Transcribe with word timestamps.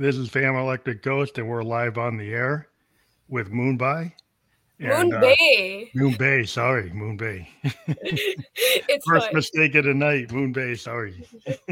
This 0.00 0.14
is 0.14 0.28
Fam 0.28 0.54
Electric 0.54 1.02
Ghost, 1.02 1.38
and 1.38 1.48
we're 1.48 1.64
live 1.64 1.98
on 1.98 2.16
the 2.16 2.32
air 2.32 2.68
with 3.26 3.50
Moonby. 3.50 4.12
Moon 4.78 5.12
uh, 5.12 5.20
Bay. 5.20 5.90
Moon 5.92 6.14
Bay, 6.16 6.44
sorry, 6.44 6.92
Moon 6.92 7.16
Bay. 7.16 7.48
it's 7.64 9.04
first 9.04 9.26
fine. 9.26 9.34
mistake 9.34 9.74
of 9.74 9.86
the 9.86 9.94
night, 9.94 10.30
Moon 10.30 10.52
Bay. 10.52 10.76
Sorry. 10.76 11.26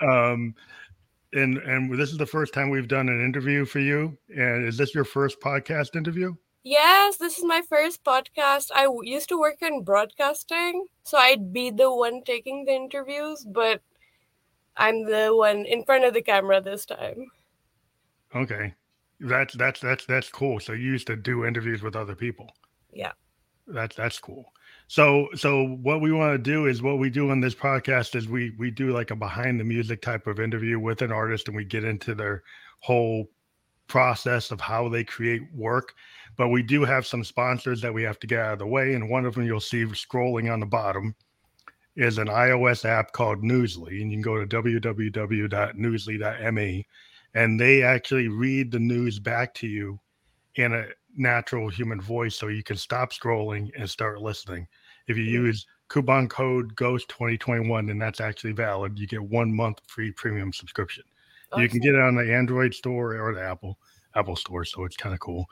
um, 0.00 0.52
and 1.32 1.58
and 1.58 1.96
this 1.96 2.10
is 2.10 2.18
the 2.18 2.26
first 2.26 2.52
time 2.54 2.70
we've 2.70 2.88
done 2.88 3.08
an 3.08 3.24
interview 3.24 3.66
for 3.66 3.78
you. 3.78 4.18
And 4.30 4.66
is 4.66 4.76
this 4.76 4.92
your 4.92 5.04
first 5.04 5.40
podcast 5.40 5.94
interview? 5.94 6.34
Yes, 6.64 7.18
this 7.18 7.38
is 7.38 7.44
my 7.44 7.62
first 7.68 8.02
podcast. 8.02 8.72
I 8.74 8.88
used 9.04 9.28
to 9.28 9.38
work 9.38 9.62
in 9.62 9.84
broadcasting, 9.84 10.86
so 11.04 11.18
I'd 11.18 11.52
be 11.52 11.70
the 11.70 11.94
one 11.94 12.24
taking 12.24 12.64
the 12.64 12.72
interviews, 12.72 13.46
but 13.48 13.80
I'm 14.76 15.04
the 15.04 15.34
one 15.34 15.64
in 15.66 15.84
front 15.84 16.04
of 16.04 16.14
the 16.14 16.22
camera 16.22 16.60
this 16.60 16.86
time. 16.86 17.26
Okay. 18.34 18.74
That's 19.20 19.54
that's 19.54 19.80
that's 19.80 20.06
that's 20.06 20.28
cool. 20.28 20.58
So 20.60 20.72
you 20.72 20.90
used 20.90 21.06
to 21.06 21.16
do 21.16 21.44
interviews 21.44 21.82
with 21.82 21.94
other 21.94 22.14
people. 22.14 22.50
Yeah. 22.92 23.12
That's 23.66 23.94
that's 23.94 24.18
cool. 24.18 24.52
So 24.88 25.28
so 25.34 25.78
what 25.82 26.00
we 26.00 26.12
want 26.12 26.34
to 26.34 26.38
do 26.38 26.66
is 26.66 26.82
what 26.82 26.98
we 26.98 27.10
do 27.10 27.30
on 27.30 27.40
this 27.40 27.54
podcast 27.54 28.16
is 28.16 28.28
we 28.28 28.52
we 28.58 28.70
do 28.70 28.92
like 28.92 29.10
a 29.10 29.16
behind 29.16 29.60
the 29.60 29.64
music 29.64 30.02
type 30.02 30.26
of 30.26 30.40
interview 30.40 30.78
with 30.78 31.02
an 31.02 31.12
artist 31.12 31.48
and 31.48 31.56
we 31.56 31.64
get 31.64 31.84
into 31.84 32.14
their 32.14 32.42
whole 32.80 33.28
process 33.86 34.50
of 34.50 34.60
how 34.60 34.88
they 34.88 35.04
create 35.04 35.42
work. 35.54 35.94
But 36.36 36.48
we 36.48 36.62
do 36.62 36.82
have 36.82 37.06
some 37.06 37.22
sponsors 37.22 37.80
that 37.82 37.92
we 37.92 38.02
have 38.02 38.18
to 38.20 38.26
get 38.26 38.40
out 38.40 38.54
of 38.54 38.58
the 38.58 38.66
way. 38.66 38.94
And 38.94 39.10
one 39.10 39.26
of 39.26 39.34
them 39.34 39.44
you'll 39.44 39.60
see 39.60 39.84
scrolling 39.84 40.52
on 40.52 40.60
the 40.60 40.66
bottom 40.66 41.14
is 41.96 42.18
an 42.18 42.28
iOS 42.28 42.84
app 42.84 43.12
called 43.12 43.42
Newsly. 43.42 44.00
And 44.00 44.10
you 44.10 44.16
can 44.16 44.22
go 44.22 44.42
to 44.42 44.46
www.newsly.me 44.46 46.86
and 47.34 47.58
they 47.58 47.82
actually 47.82 48.28
read 48.28 48.70
the 48.70 48.78
news 48.78 49.18
back 49.18 49.54
to 49.54 49.66
you 49.66 49.98
in 50.56 50.74
a 50.74 50.86
natural 51.16 51.68
human 51.68 52.00
voice 52.00 52.36
so 52.36 52.48
you 52.48 52.62
can 52.62 52.76
stop 52.76 53.12
scrolling 53.12 53.70
and 53.76 53.88
start 53.88 54.20
listening. 54.20 54.66
If 55.08 55.16
you 55.16 55.24
use 55.24 55.66
coupon 55.88 56.28
code 56.28 56.74
GHOST 56.76 57.08
2021, 57.08 57.90
and 57.90 58.00
that's 58.00 58.20
actually 58.20 58.52
valid, 58.52 58.98
you 58.98 59.06
get 59.06 59.22
one 59.22 59.52
month 59.52 59.80
free 59.86 60.12
premium 60.12 60.52
subscription. 60.52 61.04
Awesome. 61.50 61.62
You 61.62 61.68
can 61.68 61.80
get 61.80 61.94
it 61.94 62.00
on 62.00 62.14
the 62.14 62.34
Android 62.34 62.74
store 62.74 63.18
or 63.18 63.34
the 63.34 63.42
Apple 63.42 63.78
Apple 64.14 64.36
store, 64.36 64.64
so 64.64 64.84
it's 64.84 64.96
kind 64.96 65.14
of 65.14 65.20
cool. 65.20 65.46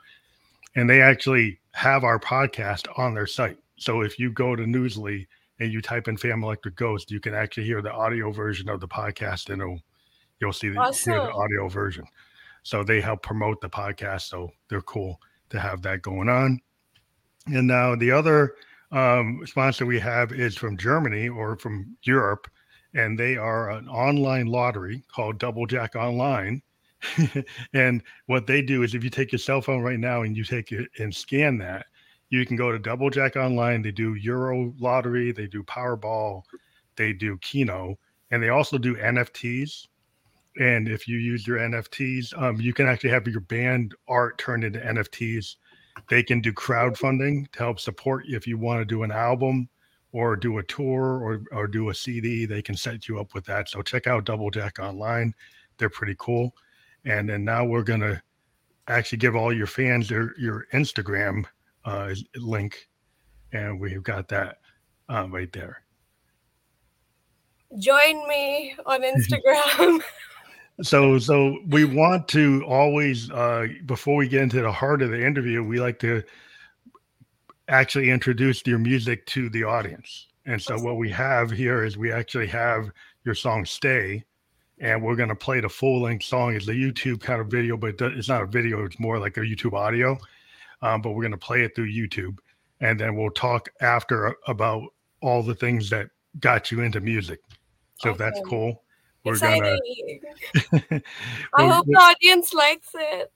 And 0.75 0.89
they 0.89 1.01
actually 1.01 1.59
have 1.73 2.03
our 2.03 2.19
podcast 2.19 2.87
on 2.97 3.13
their 3.13 3.27
site. 3.27 3.57
So 3.77 4.01
if 4.01 4.19
you 4.19 4.31
go 4.31 4.55
to 4.55 4.63
Newsly 4.63 5.27
and 5.61 5.71
you 5.71 5.79
type 5.79 6.07
in 6.07 6.17
Fam 6.17 6.43
Electric 6.43 6.75
Ghost, 6.75 7.11
you 7.11 7.19
can 7.19 7.35
actually 7.35 7.65
hear 7.65 7.83
the 7.83 7.91
audio 7.91 8.31
version 8.31 8.67
of 8.67 8.79
the 8.79 8.87
podcast 8.87 9.51
and 9.51 9.61
it'll 9.61 9.79
you'll 10.39 10.51
see 10.51 10.69
the, 10.69 10.79
awesome. 10.79 11.13
the 11.13 11.31
audio 11.31 11.69
version. 11.69 12.03
So 12.63 12.83
they 12.83 12.99
help 12.99 13.21
promote 13.21 13.61
the 13.61 13.69
podcast. 13.69 14.21
So 14.21 14.49
they're 14.69 14.81
cool 14.81 15.21
to 15.51 15.59
have 15.59 15.83
that 15.83 16.01
going 16.01 16.29
on. 16.29 16.59
And 17.45 17.67
now 17.67 17.95
the 17.95 18.11
other 18.11 18.55
um, 18.91 19.41
sponsor 19.45 19.85
we 19.85 19.99
have 19.99 20.31
is 20.31 20.57
from 20.57 20.77
Germany 20.77 21.29
or 21.29 21.55
from 21.57 21.95
Europe, 22.01 22.47
and 22.95 23.17
they 23.17 23.37
are 23.37 23.69
an 23.69 23.87
online 23.87 24.47
lottery 24.47 25.03
called 25.13 25.37
Double 25.37 25.67
Jack 25.67 25.95
Online. 25.95 26.61
and 27.73 28.01
what 28.25 28.47
they 28.47 28.63
do 28.63 28.81
is 28.81 28.95
if 28.95 29.03
you 29.03 29.11
take 29.11 29.31
your 29.31 29.39
cell 29.39 29.61
phone 29.61 29.81
right 29.81 29.99
now 29.99 30.23
and 30.23 30.35
you 30.35 30.43
take 30.43 30.71
it 30.71 30.89
and 30.97 31.15
scan 31.15 31.59
that, 31.59 31.85
you 32.31 32.45
can 32.45 32.55
go 32.55 32.71
to 32.71 32.79
Double 32.79 33.09
Jack 33.09 33.35
Online. 33.35 33.81
They 33.81 33.91
do 33.91 34.15
Euro 34.15 34.73
lottery, 34.79 35.31
they 35.31 35.47
do 35.47 35.63
Powerball, 35.63 36.43
they 36.95 37.13
do 37.13 37.37
Keno, 37.37 37.99
and 38.31 38.41
they 38.41 38.49
also 38.49 38.77
do 38.77 38.95
NFTs. 38.95 39.87
And 40.57 40.87
if 40.87 41.07
you 41.07 41.17
use 41.17 41.45
your 41.45 41.59
NFTs, 41.59 42.41
um, 42.41 42.59
you 42.59 42.73
can 42.73 42.87
actually 42.87 43.11
have 43.11 43.27
your 43.27 43.41
band 43.41 43.93
art 44.07 44.37
turned 44.37 44.63
into 44.63 44.79
NFTs. 44.79 45.57
They 46.09 46.23
can 46.23 46.41
do 46.41 46.53
crowdfunding 46.53 47.51
to 47.51 47.59
help 47.59 47.79
support 47.79 48.23
if 48.27 48.47
you 48.47 48.57
want 48.57 48.79
to 48.79 48.85
do 48.85 49.03
an 49.03 49.11
album 49.11 49.69
or 50.13 50.35
do 50.35 50.57
a 50.57 50.63
tour 50.63 51.19
or, 51.21 51.43
or 51.51 51.67
do 51.67 51.89
a 51.89 51.95
CD. 51.95 52.45
They 52.45 52.61
can 52.61 52.75
set 52.75 53.07
you 53.07 53.19
up 53.19 53.33
with 53.33 53.45
that. 53.45 53.69
So 53.69 53.81
check 53.81 54.07
out 54.07 54.25
Double 54.25 54.49
Jack 54.49 54.79
online. 54.79 55.33
They're 55.77 55.89
pretty 55.89 56.15
cool. 56.17 56.55
And 57.05 57.29
then 57.29 57.43
now 57.43 57.65
we're 57.65 57.83
going 57.83 58.01
to 58.01 58.21
actually 58.87 59.17
give 59.17 59.35
all 59.35 59.53
your 59.53 59.67
fans 59.67 60.07
their, 60.07 60.33
your 60.37 60.67
Instagram 60.73 61.45
uh, 61.85 62.13
link. 62.35 62.87
And 63.53 63.79
we've 63.79 64.03
got 64.03 64.27
that 64.29 64.57
uh, 65.09 65.27
right 65.29 65.51
there. 65.51 65.83
Join 67.77 68.27
me 68.27 68.75
on 68.85 69.01
Instagram. 69.01 70.01
so 70.81 71.19
so 71.19 71.59
we 71.67 71.83
want 71.83 72.27
to 72.27 72.63
always 72.65 73.29
uh 73.31 73.67
before 73.85 74.15
we 74.15 74.27
get 74.27 74.41
into 74.41 74.61
the 74.61 74.71
heart 74.71 75.01
of 75.01 75.11
the 75.11 75.25
interview 75.25 75.63
we 75.63 75.79
like 75.79 75.99
to 75.99 76.23
actually 77.67 78.09
introduce 78.09 78.65
your 78.65 78.79
music 78.79 79.25
to 79.25 79.49
the 79.49 79.63
audience 79.63 80.27
and 80.45 80.61
so 80.61 80.79
what 80.79 80.97
we 80.97 81.09
have 81.09 81.51
here 81.51 81.83
is 81.83 81.97
we 81.97 82.11
actually 82.11 82.47
have 82.47 82.89
your 83.25 83.35
song 83.35 83.63
stay 83.63 84.23
and 84.79 85.01
we're 85.01 85.15
going 85.15 85.29
to 85.29 85.35
play 85.35 85.59
the 85.59 85.69
full 85.69 86.01
length 86.01 86.23
song 86.23 86.55
it's 86.55 86.67
a 86.67 86.73
youtube 86.73 87.21
kind 87.21 87.39
of 87.39 87.47
video 87.47 87.77
but 87.77 87.99
it's 88.01 88.29
not 88.29 88.41
a 88.41 88.47
video 88.47 88.83
it's 88.83 88.99
more 88.99 89.19
like 89.19 89.37
a 89.37 89.41
youtube 89.41 89.73
audio 89.73 90.17
um, 90.81 91.01
but 91.01 91.11
we're 91.11 91.23
going 91.23 91.31
to 91.31 91.37
play 91.37 91.61
it 91.61 91.75
through 91.75 91.91
youtube 91.91 92.37
and 92.79 92.99
then 92.99 93.15
we'll 93.15 93.31
talk 93.31 93.69
after 93.81 94.35
about 94.47 94.83
all 95.21 95.43
the 95.43 95.55
things 95.55 95.89
that 95.89 96.07
got 96.39 96.71
you 96.71 96.81
into 96.81 96.99
music 96.99 97.39
so 97.99 98.09
okay. 98.09 98.13
if 98.13 98.17
that's 98.17 98.41
cool 98.47 98.81
we're 99.23 99.33
Exciting. 99.33 100.19
gonna. 100.71 101.01
I 101.57 101.67
hope 101.67 101.85
the 101.85 101.93
audience 101.93 102.53
likes 102.53 102.89
it. 102.93 103.31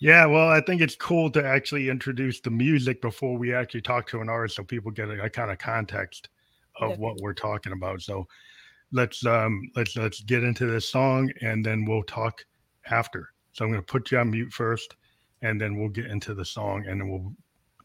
Yeah, 0.00 0.26
well, 0.26 0.48
I 0.50 0.60
think 0.60 0.82
it's 0.82 0.94
cool 0.94 1.30
to 1.30 1.44
actually 1.44 1.88
introduce 1.88 2.40
the 2.40 2.50
music 2.50 3.00
before 3.00 3.38
we 3.38 3.54
actually 3.54 3.80
talk 3.80 4.06
to 4.08 4.20
an 4.20 4.28
artist, 4.28 4.56
so 4.56 4.62
people 4.62 4.90
get 4.90 5.08
a, 5.08 5.22
a 5.24 5.30
kind 5.30 5.50
of 5.50 5.58
context 5.58 6.28
of 6.80 6.90
Definitely. 6.90 7.02
what 7.02 7.20
we're 7.22 7.34
talking 7.34 7.72
about. 7.72 8.02
So 8.02 8.26
let's 8.92 9.24
um 9.24 9.62
let's 9.74 9.96
let's 9.96 10.20
get 10.22 10.44
into 10.44 10.66
this 10.66 10.86
song, 10.86 11.30
and 11.40 11.64
then 11.64 11.86
we'll 11.86 12.02
talk 12.02 12.44
after. 12.90 13.30
So 13.52 13.64
I'm 13.64 13.70
going 13.70 13.82
to 13.82 13.86
put 13.86 14.10
you 14.10 14.18
on 14.18 14.30
mute 14.30 14.52
first, 14.52 14.96
and 15.42 15.60
then 15.60 15.76
we'll 15.76 15.88
get 15.88 16.06
into 16.06 16.34
the 16.34 16.44
song, 16.44 16.84
and 16.86 17.00
then 17.00 17.08
we'll 17.10 17.32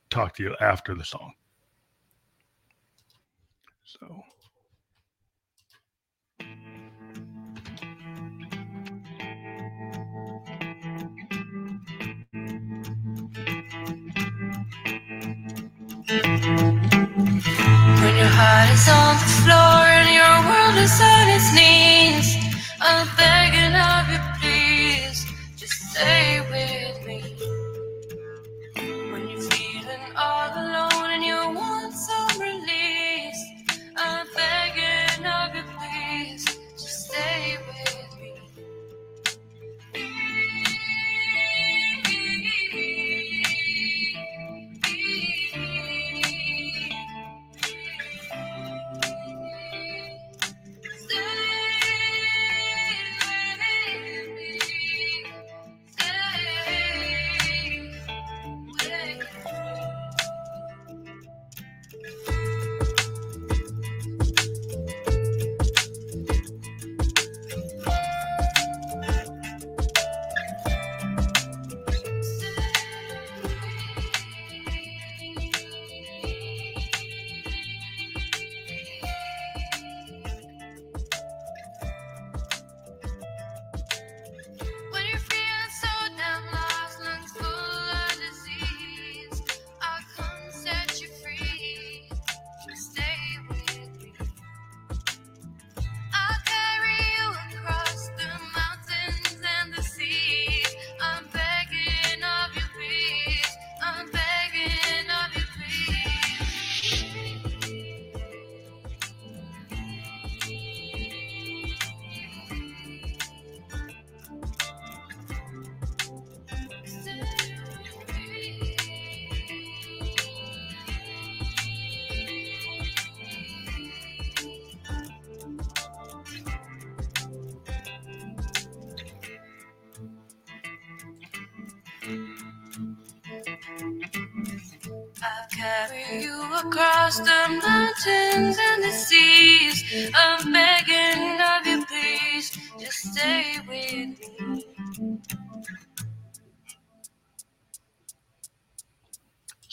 talk 0.09 0.35
to 0.35 0.44
you 0.44 0.56
after 0.59 0.95
the 0.95 1.03
song. 1.03 1.34
So. 3.84 4.23
When 18.01 18.16
your 18.18 18.28
heart 18.28 18.69
is 18.72 18.88
on 18.89 19.16
the 19.16 19.29
floor 19.44 19.85
and 19.85 20.09
your 20.09 20.38
world 20.50 20.78
is 20.78 21.00
on 21.00 21.29
its 21.29 21.53
knees, 21.53 22.38
I'm 22.81 23.07
begging 23.16 23.75
of 23.75 24.09
you, 24.12 24.19
please, 24.39 25.25
just 25.57 25.91
stay 25.91 26.41
with 26.50 27.00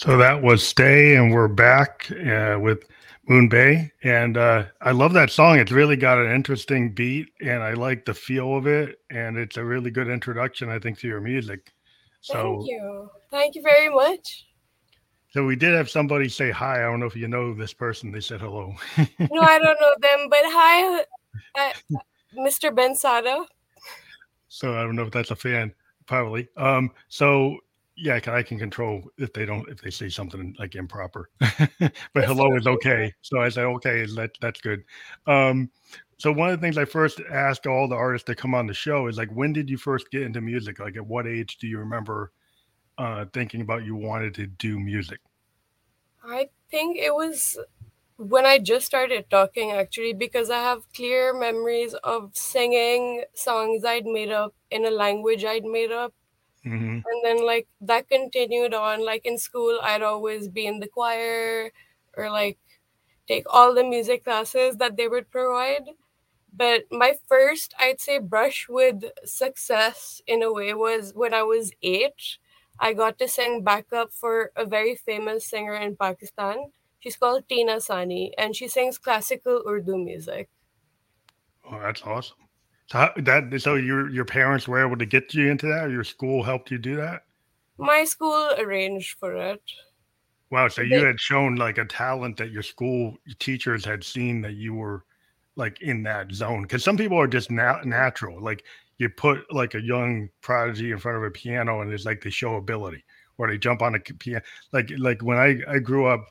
So 0.09 0.17
that 0.17 0.41
was 0.41 0.67
Stay, 0.67 1.17
and 1.17 1.35
we're 1.35 1.49
back 1.49 2.11
uh, 2.13 2.57
with 2.59 2.85
Moon 3.29 3.47
Bay. 3.47 3.93
And 4.03 4.39
uh, 4.39 4.65
I 4.81 4.93
love 4.93 5.13
that 5.13 5.31
song. 5.31 5.59
It's 5.59 5.71
really 5.71 5.97
got 5.97 6.17
an 6.17 6.35
interesting 6.35 6.95
beat, 6.95 7.29
and 7.43 7.63
I 7.63 7.75
like 7.75 8.07
the 8.07 8.15
feel 8.15 8.57
of 8.57 8.67
it. 8.67 9.01
And 9.11 9.37
it's 9.37 9.59
a 9.59 9.65
really 9.67 9.91
good 9.91 10.09
introduction, 10.09 10.71
I 10.71 10.79
think, 10.79 10.99
to 11.01 11.09
your 11.09 11.21
music. 11.21 11.75
So, 12.23 12.57
Thank 12.57 12.71
you. 12.71 13.11
Thank 13.31 13.55
you 13.55 13.61
very 13.61 13.91
much. 13.91 14.47
so 15.29 15.45
we 15.45 15.57
did 15.57 15.75
have 15.75 15.91
somebody 15.91 16.31
say 16.31 16.51
hi. 16.51 16.79
I 16.79 16.85
don't 16.85 17.01
know 17.01 17.07
if 17.07 17.15
you 17.15 17.29
know 17.29 17.53
this 17.53 17.75
person. 17.75 18.11
They 18.11 18.21
said 18.21 18.41
hello. 18.41 18.75
No, 18.97 19.43
I 19.43 19.59
don't 19.59 19.79
know 19.79 19.95
them, 20.01 20.29
but 20.31 20.41
hi, 20.45 21.01
uh, 21.55 21.73
Mr. 22.35 22.75
Ben 22.75 22.95
Sada. 22.95 23.45
so 24.49 24.75
I 24.75 24.85
don't 24.85 24.97
know 24.97 25.03
if 25.05 25.11
that's 25.11 25.33
a 25.33 25.37
fan, 25.37 25.75
probably. 26.07 26.49
Um, 26.57 26.93
so 27.09 27.59
yeah, 28.01 28.21
can, 28.21 28.35
I 28.35 28.43
can 28.43 28.59
control 28.59 29.03
if 29.19 29.33
they 29.33 29.45
don't 29.45 29.69
if 29.69 29.81
they 29.81 29.91
say 29.91 30.09
something 30.09 30.55
like 30.59 30.75
improper. 30.77 31.31
but 31.41 32.25
hello 32.25 32.55
is 32.57 32.67
okay. 32.67 33.13
So 33.23 33.41
I 33.41 33.49
say 33.49 33.63
okay, 33.63 34.07
that 34.17 34.31
that's 34.41 34.61
good. 34.61 34.85
Um, 35.27 35.71
so 36.19 36.33
one 36.33 36.51
of 36.51 36.61
the 36.61 36.65
things 36.65 36.79
I 36.79 36.85
first 36.85 37.21
asked 37.31 37.67
all 37.67 37.89
the 37.89 37.95
artists 37.95 38.27
to 38.27 38.35
come 38.35 38.55
on 38.55 38.67
the 38.67 38.75
show 38.75 39.07
is 39.07 39.19
like, 39.19 39.31
when 39.31 39.53
did 39.53 39.71
you 39.71 39.77
first 39.77 40.11
get 40.11 40.23
into 40.23 40.41
music? 40.41 40.81
Like, 40.81 40.97
at 40.97 41.07
what 41.07 41.29
age 41.29 41.59
do 41.59 41.69
you 41.69 41.79
remember 41.79 42.33
uh, 42.99 43.27
thinking 43.33 43.61
about 43.61 43.85
you 43.85 43.95
wanted 43.95 44.35
to 44.35 44.47
do 44.47 44.81
music? 44.81 45.21
I 46.25 46.49
think 46.71 46.99
it 46.99 47.15
was 47.15 47.57
when 48.17 48.45
I 48.45 48.59
just 48.59 48.85
started 48.85 49.31
talking, 49.31 49.71
actually, 49.71 50.13
because 50.13 50.51
I 50.51 50.59
have 50.59 50.93
clear 50.93 51.33
memories 51.33 51.95
of 52.03 52.33
singing 52.35 53.23
songs 53.35 53.85
I'd 53.85 54.05
made 54.05 54.33
up 54.33 54.55
in 54.73 54.85
a 54.85 54.91
language 54.91 55.45
I'd 55.45 55.65
made 55.65 55.93
up. 55.93 56.13
Hmm 56.71 56.99
And 57.05 57.25
then, 57.25 57.45
like, 57.47 57.69
that 57.81 58.09
continued 58.09 58.75
on. 58.75 59.05
Like, 59.05 59.25
in 59.27 59.39
school, 59.39 59.81
I'd 59.83 60.03
always 60.03 60.49
be 60.49 60.67
in 60.67 60.81
the 60.81 60.89
choir 60.89 61.73
or, 62.17 62.31
like, 62.31 62.59
take 63.29 63.45
all 63.51 63.75
the 63.75 63.85
music 63.85 64.25
classes 64.25 64.77
that 64.79 64.97
they 64.97 65.09
would 65.09 65.31
provide. 65.31 65.91
But 66.53 66.85
my 66.91 67.19
first, 67.29 67.75
I'd 67.79 68.01
say, 68.01 68.19
brush 68.19 68.69
with 68.69 69.05
success 69.25 70.23
in 70.27 70.43
a 70.43 70.53
way 70.53 70.75
was 70.75 71.15
when 71.15 71.35
I 71.35 71.43
was 71.43 71.73
eight. 71.83 72.39
I 72.79 72.95
got 72.95 73.19
to 73.19 73.29
sing 73.29 73.65
backup 73.65 74.13
for 74.13 74.53
a 74.57 74.67
very 74.67 74.97
famous 74.97 75.47
singer 75.47 75.75
in 75.75 75.97
Pakistan. 75.97 76.73
She's 77.01 77.17
called 77.17 77.49
Tina 77.49 77.81
Sani, 77.81 78.35
and 78.39 78.57
she 78.57 78.69
sings 78.69 78.99
classical 78.99 79.65
Urdu 79.69 79.97
music. 79.99 80.49
Oh, 81.63 81.79
that's 81.79 82.03
awesome. 82.03 82.48
So 82.89 82.99
how, 82.99 83.13
that 83.17 83.61
so 83.61 83.75
your 83.75 84.11
your 84.11 84.25
parents 84.25 84.67
were 84.67 84.85
able 84.85 84.97
to 84.97 85.07
get 85.07 85.35
you 85.35 85.51
into 85.51 85.67
that, 85.67 85.85
or 85.85 85.91
your 85.91 86.05
school 86.05 86.43
helped 86.43 86.71
you 86.71 86.79
do 86.79 86.97
that? 86.97 87.23
My 87.79 88.05
school 88.05 88.51
arranged 88.59 89.17
for 89.19 89.37
it. 89.37 89.63
Wow. 90.51 90.69
So 90.69 90.81
you 90.81 91.05
had 91.05 91.21
shown 91.21 91.57
like 91.57 91.77
a 91.77 91.85
talent 91.85 92.39
that 92.39 92.51
your 92.51 92.63
school 92.63 93.17
teachers 93.39 93.85
had 93.85 94.03
seen 94.03 94.41
that 94.41 94.55
you 94.55 94.75
were 94.75 95.05
like 95.57 95.83
in 95.83 96.03
that 96.05 96.33
zone. 96.33 96.63
Because 96.63 96.83
some 96.83 96.97
people 96.97 97.21
are 97.21 97.27
just 97.27 97.51
na- 97.51 97.83
natural. 97.85 98.43
Like 98.43 98.65
you 98.97 99.11
put 99.11 99.53
like 99.53 99.75
a 99.75 99.83
young 99.83 100.31
prodigy 100.41 100.91
in 100.91 100.99
front 100.99 101.19
of 101.19 101.25
a 101.25 101.31
piano 101.31 101.83
and 101.83 101.93
it's 101.93 102.07
like 102.07 102.23
they 102.23 102.31
show 102.31 102.57
ability 102.57 103.05
or 103.37 103.49
they 103.49 103.59
jump 103.59 103.83
on 103.83 103.95
a 103.95 104.01
piano. 104.01 104.43
Like 104.73 104.91
like 104.97 105.23
when 105.23 105.37
I 105.37 105.61
I 105.69 105.79
grew 105.79 106.07
up, 106.07 106.25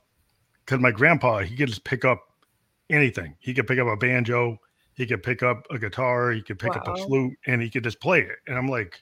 because 0.66 0.80
my 0.80 0.92
grandpa 0.92 1.40
he 1.40 1.56
could 1.56 1.70
just 1.70 1.84
pick 1.84 2.04
up 2.04 2.24
anything. 2.90 3.36
He 3.40 3.54
could 3.54 3.68
pick 3.68 3.78
up 3.78 3.88
a 3.88 3.96
banjo. 3.96 4.60
He 4.98 5.06
could 5.06 5.22
pick 5.22 5.44
up 5.44 5.66
a 5.70 5.78
guitar. 5.78 6.32
He 6.32 6.42
could 6.42 6.58
pick 6.60 6.76
up 6.76 6.88
a 6.88 6.96
flute, 6.96 7.38
and 7.46 7.62
he 7.62 7.70
could 7.70 7.84
just 7.84 8.02
play 8.02 8.22
it. 8.22 8.38
And 8.48 8.58
I'm 8.58 8.68
like, 8.68 9.00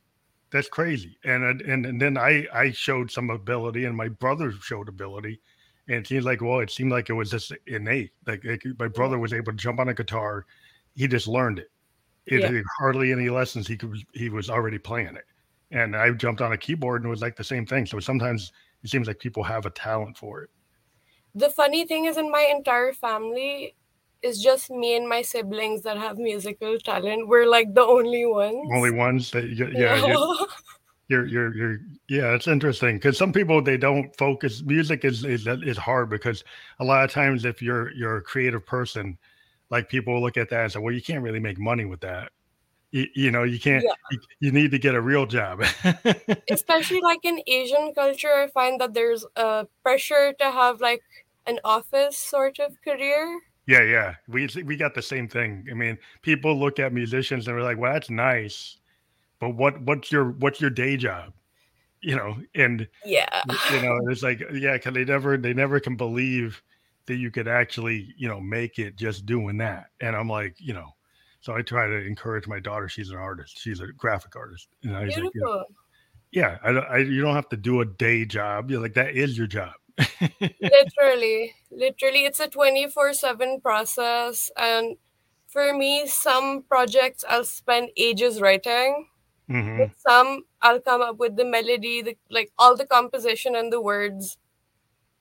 that's 0.51 0.67
crazy. 0.67 1.17
And 1.23 1.61
and 1.61 1.85
and 1.85 2.01
then 2.01 2.17
I 2.17 2.45
I 2.53 2.71
showed 2.71 3.09
some 3.09 3.29
ability, 3.29 3.85
and 3.85 3.95
my 3.95 4.09
brother 4.09 4.51
showed 4.51 4.89
ability, 4.89 5.39
and 5.87 5.97
it 5.97 6.07
seems 6.07 6.25
like 6.25 6.41
well, 6.41 6.59
it 6.59 6.69
seemed 6.69 6.91
like 6.91 7.09
it 7.09 7.13
was 7.13 7.31
just 7.31 7.53
innate. 7.67 8.11
Like, 8.27 8.43
like 8.43 8.63
my 8.77 8.89
brother 8.89 9.17
was 9.17 9.31
able 9.33 9.53
to 9.53 9.57
jump 9.57 9.79
on 9.79 9.87
a 9.89 9.93
guitar, 9.93 10.45
he 10.95 11.07
just 11.07 11.27
learned 11.27 11.59
it. 11.59 11.71
It 12.25 12.41
Yeah. 12.41 12.51
had 12.51 12.63
hardly 12.79 13.11
any 13.13 13.29
lessons. 13.29 13.67
He 13.67 13.77
could 13.77 13.95
he 14.13 14.29
was 14.29 14.49
already 14.49 14.77
playing 14.79 15.15
it, 15.15 15.25
and 15.71 15.95
I 15.95 16.11
jumped 16.11 16.41
on 16.41 16.51
a 16.51 16.57
keyboard 16.57 17.01
and 17.03 17.07
it 17.07 17.11
was 17.11 17.21
like 17.21 17.37
the 17.37 17.43
same 17.43 17.65
thing. 17.65 17.85
So 17.85 17.99
sometimes 18.01 18.51
it 18.83 18.89
seems 18.89 19.07
like 19.07 19.19
people 19.19 19.43
have 19.43 19.65
a 19.65 19.69
talent 19.71 20.17
for 20.17 20.41
it. 20.43 20.49
The 21.33 21.49
funny 21.49 21.85
thing 21.85 22.05
is, 22.05 22.17
in 22.17 22.31
my 22.31 22.51
entire 22.55 22.93
family, 22.93 23.75
it's 24.25 24.41
just 24.41 24.69
me 24.69 24.95
and 24.97 25.07
my 25.07 25.21
siblings 25.21 25.83
that 25.83 25.97
have 25.97 26.17
musical 26.17 26.77
talent. 26.79 27.27
We're 27.27 27.45
like 27.47 27.73
the 27.73 27.83
only 27.85 28.25
ones. 28.25 28.69
Only 28.73 28.91
ones 28.91 29.29
that 29.31 29.45
you, 29.49 29.69
yeah. 29.71 29.95
you- 30.07 30.47
you're 31.07 31.27
you're 31.27 31.53
you're 31.55 31.77
yeah 32.09 32.33
it's 32.33 32.47
interesting 32.47 32.95
because 32.97 33.15
some 33.15 33.31
people 33.31 33.61
they 33.61 33.77
don't 33.77 34.09
focus 34.17 34.63
music 34.65 35.05
is, 35.05 35.23
is 35.23 35.45
is 35.45 35.77
hard 35.77 36.09
because 36.09 36.43
a 36.79 36.83
lot 36.83 37.03
of 37.05 37.11
times 37.11 37.45
if 37.45 37.61
you're 37.61 37.91
you're 37.93 38.17
a 38.17 38.21
creative 38.23 38.65
person 38.65 39.15
like 39.69 39.87
people 39.87 40.19
look 40.19 40.35
at 40.35 40.49
that 40.49 40.61
and 40.63 40.71
say 40.73 40.79
well 40.79 40.91
you 40.91 41.03
can't 41.03 41.21
really 41.21 41.39
make 41.39 41.59
money 41.59 41.85
with 41.85 42.01
that 42.01 42.31
you, 42.89 43.05
you 43.13 43.29
know 43.29 43.43
you 43.43 43.59
can't 43.59 43.83
Yeah. 43.83 43.93
you, 44.09 44.19
you 44.39 44.51
need 44.51 44.71
to 44.71 44.79
get 44.79 44.95
a 44.95 45.01
real 45.01 45.27
job 45.27 45.61
Especially 46.49 47.01
like 47.01 47.23
in 47.23 47.37
Asian 47.45 47.93
culture, 47.93 48.33
I 48.33 48.47
find 48.47 48.81
that 48.81 48.95
there's 48.95 49.23
a 49.35 49.67
pressure 49.83 50.33
to 50.41 50.49
have 50.49 50.81
like 50.81 51.03
an 51.45 51.59
office 51.63 52.17
sort 52.17 52.57
of 52.57 52.81
career. 52.81 53.41
Yeah 53.67 53.81
yeah. 53.83 54.15
We 54.27 54.47
we 54.65 54.75
got 54.77 54.93
the 54.93 55.01
same 55.01 55.27
thing. 55.27 55.67
I 55.71 55.73
mean 55.73 55.97
people 56.21 56.57
look 56.59 56.79
at 56.79 56.93
musicians 56.93 57.47
and 57.47 57.55
they're 57.57 57.63
like 57.63 57.77
well 57.77 57.93
that's 57.93 58.09
nice 58.09 58.77
but 59.39 59.49
what 59.55 59.79
what's 59.81 60.11
your 60.11 60.31
what's 60.31 60.61
your 60.61 60.69
day 60.69 60.97
job? 60.97 61.33
You 62.01 62.15
know 62.15 62.37
and 62.53 62.87
Yeah. 63.03 63.43
you 63.71 63.81
know 63.81 63.97
it's 64.09 64.23
like 64.23 64.41
yeah 64.53 64.73
because 64.73 64.93
they 64.93 65.05
never 65.05 65.37
they 65.37 65.53
never 65.53 65.79
can 65.79 65.95
believe 65.95 66.61
that 67.07 67.15
you 67.15 67.29
could 67.31 67.47
actually 67.47 68.13
you 68.17 68.27
know 68.27 68.39
make 68.39 68.79
it 68.79 68.95
just 68.95 69.25
doing 69.25 69.57
that. 69.57 69.87
And 70.01 70.15
i'm 70.15 70.29
like 70.29 70.55
you 70.59 70.73
know 70.73 70.89
so 71.41 71.55
i 71.55 71.61
try 71.61 71.87
to 71.87 72.05
encourage 72.05 72.47
my 72.47 72.59
daughter. 72.59 72.87
She's 72.89 73.09
an 73.11 73.17
artist. 73.17 73.59
She's 73.59 73.79
a 73.79 73.87
graphic 73.87 74.35
artist. 74.35 74.67
And 74.83 74.95
i 74.95 75.03
was 75.05 75.15
like, 75.17 75.31
Beautiful. 75.33 75.65
yeah 76.31 76.57
I, 76.63 76.69
I 76.69 76.97
you 76.99 77.21
don't 77.21 77.35
have 77.35 77.49
to 77.49 77.57
do 77.57 77.81
a 77.81 77.85
day 77.85 78.25
job. 78.25 78.69
You're 78.71 78.81
like 78.81 78.93
that 78.95 79.15
is 79.15 79.37
your 79.37 79.47
job 79.47 79.73
literally 80.71 81.53
literally 81.71 82.25
it's 82.25 82.39
a 82.39 82.47
24/7 82.47 83.61
process 83.61 84.51
and 84.57 84.97
for 85.47 85.73
me 85.73 86.07
some 86.07 86.63
projects 86.63 87.23
I'll 87.29 87.43
spend 87.45 87.89
ages 87.97 88.41
writing 88.41 89.07
Mhm. 89.47 89.89
with 89.89 89.91
some 90.07 90.45
I'll 90.61 90.81
come 90.81 91.01
up 91.01 91.17
with 91.17 91.37
the 91.37 91.45
melody 91.45 92.01
the 92.03 92.17
like 92.29 92.51
all 92.59 92.75
the 92.77 92.87
composition 92.87 93.55
and 93.55 93.73
the 93.73 93.81
words 93.81 94.37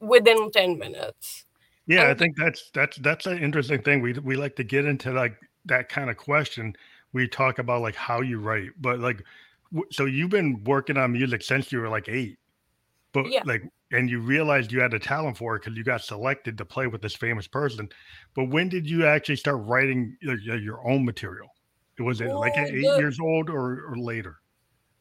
within 0.00 0.50
10 0.52 0.78
minutes 0.78 1.46
Yeah, 1.86 2.10
I 2.10 2.14
think 2.14 2.36
that's 2.36 2.70
that's 2.72 2.96
that's 2.98 3.26
an 3.26 3.38
interesting 3.38 3.82
thing. 3.82 4.00
We 4.00 4.14
we 4.14 4.36
like 4.36 4.56
to 4.56 4.64
get 4.64 4.86
into 4.86 5.12
like 5.12 5.36
that 5.66 5.88
kind 5.88 6.08
of 6.10 6.16
question. 6.16 6.74
We 7.12 7.28
talk 7.28 7.58
about 7.58 7.82
like 7.82 7.94
how 7.94 8.22
you 8.22 8.38
write, 8.40 8.70
but 8.80 9.00
like, 9.00 9.22
so 9.90 10.04
you've 10.06 10.30
been 10.30 10.64
working 10.64 10.96
on 10.96 11.12
music 11.12 11.42
since 11.42 11.70
you 11.72 11.80
were 11.80 11.88
like 11.88 12.08
eight, 12.08 12.38
but 13.12 13.26
Yeah. 13.26 13.42
like, 13.44 13.62
and 13.94 14.10
you 14.10 14.20
realized 14.20 14.72
you 14.72 14.80
had 14.80 14.94
a 14.94 14.98
talent 14.98 15.36
for 15.38 15.56
it 15.56 15.60
because 15.62 15.76
you 15.76 15.84
got 15.84 16.02
selected 16.02 16.58
to 16.58 16.64
play 16.64 16.86
with 16.86 17.00
this 17.02 17.14
famous 17.14 17.46
person. 17.46 17.88
But 18.34 18.50
when 18.50 18.68
did 18.68 18.88
you 18.88 19.06
actually 19.06 19.36
start 19.36 19.58
writing 19.64 20.16
your, 20.20 20.36
your- 20.38 20.88
own 20.88 21.04
material? 21.04 21.48
Was 21.98 22.20
it 22.20 22.28
like 22.32 22.56
at 22.56 22.68
eight 22.70 22.82
the- 22.82 22.96
years 22.98 23.18
old 23.20 23.48
or, 23.48 23.86
or 23.90 23.96
later? 23.96 24.36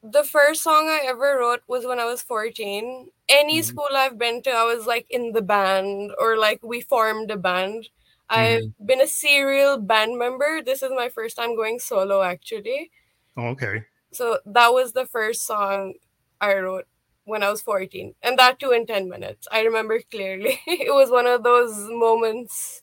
the 0.06 0.22
first 0.22 0.62
song 0.62 0.86
I 0.86 1.00
ever 1.06 1.38
wrote 1.40 1.62
was 1.66 1.86
when 1.86 1.98
I 1.98 2.04
was 2.04 2.20
14. 2.20 3.08
Any 3.26 3.60
Mhm. 3.60 3.64
school 3.64 3.88
I've 3.94 4.18
been 4.18 4.42
to, 4.42 4.50
I 4.50 4.64
was 4.64 4.86
like 4.86 5.06
in 5.08 5.32
the 5.32 5.40
band 5.40 6.12
or 6.18 6.36
like 6.36 6.60
we 6.62 6.82
formed 6.82 7.30
a 7.30 7.38
band. 7.38 7.88
Mm-hmm. 8.30 8.68
I've 8.78 8.86
been 8.86 9.00
a 9.00 9.06
serial 9.06 9.78
band 9.78 10.18
member. 10.18 10.60
This 10.62 10.82
is 10.82 10.90
my 10.94 11.08
first 11.08 11.36
time 11.38 11.56
going 11.56 11.78
solo 11.78 12.20
actually. 12.22 12.90
Oh, 13.38 13.46
okay. 13.56 13.84
So 14.12 14.40
that 14.44 14.74
was 14.74 14.92
the 14.92 15.06
first 15.06 15.46
song 15.46 15.94
I 16.38 16.54
wrote 16.58 16.84
when 17.24 17.42
I 17.42 17.50
was 17.50 17.62
14. 17.62 18.14
And 18.22 18.38
that 18.38 18.58
too 18.58 18.70
in 18.72 18.86
10 18.86 19.08
minutes. 19.08 19.46
I 19.50 19.62
remember 19.62 20.00
clearly. 20.10 20.60
it 20.66 20.94
was 20.94 21.10
one 21.10 21.26
of 21.26 21.42
those 21.42 21.74
moments. 21.90 22.82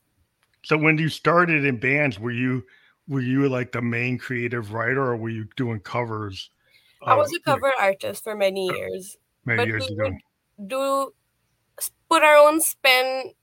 So 0.63 0.77
when 0.77 0.97
you 0.97 1.09
started 1.09 1.65
in 1.65 1.77
bands, 1.79 2.19
were 2.19 2.31
you 2.31 2.63
were 3.07 3.21
you 3.21 3.49
like 3.49 3.71
the 3.71 3.81
main 3.81 4.17
creative 4.17 4.73
writer, 4.73 5.01
or 5.01 5.17
were 5.17 5.29
you 5.29 5.47
doing 5.55 5.79
covers? 5.79 6.49
I 7.03 7.15
was 7.15 7.31
a 7.31 7.35
like, 7.35 7.43
cover 7.45 7.73
artist 7.79 8.23
for 8.23 8.35
many 8.35 8.69
years. 8.69 9.17
many 9.45 9.63
but 9.63 9.67
years 9.67 9.89
ago. 9.89 10.11
do 10.67 11.13
put 12.09 12.23
our 12.23 12.35
own 12.35 12.61
spin 12.61 13.33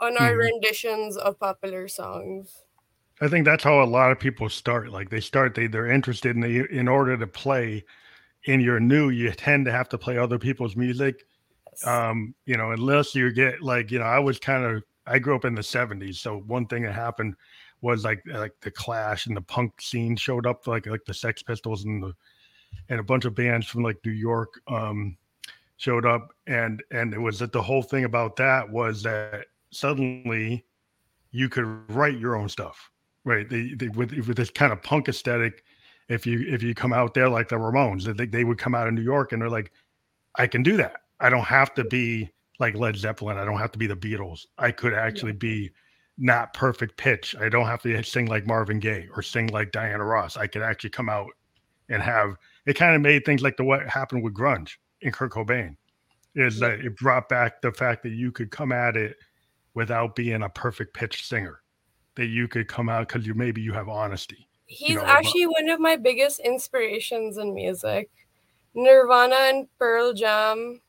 on 0.00 0.16
our 0.18 0.32
Mhm. 0.32 0.38
renditions 0.38 1.16
of 1.16 1.38
popular 1.40 1.88
songs. 1.88 2.62
I 3.20 3.28
think 3.28 3.46
that's 3.46 3.64
how 3.64 3.82
a 3.82 3.86
lot 3.86 4.12
of 4.12 4.20
people 4.20 4.48
start. 4.50 4.90
Like 4.90 5.08
they 5.08 5.20
start, 5.20 5.54
they 5.54 5.66
they're 5.66 5.90
interested 5.90 6.36
in 6.36 6.40
the 6.42 6.66
in 6.70 6.86
order 6.86 7.16
to 7.16 7.26
play. 7.26 7.84
And 8.46 8.62
you're 8.62 8.80
new, 8.80 9.10
you 9.10 9.30
tend 9.32 9.66
to 9.66 9.72
have 9.72 9.88
to 9.90 9.98
play 9.98 10.18
other 10.18 10.38
people's 10.38 10.76
music, 10.76 11.24
Um, 11.84 12.34
you 12.46 12.56
know, 12.56 12.72
unless 12.72 13.14
you 13.14 13.32
get 13.32 13.62
like, 13.62 13.90
you 13.92 13.98
know, 14.00 14.06
I 14.06 14.18
was 14.20 14.38
kind 14.40 14.64
of 14.64 14.84
I 15.06 15.18
grew 15.20 15.36
up 15.36 15.44
in 15.46 15.54
the 15.54 15.62
70s. 15.64 16.20
So 16.20 16.40
one 16.40 16.66
thing 16.66 16.82
that 16.84 16.94
happened 16.94 17.36
was 17.82 18.04
like 18.04 18.22
like 18.26 18.54
the 18.62 18.70
clash 18.70 19.26
and 19.26 19.36
the 19.36 19.42
punk 19.42 19.80
scene 19.80 20.16
showed 20.16 20.46
up 20.46 20.66
like 20.66 20.86
like 20.86 21.04
the 21.06 21.14
Sex 21.14 21.42
Pistols 21.42 21.84
and 21.84 22.02
the 22.02 22.14
and 22.88 23.00
a 23.00 23.04
bunch 23.04 23.24
of 23.24 23.34
bands 23.34 23.66
from 23.66 23.82
like 23.82 23.98
New 24.04 24.12
York 24.12 24.60
um 24.68 25.16
showed 25.76 26.06
up. 26.06 26.28
And 26.46 26.82
and 26.90 27.14
it 27.14 27.20
was 27.20 27.38
that 27.40 27.52
the 27.52 27.62
whole 27.62 27.82
thing 27.82 28.04
about 28.04 28.36
that 28.36 28.70
was 28.70 29.02
that 29.04 29.46
suddenly 29.70 30.64
you 31.32 31.48
could 31.48 31.66
write 31.90 32.18
your 32.18 32.36
own 32.36 32.48
stuff 32.48 32.90
right? 33.24 33.48
They, 33.50 33.74
they 33.74 33.88
with, 33.88 34.12
with 34.12 34.36
this 34.36 34.50
kind 34.50 34.72
of 34.72 34.82
punk 34.82 35.08
aesthetic 35.08 35.64
if 36.08 36.26
you 36.26 36.44
if 36.48 36.62
you 36.62 36.74
come 36.74 36.92
out 36.92 37.14
there 37.14 37.28
like 37.28 37.48
the 37.48 37.56
ramones 37.56 38.04
they, 38.16 38.26
they 38.26 38.44
would 38.44 38.58
come 38.58 38.74
out 38.74 38.86
of 38.86 38.94
new 38.94 39.02
york 39.02 39.32
and 39.32 39.42
they're 39.42 39.50
like 39.50 39.72
i 40.36 40.46
can 40.46 40.62
do 40.62 40.76
that. 40.76 41.00
I 41.20 41.30
don't 41.30 41.44
have 41.44 41.72
to 41.74 41.84
be 41.84 42.30
like 42.58 42.74
led 42.74 42.96
zeppelin. 42.96 43.38
I 43.38 43.44
don't 43.44 43.58
have 43.58 43.72
to 43.72 43.78
be 43.78 43.86
the 43.86 43.96
beatles. 43.96 44.46
I 44.58 44.70
could 44.70 44.94
actually 44.94 45.32
yeah. 45.32 45.38
be 45.38 45.70
not 46.18 46.54
perfect 46.54 46.96
pitch. 46.96 47.34
I 47.38 47.48
don't 47.48 47.66
have 47.66 47.82
to 47.82 48.02
sing 48.02 48.26
like 48.26 48.46
marvin 48.46 48.80
gaye 48.80 49.08
or 49.14 49.22
sing 49.22 49.48
like 49.48 49.72
diana 49.72 50.04
ross. 50.04 50.36
I 50.36 50.46
could 50.46 50.62
actually 50.62 50.90
come 50.90 51.08
out 51.08 51.28
and 51.88 52.02
have 52.02 52.36
it 52.66 52.74
kind 52.74 52.96
of 52.96 53.02
made 53.02 53.24
things 53.24 53.42
like 53.42 53.56
the 53.56 53.64
what 53.64 53.88
happened 53.88 54.22
with 54.22 54.34
grunge 54.34 54.72
in 55.02 55.12
Kurt 55.12 55.32
Cobain 55.32 55.76
is 56.34 56.58
that 56.60 56.80
it 56.80 56.96
brought 56.96 57.28
back 57.28 57.62
the 57.62 57.72
fact 57.72 58.02
that 58.02 58.10
you 58.10 58.30
could 58.30 58.50
come 58.50 58.72
at 58.72 58.96
it 58.96 59.16
without 59.74 60.14
being 60.14 60.42
a 60.42 60.48
perfect 60.50 60.92
pitch 60.94 61.26
singer, 61.26 61.62
that 62.14 62.26
you 62.26 62.46
could 62.46 62.68
come 62.68 62.90
out 62.90 63.08
because 63.08 63.26
you 63.26 63.34
maybe 63.34 63.62
you 63.62 63.72
have 63.72 63.88
honesty. 63.88 64.46
He's 64.66 64.90
you 64.90 64.94
know, 64.96 65.04
actually 65.04 65.46
one 65.46 65.68
of 65.68 65.80
my 65.80 65.96
biggest 65.96 66.40
inspirations 66.40 67.38
in 67.38 67.54
music. 67.54 68.10
Nirvana 68.74 69.36
and 69.36 69.68
Pearl 69.78 70.12
Jam 70.12 70.80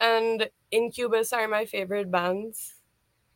and 0.00 0.50
Incubus 0.70 1.32
are 1.32 1.48
my 1.48 1.64
favorite 1.64 2.10
bands. 2.10 2.74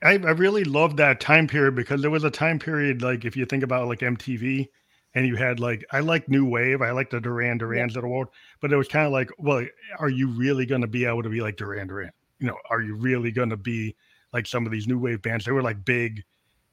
I, 0.02 0.12
I 0.12 0.32
really 0.32 0.64
love 0.64 0.96
that 0.96 1.20
time 1.20 1.46
period 1.46 1.74
because 1.74 2.02
there 2.02 2.10
was 2.10 2.24
a 2.24 2.30
time 2.30 2.58
period 2.58 3.00
like 3.02 3.24
if 3.24 3.36
you 3.36 3.46
think 3.46 3.62
about 3.62 3.88
like 3.88 4.00
MTV, 4.00 4.68
and 5.14 5.26
you 5.26 5.36
had 5.36 5.60
like 5.60 5.84
I 5.92 6.00
like 6.00 6.28
new 6.28 6.44
wave, 6.44 6.82
I 6.82 6.90
like 6.90 7.10
the 7.10 7.20
Duran 7.20 7.58
Durans 7.58 7.92
yeah. 7.92 7.98
of 7.98 8.02
the 8.02 8.08
world, 8.08 8.28
but 8.60 8.72
it 8.72 8.76
was 8.76 8.88
kind 8.88 9.06
of 9.06 9.12
like, 9.12 9.30
well, 9.38 9.64
are 9.98 10.08
you 10.08 10.28
really 10.28 10.66
going 10.66 10.80
to 10.80 10.86
be 10.86 11.04
able 11.04 11.22
to 11.22 11.28
be 11.28 11.40
like 11.40 11.56
Duran 11.56 11.86
Duran? 11.86 12.10
You 12.40 12.48
know, 12.48 12.56
are 12.68 12.82
you 12.82 12.96
really 12.96 13.30
going 13.30 13.50
to 13.50 13.56
be 13.56 13.94
like 14.32 14.46
some 14.46 14.66
of 14.66 14.72
these 14.72 14.88
new 14.88 14.98
wave 14.98 15.22
bands? 15.22 15.44
They 15.44 15.52
were 15.52 15.62
like 15.62 15.84
big, 15.84 16.22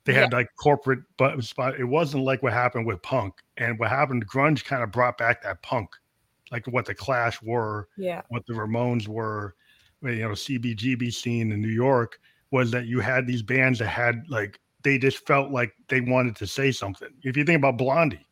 they 0.06 0.14
had 0.14 0.32
yeah. 0.32 0.38
like 0.40 0.50
corporate, 0.60 1.00
but 1.18 1.44
spot. 1.44 1.80
It 1.80 1.86
wasn't 1.86 2.24
like 2.24 2.42
what 2.42 2.54
happened 2.54 2.88
with 2.88 3.02
punk, 3.02 3.36
and 3.58 3.78
what 3.78 3.90
happened. 3.90 4.28
Grunge 4.28 4.64
kind 4.64 4.84
of 4.84 4.92
brought 4.92 5.18
back 5.18 5.44
that 5.44 5.62
punk, 5.62 5.90
like 6.52 6.66
what 6.68 6.86
the 6.86 6.96
Clash 6.96 7.42
were, 7.42 7.88
yeah, 7.98 8.22
what 8.30 8.46
the 8.48 8.54
Ramones 8.54 9.08
were, 9.08 9.56
uh, 10.04 10.10
you 10.10 10.22
know, 10.22 10.30
CBGB 10.30 11.14
scene 11.14 11.52
in 11.52 11.62
New 11.62 11.70
York 11.70 12.20
was 12.52 12.72
that 12.72 12.86
you 12.86 13.00
had 13.00 13.28
these 13.28 13.42
bands 13.42 13.80
that 13.80 13.88
had 13.88 14.24
like 14.30 14.60
they 14.84 14.98
just 14.98 15.26
felt 15.26 15.52
like 15.52 15.74
they 15.88 16.02
wanted 16.02 16.36
to 16.38 16.48
say 16.48 16.72
something. 16.72 17.10
If 17.24 17.38
you 17.38 17.44
think 17.44 17.58
about 17.58 17.78
Blondie, 17.78 18.26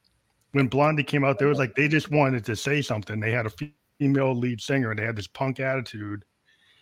when 0.52 0.68
Blondie 0.68 1.04
came 1.04 1.24
out, 1.24 1.40
there 1.40 1.48
was 1.48 1.60
like 1.60 1.76
they 1.76 1.88
just 1.88 2.12
wanted 2.12 2.46
to 2.46 2.56
say 2.56 2.82
something. 2.82 3.20
They 3.20 3.32
had 3.32 3.46
a 3.46 3.52
female 4.00 4.36
lead 4.36 4.62
singer 4.62 4.92
and 4.92 5.00
they 5.00 5.06
had 5.06 5.16
this 5.16 5.28
punk 5.28 5.60
attitude. 5.60 6.26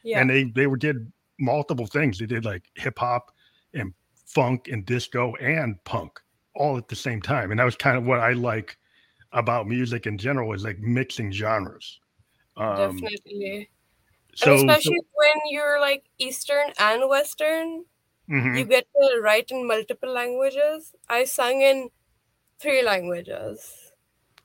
Yeah. 0.04 0.22
And 0.22 0.30
they 0.30 0.46
they 0.46 0.68
were 0.68 0.78
did 0.78 1.12
multiple 1.40 1.88
things. 1.88 2.18
They 2.18 2.26
did 2.26 2.46
like 2.46 2.64
hip 2.76 2.98
hop 2.98 3.32
and 3.74 3.94
funk 4.28 4.68
and 4.72 4.86
disco 4.86 5.34
and 5.36 5.84
punk 5.84 6.20
all 6.54 6.78
at 6.78 6.88
the 6.88 6.96
same 6.96 7.22
time. 7.22 7.52
And 7.52 7.60
that 7.60 7.64
was 7.64 7.76
kind 7.76 7.98
of 7.98 8.06
what 8.06 8.20
I 8.20 8.34
like 8.34 8.78
about 9.32 9.68
music 9.68 10.06
in 10.06 10.18
general 10.18 10.54
is 10.54 10.64
like 10.64 10.80
mixing 10.80 11.32
genres. 11.32 12.00
Um, 12.56 12.98
Definitely. 12.98 13.70
So, 14.36 14.54
and 14.54 14.70
especially 14.70 15.00
so, 15.00 15.08
when 15.14 15.38
you're 15.50 15.80
like 15.80 16.06
Eastern 16.20 16.72
and 16.80 17.10
Western, 17.10 17.86
mm-hmm. 18.30 18.56
you 18.56 18.66
get 18.66 18.86
to 18.96 19.20
write 19.22 19.50
in 19.50 19.68
multiple 19.68 20.14
languages. 20.14 20.94
I 21.10 21.24
sung 21.24 21.62
in 21.62 21.90
three 22.60 22.84
languages, 22.84 23.92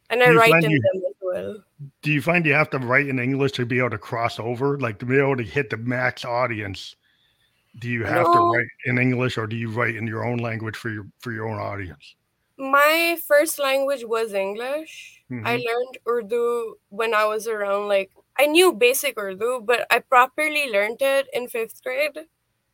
and 0.08 0.22
I 0.22 0.30
write 0.30 0.64
in 0.64 0.70
you, 0.70 0.80
them 0.80 1.02
as 1.08 1.16
well. 1.20 1.64
Do 2.00 2.12
you 2.12 2.22
find 2.22 2.46
you 2.46 2.54
have 2.54 2.70
to 2.70 2.78
write 2.78 3.08
in 3.08 3.18
English 3.18 3.52
to 3.52 3.66
be 3.66 3.78
able 3.78 3.90
to 3.90 3.98
cross 3.98 4.38
over, 4.38 4.78
like 4.78 4.98
to 5.00 5.06
be 5.06 5.18
able 5.18 5.36
to 5.36 5.42
hit 5.42 5.68
the 5.68 5.76
max 5.76 6.24
audience? 6.24 6.96
Do 7.78 7.88
you 7.88 8.04
have 8.04 8.26
no. 8.26 8.32
to 8.32 8.58
write 8.58 8.68
in 8.84 8.98
English, 8.98 9.38
or 9.38 9.46
do 9.46 9.56
you 9.56 9.70
write 9.70 9.96
in 9.96 10.06
your 10.06 10.24
own 10.24 10.38
language 10.38 10.76
for 10.76 10.90
your 10.90 11.06
for 11.20 11.32
your 11.32 11.48
own 11.48 11.58
audience? 11.58 12.16
My 12.58 13.18
first 13.26 13.58
language 13.58 14.04
was 14.04 14.34
English. 14.34 15.22
Mm-hmm. 15.30 15.46
I 15.46 15.56
learned 15.56 15.98
Urdu 16.06 16.76
when 16.90 17.14
I 17.14 17.24
was 17.24 17.48
around 17.48 17.88
like 17.88 18.10
I 18.38 18.46
knew 18.46 18.72
basic 18.72 19.18
Urdu, 19.18 19.62
but 19.64 19.86
I 19.90 20.00
properly 20.00 20.68
learned 20.70 21.00
it 21.00 21.28
in 21.32 21.48
fifth 21.48 21.82
grade. 21.82 22.28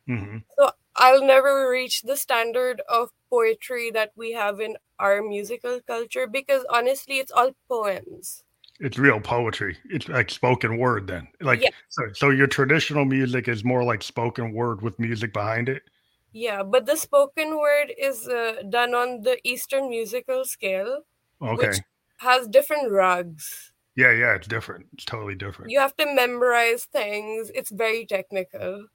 Mm-hmm. 0.07 0.37
So 0.57 0.71
I'll 0.95 1.25
never 1.25 1.69
reach 1.69 2.01
the 2.01 2.17
standard 2.17 2.81
of 2.89 3.11
poetry 3.29 3.91
that 3.91 4.11
we 4.15 4.33
have 4.33 4.59
in 4.59 4.75
our 4.99 5.21
musical 5.21 5.79
culture 5.85 6.27
because 6.27 6.65
honestly, 6.69 7.19
it's 7.19 7.31
all 7.31 7.51
poems. 7.69 8.43
It's 8.79 8.97
real 8.97 9.19
poetry. 9.19 9.77
It's 9.89 10.07
like 10.07 10.29
spoken 10.29 10.77
word. 10.77 11.07
Then, 11.07 11.27
like, 11.41 11.61
yeah. 11.61 11.69
so, 11.89 12.03
so 12.13 12.29
your 12.29 12.47
traditional 12.47 13.05
music 13.05 13.47
is 13.47 13.63
more 13.63 13.83
like 13.83 14.01
spoken 14.01 14.53
word 14.53 14.81
with 14.81 14.97
music 14.99 15.33
behind 15.33 15.69
it. 15.69 15.83
Yeah, 16.31 16.63
but 16.63 16.85
the 16.85 16.95
spoken 16.95 17.57
word 17.57 17.91
is 17.97 18.27
uh, 18.27 18.63
done 18.69 18.93
on 18.93 19.21
the 19.21 19.37
Eastern 19.43 19.89
musical 19.89 20.45
scale, 20.45 21.01
okay. 21.41 21.67
which 21.67 21.79
has 22.17 22.47
different 22.47 22.91
raags. 22.91 23.71
Yeah, 23.95 24.11
yeah, 24.11 24.35
it's 24.35 24.47
different. 24.47 24.85
It's 24.93 25.05
totally 25.05 25.35
different. 25.35 25.71
You 25.71 25.79
have 25.79 25.95
to 25.97 26.05
memorize 26.13 26.85
things. 26.85 27.51
It's 27.53 27.71
very 27.71 28.05
technical. 28.05 28.85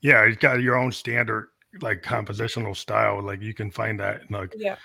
Yeah, 0.00 0.22
it's 0.24 0.38
got 0.38 0.62
your 0.62 0.76
own 0.76 0.90
standard 0.90 1.48
like 1.80 2.02
compositional 2.02 2.76
style. 2.76 3.22
Like 3.22 3.40
you 3.40 3.54
can 3.54 3.70
find 3.70 4.00
that 4.00 4.22
in 4.22 4.34
like 4.34 4.54
yeah. 4.56 4.76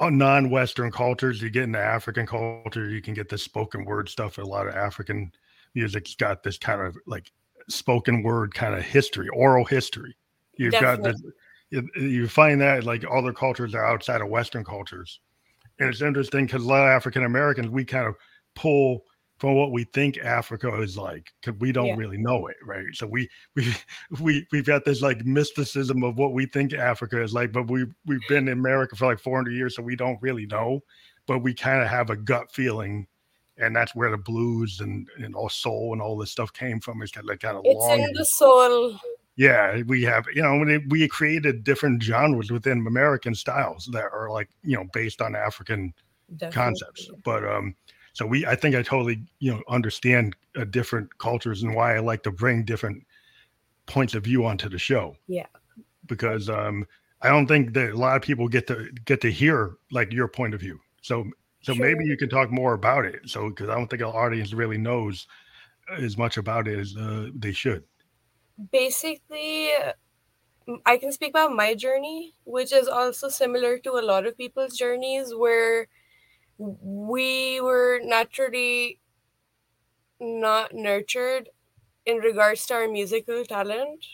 Oh, 0.00 0.08
non-Western 0.08 0.90
cultures. 0.90 1.42
You 1.42 1.50
get 1.50 1.64
into 1.64 1.78
African 1.78 2.26
culture, 2.26 2.88
you 2.88 3.02
can 3.02 3.14
get 3.14 3.28
this 3.28 3.42
spoken 3.42 3.84
word 3.84 4.08
stuff. 4.08 4.38
A 4.38 4.42
lot 4.42 4.66
of 4.66 4.74
African 4.74 5.30
music's 5.74 6.14
got 6.14 6.42
this 6.42 6.58
kind 6.58 6.80
of 6.80 6.96
like 7.06 7.30
spoken 7.68 8.22
word 8.22 8.54
kind 8.54 8.74
of 8.74 8.82
history, 8.82 9.28
oral 9.30 9.64
history. 9.64 10.16
You've 10.56 10.72
Definitely. 10.72 11.12
got 11.12 11.20
this. 11.72 12.02
You 12.02 12.28
find 12.28 12.60
that 12.60 12.84
like 12.84 13.04
other 13.10 13.32
cultures 13.32 13.74
are 13.74 13.84
outside 13.84 14.20
of 14.20 14.28
Western 14.28 14.64
cultures, 14.64 15.20
and 15.80 15.88
it's 15.88 16.02
interesting 16.02 16.46
because 16.46 16.62
a 16.62 16.68
lot 16.68 16.84
of 16.84 16.90
African 16.90 17.24
Americans 17.24 17.68
we 17.68 17.84
kind 17.84 18.06
of 18.06 18.14
pull 18.54 19.04
from 19.44 19.56
what 19.56 19.72
we 19.72 19.84
think 19.84 20.16
Africa 20.16 20.74
is 20.80 20.96
like 20.96 21.34
because 21.42 21.60
we 21.60 21.70
don't 21.70 21.88
yeah. 21.88 21.96
really 21.96 22.16
know 22.16 22.46
it, 22.46 22.56
right? 22.64 22.86
So 22.94 23.06
we 23.06 23.28
we 23.54 23.74
we 24.18 24.46
we've 24.50 24.64
got 24.64 24.86
this 24.86 25.02
like 25.02 25.22
mysticism 25.26 26.02
of 26.02 26.16
what 26.16 26.32
we 26.32 26.46
think 26.46 26.72
Africa 26.72 27.22
is 27.22 27.34
like, 27.34 27.52
but 27.52 27.68
we 27.70 27.84
we've 28.06 28.26
been 28.26 28.48
in 28.48 28.54
America 28.54 28.96
for 28.96 29.04
like 29.04 29.18
400 29.18 29.50
years, 29.50 29.76
so 29.76 29.82
we 29.82 29.96
don't 29.96 30.16
really 30.22 30.46
know, 30.46 30.82
but 31.26 31.40
we 31.40 31.52
kind 31.52 31.82
of 31.82 31.88
have 31.88 32.08
a 32.08 32.16
gut 32.16 32.52
feeling, 32.52 33.06
and 33.58 33.76
that's 33.76 33.94
where 33.94 34.10
the 34.10 34.16
blues 34.16 34.80
and 34.80 35.06
and 35.18 35.34
all 35.34 35.50
soul 35.50 35.92
and 35.92 36.00
all 36.00 36.16
this 36.16 36.30
stuff 36.30 36.50
came 36.50 36.80
from. 36.80 37.02
It's 37.02 37.12
kind 37.12 37.26
of 37.26 37.28
like 37.28 37.40
kind 37.40 37.58
of 37.58 37.64
it's 37.66 37.78
long. 37.78 38.00
in 38.00 38.14
the 38.14 38.24
soul. 38.24 38.98
Yeah, 39.36 39.82
we 39.82 40.04
have 40.04 40.24
you 40.34 40.40
know 40.40 40.80
we 40.88 41.06
created 41.06 41.64
different 41.64 42.02
genres 42.02 42.50
within 42.50 42.86
American 42.86 43.34
styles 43.34 43.90
that 43.92 44.06
are 44.10 44.30
like 44.30 44.48
you 44.62 44.74
know 44.74 44.86
based 44.94 45.20
on 45.20 45.36
African 45.36 45.92
Definitely. 46.34 46.54
concepts, 46.54 47.10
but 47.22 47.46
um 47.46 47.74
so 48.14 48.24
we 48.26 48.46
i 48.46 48.54
think 48.56 48.74
i 48.74 48.82
totally 48.82 49.22
you 49.40 49.52
know 49.52 49.62
understand 49.68 50.34
uh, 50.56 50.64
different 50.64 51.16
cultures 51.18 51.62
and 51.62 51.74
why 51.74 51.94
i 51.94 51.98
like 51.98 52.22
to 52.22 52.30
bring 52.30 52.64
different 52.64 53.04
points 53.86 54.14
of 54.14 54.24
view 54.24 54.44
onto 54.44 54.68
the 54.68 54.78
show. 54.78 55.16
Yeah. 55.26 55.46
Because 56.06 56.48
um 56.48 56.86
i 57.22 57.28
don't 57.28 57.46
think 57.46 57.74
that 57.74 57.90
a 57.90 57.96
lot 57.96 58.16
of 58.16 58.22
people 58.22 58.48
get 58.48 58.66
to 58.68 58.90
get 59.04 59.20
to 59.20 59.30
hear 59.30 59.76
like 59.90 60.12
your 60.12 60.28
point 60.28 60.54
of 60.54 60.60
view. 60.60 60.80
So 61.02 61.24
so 61.62 61.74
sure. 61.74 61.84
maybe 61.84 62.04
you 62.04 62.16
can 62.16 62.28
talk 62.28 62.50
more 62.50 62.74
about 62.74 63.04
it. 63.04 63.20
So 63.26 63.48
because 63.48 63.68
i 63.68 63.74
don't 63.74 63.88
think 63.88 64.02
our 64.02 64.14
audience 64.14 64.52
really 64.52 64.78
knows 64.78 65.26
as 65.98 66.16
much 66.16 66.38
about 66.38 66.66
it 66.66 66.78
as 66.78 66.96
uh, 66.96 67.28
they 67.34 67.52
should. 67.52 67.84
Basically 68.70 69.70
i 70.86 70.96
can 70.96 71.12
speak 71.12 71.28
about 71.28 71.52
my 71.52 71.74
journey 71.74 72.32
which 72.44 72.72
is 72.72 72.88
also 72.88 73.28
similar 73.28 73.76
to 73.76 73.98
a 73.98 74.00
lot 74.00 74.24
of 74.24 74.34
people's 74.34 74.78
journeys 74.78 75.34
where 75.34 75.88
we 76.58 77.60
were 77.60 78.00
naturally 78.02 79.00
not 80.20 80.74
nurtured 80.74 81.48
in 82.06 82.18
regards 82.18 82.66
to 82.66 82.74
our 82.74 82.88
musical 82.88 83.44
talent 83.44 84.04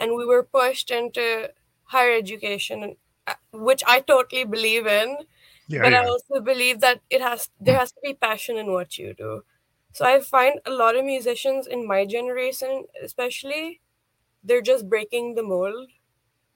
and 0.00 0.16
we 0.16 0.24
were 0.24 0.42
pushed 0.42 0.90
into 0.90 1.50
higher 1.84 2.12
education 2.16 2.96
uh, 3.26 3.34
which 3.52 3.82
i 3.86 4.00
totally 4.00 4.44
believe 4.44 4.86
in 4.86 5.16
yeah, 5.68 5.82
but 5.82 5.92
yeah. 5.92 6.02
i 6.02 6.06
also 6.06 6.40
believe 6.40 6.80
that 6.80 7.00
it 7.10 7.20
has 7.20 7.50
there 7.60 7.78
has 7.78 7.92
to 7.92 8.00
be 8.02 8.14
passion 8.14 8.56
in 8.56 8.72
what 8.72 8.98
you 8.98 9.14
do 9.14 9.42
so 9.92 10.04
i 10.04 10.20
find 10.20 10.60
a 10.66 10.70
lot 10.70 10.96
of 10.96 11.04
musicians 11.04 11.66
in 11.66 11.86
my 11.86 12.04
generation 12.04 12.84
especially 13.02 13.80
they're 14.42 14.62
just 14.62 14.88
breaking 14.88 15.34
the 15.34 15.42
mold 15.42 15.88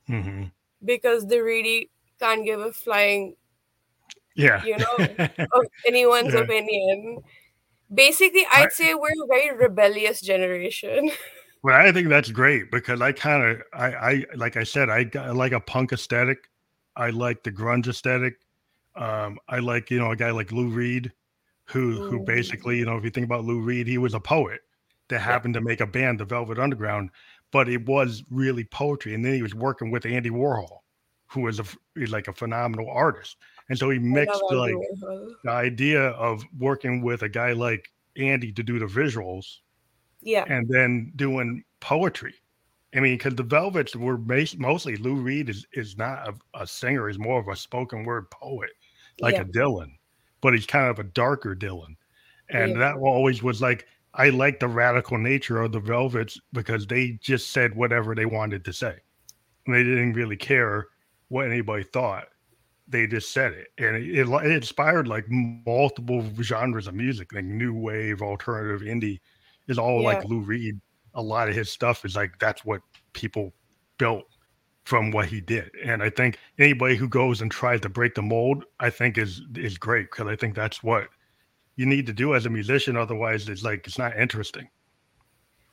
mm-hmm. 0.08 0.44
because 0.84 1.26
they 1.26 1.40
really 1.40 1.90
can't 2.18 2.44
give 2.44 2.60
a 2.60 2.72
flying 2.72 3.36
yeah 4.36 4.64
you 4.64 4.76
know 4.76 4.96
of 5.52 5.64
anyone's 5.86 6.34
yeah. 6.34 6.40
opinion 6.40 7.18
basically 7.94 8.46
i'd 8.52 8.72
say 8.72 8.94
we're 8.94 9.08
a 9.08 9.26
very 9.28 9.56
rebellious 9.56 10.20
generation 10.20 11.10
Well, 11.64 11.76
I 11.76 11.92
think 11.92 12.08
that's 12.08 12.30
great 12.32 12.72
because 12.72 13.00
I 13.00 13.12
kind 13.12 13.44
of, 13.44 13.62
I, 13.72 13.86
I, 13.86 14.24
like 14.34 14.56
I 14.56 14.64
said, 14.64 14.90
I, 14.90 15.08
I 15.14 15.30
like 15.30 15.52
a 15.52 15.60
punk 15.60 15.92
aesthetic. 15.92 16.50
I 16.96 17.10
like 17.10 17.44
the 17.44 17.52
grunge 17.52 17.86
aesthetic. 17.86 18.34
Um, 18.96 19.38
I 19.48 19.60
like, 19.60 19.88
you 19.88 20.00
know, 20.00 20.10
a 20.10 20.16
guy 20.16 20.32
like 20.32 20.50
Lou 20.50 20.68
Reed, 20.70 21.12
who, 21.66 22.00
who 22.02 22.18
Mm. 22.18 22.26
basically, 22.26 22.78
you 22.78 22.84
know, 22.84 22.96
if 22.96 23.04
you 23.04 23.10
think 23.10 23.26
about 23.26 23.44
Lou 23.44 23.60
Reed, 23.60 23.86
he 23.86 23.96
was 23.96 24.12
a 24.12 24.18
poet 24.18 24.60
that 25.08 25.20
happened 25.20 25.54
to 25.54 25.60
make 25.60 25.80
a 25.80 25.86
band, 25.86 26.18
the 26.18 26.24
Velvet 26.24 26.58
Underground, 26.58 27.10
but 27.52 27.68
it 27.68 27.86
was 27.86 28.24
really 28.28 28.64
poetry. 28.64 29.14
And 29.14 29.24
then 29.24 29.34
he 29.34 29.42
was 29.42 29.54
working 29.54 29.92
with 29.92 30.04
Andy 30.04 30.30
Warhol, 30.30 30.78
who 31.32 31.42
was 31.42 31.58
a, 31.58 31.62
is 31.96 32.10
eh, 32.10 32.12
like 32.12 32.28
a 32.28 32.32
phenomenal 32.32 32.88
artist. 32.90 33.36
And 33.68 33.78
so 33.78 33.90
he 33.90 33.98
mixed 33.98 34.42
like 34.50 34.74
the 35.44 35.50
idea 35.50 36.08
of 36.10 36.42
working 36.58 37.02
with 37.02 37.22
a 37.22 37.28
guy 37.28 37.52
like 37.52 37.88
Andy 38.16 38.52
to 38.52 38.62
do 38.62 38.78
the 38.78 38.86
visuals 38.86 39.58
Yeah. 40.20 40.44
and 40.48 40.68
then 40.68 41.12
doing 41.16 41.64
poetry. 41.80 42.34
I 42.94 43.00
mean, 43.00 43.16
because 43.16 43.34
the 43.36 43.42
Velvets 43.42 43.96
were 43.96 44.18
bas- 44.18 44.58
mostly 44.58 44.96
Lou 44.96 45.14
Reed 45.14 45.48
is 45.48 45.66
is 45.72 45.96
not 45.96 46.28
a, 46.28 46.34
a 46.62 46.66
singer; 46.66 47.08
he's 47.08 47.18
more 47.18 47.40
of 47.40 47.48
a 47.48 47.56
spoken 47.56 48.04
word 48.04 48.30
poet, 48.30 48.70
like 49.20 49.36
yeah. 49.36 49.40
a 49.40 49.44
Dylan, 49.46 49.92
but 50.42 50.52
he's 50.52 50.66
kind 50.66 50.90
of 50.90 50.98
a 50.98 51.04
darker 51.04 51.56
Dylan. 51.56 51.96
And 52.50 52.72
Yeah. 52.72 52.78
that 52.78 52.96
always 52.96 53.42
was 53.42 53.62
like 53.62 53.86
I 54.12 54.28
like 54.28 54.60
the 54.60 54.68
radical 54.68 55.16
nature 55.16 55.62
of 55.62 55.72
the 55.72 55.80
Velvets 55.80 56.38
because 56.52 56.86
they 56.86 57.12
just 57.22 57.50
said 57.50 57.74
whatever 57.74 58.14
they 58.14 58.26
wanted 58.26 58.62
to 58.66 58.72
say. 58.74 58.98
They 59.66 59.82
didn't 59.82 60.12
really 60.12 60.36
care 60.36 60.88
what 61.32 61.46
anybody 61.46 61.82
thought. 61.82 62.28
They 62.88 63.06
just 63.06 63.32
said 63.32 63.54
it, 63.54 63.68
and 63.78 63.96
it, 63.96 64.18
it, 64.18 64.28
it 64.28 64.50
inspired 64.50 65.08
like 65.08 65.24
multiple 65.30 66.28
genres 66.42 66.88
of 66.88 66.94
music, 66.94 67.32
like 67.32 67.44
new 67.44 67.72
wave, 67.72 68.20
alternative, 68.20 68.82
indie. 68.82 69.18
Is 69.66 69.78
all 69.78 70.02
like 70.02 70.24
Lou 70.24 70.40
Reed. 70.40 70.78
A 71.14 71.22
lot 71.22 71.48
of 71.48 71.54
his 71.54 71.70
stuff 71.70 72.04
is 72.04 72.16
like 72.16 72.38
that's 72.38 72.64
what 72.64 72.82
people 73.14 73.54
built 73.96 74.24
from 74.84 75.10
what 75.10 75.26
he 75.26 75.40
did, 75.40 75.70
and 75.82 76.02
I 76.02 76.10
think 76.10 76.38
anybody 76.58 76.96
who 76.96 77.08
goes 77.08 77.40
and 77.40 77.50
tries 77.50 77.80
to 77.80 77.88
break 77.88 78.14
the 78.14 78.22
mold, 78.22 78.64
I 78.80 78.90
think 78.90 79.16
is 79.16 79.40
is 79.56 79.78
great 79.78 80.10
because 80.10 80.26
I 80.26 80.36
think 80.36 80.54
that's 80.54 80.82
what 80.82 81.08
you 81.76 81.86
need 81.86 82.06
to 82.06 82.12
do 82.12 82.34
as 82.34 82.44
a 82.44 82.50
musician. 82.50 82.96
Otherwise, 82.96 83.48
it's 83.48 83.62
like 83.62 83.86
it's 83.86 83.98
not 83.98 84.18
interesting. 84.18 84.68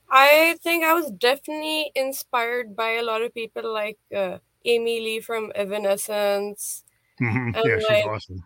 I 0.09 0.55
think 0.63 0.85
I 0.85 0.93
was 0.93 1.11
definitely 1.11 1.91
inspired 1.95 2.75
by 2.75 2.91
a 2.91 3.03
lot 3.03 3.21
of 3.23 3.33
people 3.33 3.73
like 3.73 3.97
uh, 4.15 4.37
Amy 4.65 4.99
Lee 4.99 5.19
from 5.19 5.51
Evanescence. 5.55 6.83
Mhm. 7.21 7.55
And, 7.55 7.65
Yeah, 7.65 7.79
she's 7.79 8.05
awesome. 8.05 8.43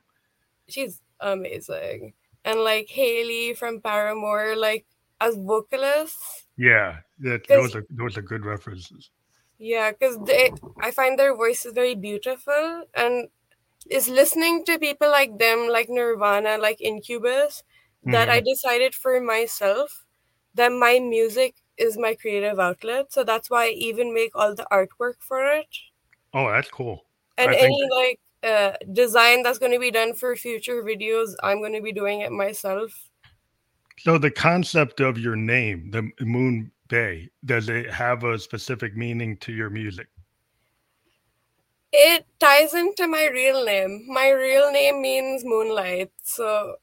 She's 0.67 1.01
amazing. 1.19 2.13
And 2.45 2.59
like 2.59 2.89
Hayley 2.89 3.53
from 3.53 3.81
Paramore, 3.81 4.55
like 4.55 4.85
as 5.21 5.35
vocalists. 5.37 6.47
Yeah, 6.57 6.99
that, 7.19 7.47
those 7.47 7.75
are 7.75 7.85
those 7.89 8.17
are 8.17 8.21
good 8.21 8.45
references. 8.45 9.09
Yeah, 9.57 9.91
because 9.91 10.17
they 10.25 10.51
I 10.81 10.91
find 10.91 11.17
their 11.17 11.35
voices 11.35 11.73
very 11.73 11.95
beautiful 11.95 12.85
and 12.93 13.29
is 13.89 14.09
listening 14.09 14.65
to 14.65 14.79
people 14.79 15.09
like 15.09 15.37
them, 15.39 15.67
like 15.69 15.89
Nirvana, 15.89 16.57
like 16.57 16.81
Incubus, 16.81 17.63
that 18.03 18.29
I 18.29 18.39
decided 18.41 18.95
for 18.95 19.19
myself 19.21 20.05
that 20.55 20.71
my 20.71 20.99
music 20.99 21.55
is 21.77 21.97
my 21.97 22.15
creative 22.15 22.59
outlet. 22.59 23.11
So 23.13 23.23
that's 23.23 23.49
why 23.49 23.65
I 23.67 23.69
even 23.69 24.13
make 24.13 24.35
all 24.35 24.55
the 24.55 24.67
artwork 24.71 25.21
for 25.21 25.43
it. 25.45 25.67
Oh, 26.33 26.49
that's 26.49 26.69
cool. 26.69 27.05
And 27.37 27.51
I 27.51 27.55
any 27.55 27.89
like 27.89 28.19
uh, 28.43 28.73
design 28.93 29.43
that's 29.43 29.59
going 29.59 29.71
to 29.71 29.79
be 29.79 29.91
done 29.91 30.13
for 30.13 30.35
future 30.35 30.83
videos, 30.83 31.33
I'm 31.41 31.59
going 31.59 31.73
to 31.73 31.81
be 31.81 31.93
doing 31.93 32.21
it 32.21 32.31
myself. 32.31 32.91
So 33.99 34.17
the 34.17 34.31
concept 34.31 34.99
of 34.99 35.17
your 35.17 35.35
name, 35.35 35.91
the 35.91 36.09
Moon 36.25 36.71
Bay, 36.87 37.29
does 37.45 37.69
it 37.69 37.89
have 37.91 38.23
a 38.23 38.37
specific 38.39 38.97
meaning 38.97 39.37
to 39.37 39.53
your 39.53 39.69
music? 39.69 40.07
It 41.91 42.25
ties 42.39 42.73
into 42.73 43.07
my 43.07 43.27
real 43.27 43.63
name. 43.63 44.05
My 44.07 44.29
real 44.29 44.71
name 44.71 45.01
means 45.01 45.45
moonlight. 45.45 46.11
So 46.23 46.77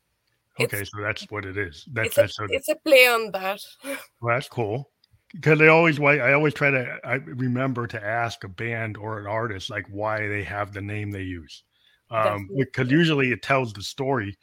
Okay, 0.60 0.84
so 0.84 1.00
that's 1.00 1.24
what 1.30 1.44
it 1.44 1.56
is. 1.56 1.84
That's 1.92 2.18
it's 2.18 2.36
that's 2.36 2.52
it's 2.52 2.68
a 2.68 2.76
play 2.76 3.06
on 3.06 3.30
that. 3.32 3.60
well, 3.84 4.34
that's 4.34 4.48
cool. 4.48 4.90
Because 5.34 5.58
they 5.58 5.68
always 5.68 6.00
why 6.00 6.18
I 6.18 6.32
always 6.32 6.54
try 6.54 6.70
to 6.70 6.98
I 7.04 7.14
remember 7.14 7.86
to 7.86 8.04
ask 8.04 8.42
a 8.44 8.48
band 8.48 8.96
or 8.96 9.18
an 9.20 9.26
artist 9.26 9.70
like 9.70 9.86
why 9.88 10.26
they 10.26 10.42
have 10.42 10.72
the 10.72 10.80
name 10.80 11.10
they 11.10 11.22
use. 11.22 11.62
Um, 12.10 12.48
because 12.58 12.90
usually 12.90 13.30
it 13.30 13.40
tells 13.42 13.72
the 13.72 13.82
story. 13.82 14.36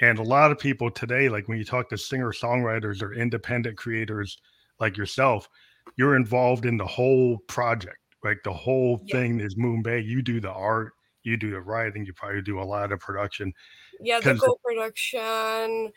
And 0.00 0.18
a 0.18 0.22
lot 0.22 0.52
of 0.52 0.58
people 0.58 0.90
today, 0.90 1.28
like 1.28 1.48
when 1.48 1.58
you 1.58 1.64
talk 1.64 1.88
to 1.90 1.98
singer 1.98 2.32
songwriters 2.32 3.02
or 3.02 3.12
independent 3.14 3.76
creators 3.76 4.38
like 4.78 4.96
yourself, 4.96 5.48
you're 5.96 6.16
involved 6.16 6.64
in 6.66 6.76
the 6.76 6.86
whole 6.86 7.38
project. 7.48 7.98
Like 8.24 8.38
the 8.44 8.52
whole 8.52 9.02
Yeah. 9.06 9.16
thing 9.18 9.40
is 9.40 9.56
Moon 9.56 9.82
Bay. 9.82 10.00
You 10.00 10.22
do 10.22 10.40
the 10.40 10.52
art, 10.52 10.92
you 11.24 11.36
do 11.36 11.50
the 11.50 11.60
writing, 11.60 12.06
you 12.06 12.12
probably 12.14 12.42
do 12.42 12.60
a 12.60 12.62
lot 12.64 12.92
of 12.92 13.00
production. 13.00 13.52
Yeah, 14.00 14.20
the 14.20 14.30
'Cause- 14.34 14.40
co-production. 14.40 15.92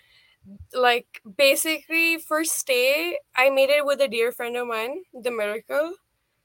Like 0.74 1.22
basically 1.38 2.18
first 2.18 2.66
day 2.68 3.20
I 3.36 3.50
made 3.50 3.70
it 3.70 3.86
with 3.86 4.02
a 4.02 4.08
dear 4.08 4.32
friend 4.32 4.58
of 4.58 4.68
mine, 4.68 5.04
The 5.14 5.32
Miracle. 5.32 5.96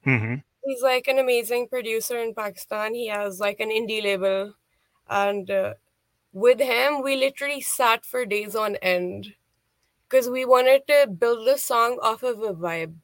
hmm 0.04 0.34
He's 0.64 0.82
like 0.82 1.08
an 1.08 1.18
amazing 1.18 1.68
producer 1.68 2.18
in 2.18 2.34
Pakistan. 2.34 2.94
He 2.94 3.08
has 3.08 3.40
like 3.40 3.60
an 3.60 3.70
indie 3.70 4.02
label. 4.02 4.54
And 5.08 5.50
uh, 5.50 5.74
with 6.32 6.60
him, 6.60 7.02
we 7.02 7.16
literally 7.16 7.62
sat 7.62 8.04
for 8.04 8.26
days 8.26 8.54
on 8.54 8.76
end 8.76 9.34
because 10.08 10.28
we 10.28 10.44
wanted 10.44 10.86
to 10.88 11.06
build 11.06 11.46
the 11.46 11.56
song 11.56 11.98
off 12.02 12.22
of 12.22 12.42
a 12.42 12.52
vibe. 12.52 12.94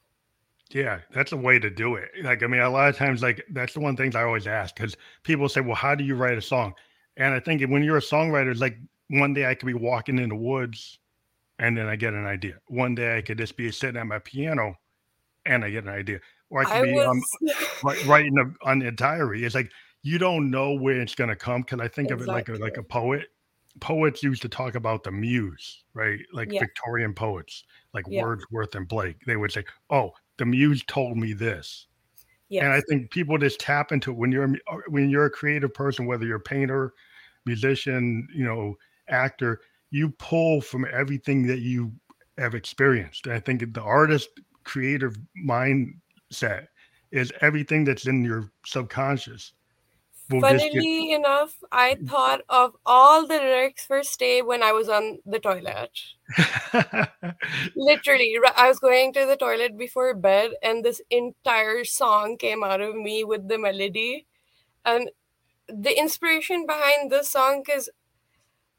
Yeah, 0.70 1.00
that's 1.12 1.32
a 1.32 1.36
way 1.36 1.58
to 1.58 1.70
do 1.70 1.94
it. 1.94 2.10
Like, 2.22 2.42
I 2.42 2.46
mean, 2.46 2.60
a 2.60 2.68
lot 2.68 2.88
of 2.88 2.96
times, 2.96 3.22
like, 3.22 3.44
that's 3.50 3.74
the 3.74 3.80
one 3.80 3.96
thing 3.96 4.14
I 4.16 4.22
always 4.22 4.46
ask 4.46 4.74
because 4.74 4.96
people 5.22 5.48
say, 5.48 5.60
well, 5.60 5.76
how 5.76 5.94
do 5.94 6.04
you 6.04 6.16
write 6.16 6.36
a 6.36 6.42
song? 6.42 6.74
And 7.16 7.32
I 7.32 7.40
think 7.40 7.62
when 7.70 7.84
you're 7.84 7.98
a 7.98 8.02
songwriter, 8.02 8.50
it's 8.50 8.60
like 8.60 8.78
one 9.08 9.34
day 9.34 9.46
I 9.46 9.54
could 9.54 9.66
be 9.66 9.74
walking 9.74 10.18
in 10.18 10.30
the 10.30 10.36
woods 10.36 10.98
and 11.58 11.76
then 11.76 11.86
I 11.86 11.96
get 11.96 12.14
an 12.14 12.26
idea. 12.26 12.54
One 12.68 12.94
day 12.94 13.16
I 13.16 13.22
could 13.22 13.38
just 13.38 13.56
be 13.56 13.70
sitting 13.70 14.00
at 14.00 14.06
my 14.06 14.18
piano 14.18 14.76
and 15.46 15.64
I 15.64 15.70
get 15.70 15.84
an 15.84 15.90
idea. 15.90 16.20
Or 16.50 16.62
I 16.62 16.64
could 16.64 16.72
I 16.76 16.82
be 16.82 17.00
um, 17.00 17.22
was 17.42 17.54
wri- 17.82 18.06
writing 18.06 18.38
a, 18.38 18.68
on 18.68 18.82
a 18.82 18.90
diary. 18.90 19.44
It's 19.44 19.54
like 19.54 19.70
you 20.02 20.18
don't 20.18 20.50
know 20.50 20.72
where 20.72 21.00
it's 21.00 21.14
going 21.14 21.30
to 21.30 21.36
come. 21.36 21.62
Because 21.62 21.80
I 21.80 21.88
think 21.88 22.10
of 22.10 22.20
it 22.20 22.28
like 22.28 22.48
a, 22.48 22.54
like 22.54 22.76
a 22.76 22.82
poet. 22.82 23.28
Poets 23.80 24.22
used 24.22 24.42
to 24.42 24.48
talk 24.48 24.76
about 24.76 25.02
the 25.02 25.10
muse, 25.10 25.84
right? 25.94 26.20
Like 26.32 26.52
Yeah. 26.52 26.60
Victorian 26.60 27.12
poets, 27.12 27.64
like 27.92 28.04
Yeah. 28.08 28.22
Wordsworth 28.22 28.74
and 28.74 28.86
Blake. 28.86 29.16
They 29.26 29.36
would 29.36 29.50
say, 29.50 29.64
"Oh, 29.90 30.12
the 30.36 30.46
muse 30.46 30.84
told 30.86 31.16
me 31.16 31.32
this." 31.32 31.88
And 32.62 32.72
I 32.72 32.80
think 32.82 33.10
people 33.10 33.36
just 33.36 33.58
tap 33.58 33.90
into 33.90 34.12
it 34.12 34.16
when 34.16 34.30
you're 34.30 34.54
when 34.88 35.10
you're 35.10 35.24
a 35.24 35.30
creative 35.30 35.74
person, 35.74 36.06
whether 36.06 36.24
you're 36.24 36.36
a 36.36 36.40
painter, 36.40 36.92
musician, 37.46 38.28
you 38.32 38.44
know, 38.44 38.76
actor, 39.08 39.60
you 39.90 40.10
pull 40.10 40.60
from 40.60 40.86
everything 40.92 41.46
that 41.46 41.60
you 41.60 41.92
have 42.38 42.54
experienced. 42.54 43.26
I 43.28 43.40
think 43.40 43.72
the 43.72 43.82
artist 43.82 44.28
creative 44.64 45.16
mindset 45.46 46.66
is 47.12 47.32
everything 47.40 47.84
that's 47.84 48.06
in 48.06 48.24
your 48.24 48.50
subconscious. 48.66 49.52
will 50.30 50.40
just 50.40 50.64
get- 50.64 50.72
Funnily 50.72 51.12
enough, 51.12 51.54
I 51.70 51.94
mm. 51.94 52.08
thought 52.08 52.40
of 52.48 52.74
all 52.84 53.26
the 53.26 53.36
lyrics 53.36 53.84
for 53.84 54.02
Stay 54.02 54.42
when 54.42 54.62
I 54.62 54.72
was 54.72 54.88
on 54.88 55.18
the 55.24 55.38
toilet. 55.38 55.90
Literally, 57.76 58.36
I 58.56 58.68
was 58.68 58.80
going 58.80 59.12
to 59.12 59.26
the 59.26 59.36
toilet 59.36 59.78
before 59.78 60.12
bed, 60.14 60.52
and 60.62 60.84
this 60.84 61.00
entire 61.10 61.84
song 61.84 62.36
came 62.36 62.64
out 62.64 62.80
of 62.80 62.96
me 62.96 63.22
with 63.22 63.48
the 63.48 63.58
melody. 63.58 64.26
And 64.84 65.10
the 65.68 65.96
inspiration 65.96 66.66
behind 66.66 67.10
this 67.10 67.30
song, 67.30 67.62
because 67.64 67.88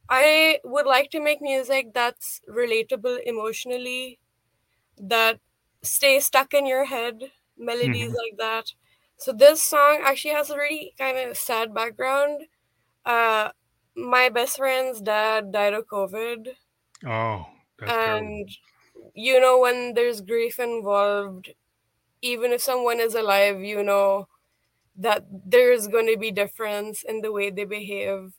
I 0.10 0.60
would 0.64 0.86
like 0.86 1.10
to 1.12 1.20
make 1.20 1.42
music 1.42 1.94
that's 1.94 2.42
relatable 2.50 3.20
emotionally, 3.26 4.20
that 4.98 5.40
stays 5.84 6.26
stuck 6.26 6.54
in 6.54 6.66
your 6.66 6.86
head, 6.86 7.32
melodies 7.58 8.14
like 8.14 8.38
that. 8.38 8.74
So 9.18 9.34
this 9.34 9.64
song 9.64 10.02
actually 10.04 10.34
has 10.36 10.50
a 10.50 10.58
really 10.58 10.94
kind 10.98 11.18
of 11.18 11.38
sad 11.38 11.74
background. 11.74 12.48
Uh, 13.06 13.52
my 13.96 14.30
best 14.30 14.58
friend's 14.58 15.02
dad 15.02 15.52
died 15.52 15.74
of 15.74 15.88
COVID, 15.88 16.56
oh, 17.06 17.46
that's 17.80 17.98
terrible. 17.98 18.34
and 18.34 18.50
you 19.14 19.40
know 19.40 19.60
when 19.60 19.94
there's 19.94 20.22
grief 20.22 20.60
involved, 20.60 21.54
even 22.22 22.52
if 22.54 22.62
someone 22.62 23.00
is 23.02 23.16
alive, 23.16 23.62
you 23.62 23.84
know 23.84 24.28
that 24.98 25.26
there's 25.32 25.88
going 25.88 26.08
to 26.08 26.18
be 26.18 26.32
difference 26.32 27.04
in 27.04 27.22
the 27.22 27.32
way 27.32 27.50
they 27.52 27.66
behave, 27.66 28.34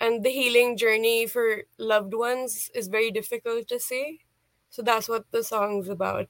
and 0.00 0.24
the 0.24 0.30
healing 0.30 0.76
journey 0.76 1.26
for 1.26 1.62
loved 1.78 2.14
ones 2.14 2.70
is 2.74 2.88
very 2.88 3.10
difficult 3.10 3.68
to 3.68 3.80
see. 3.80 4.20
So 4.70 4.82
that's 4.82 5.08
what 5.08 5.24
the 5.30 5.42
song's 5.42 5.88
about. 5.88 6.28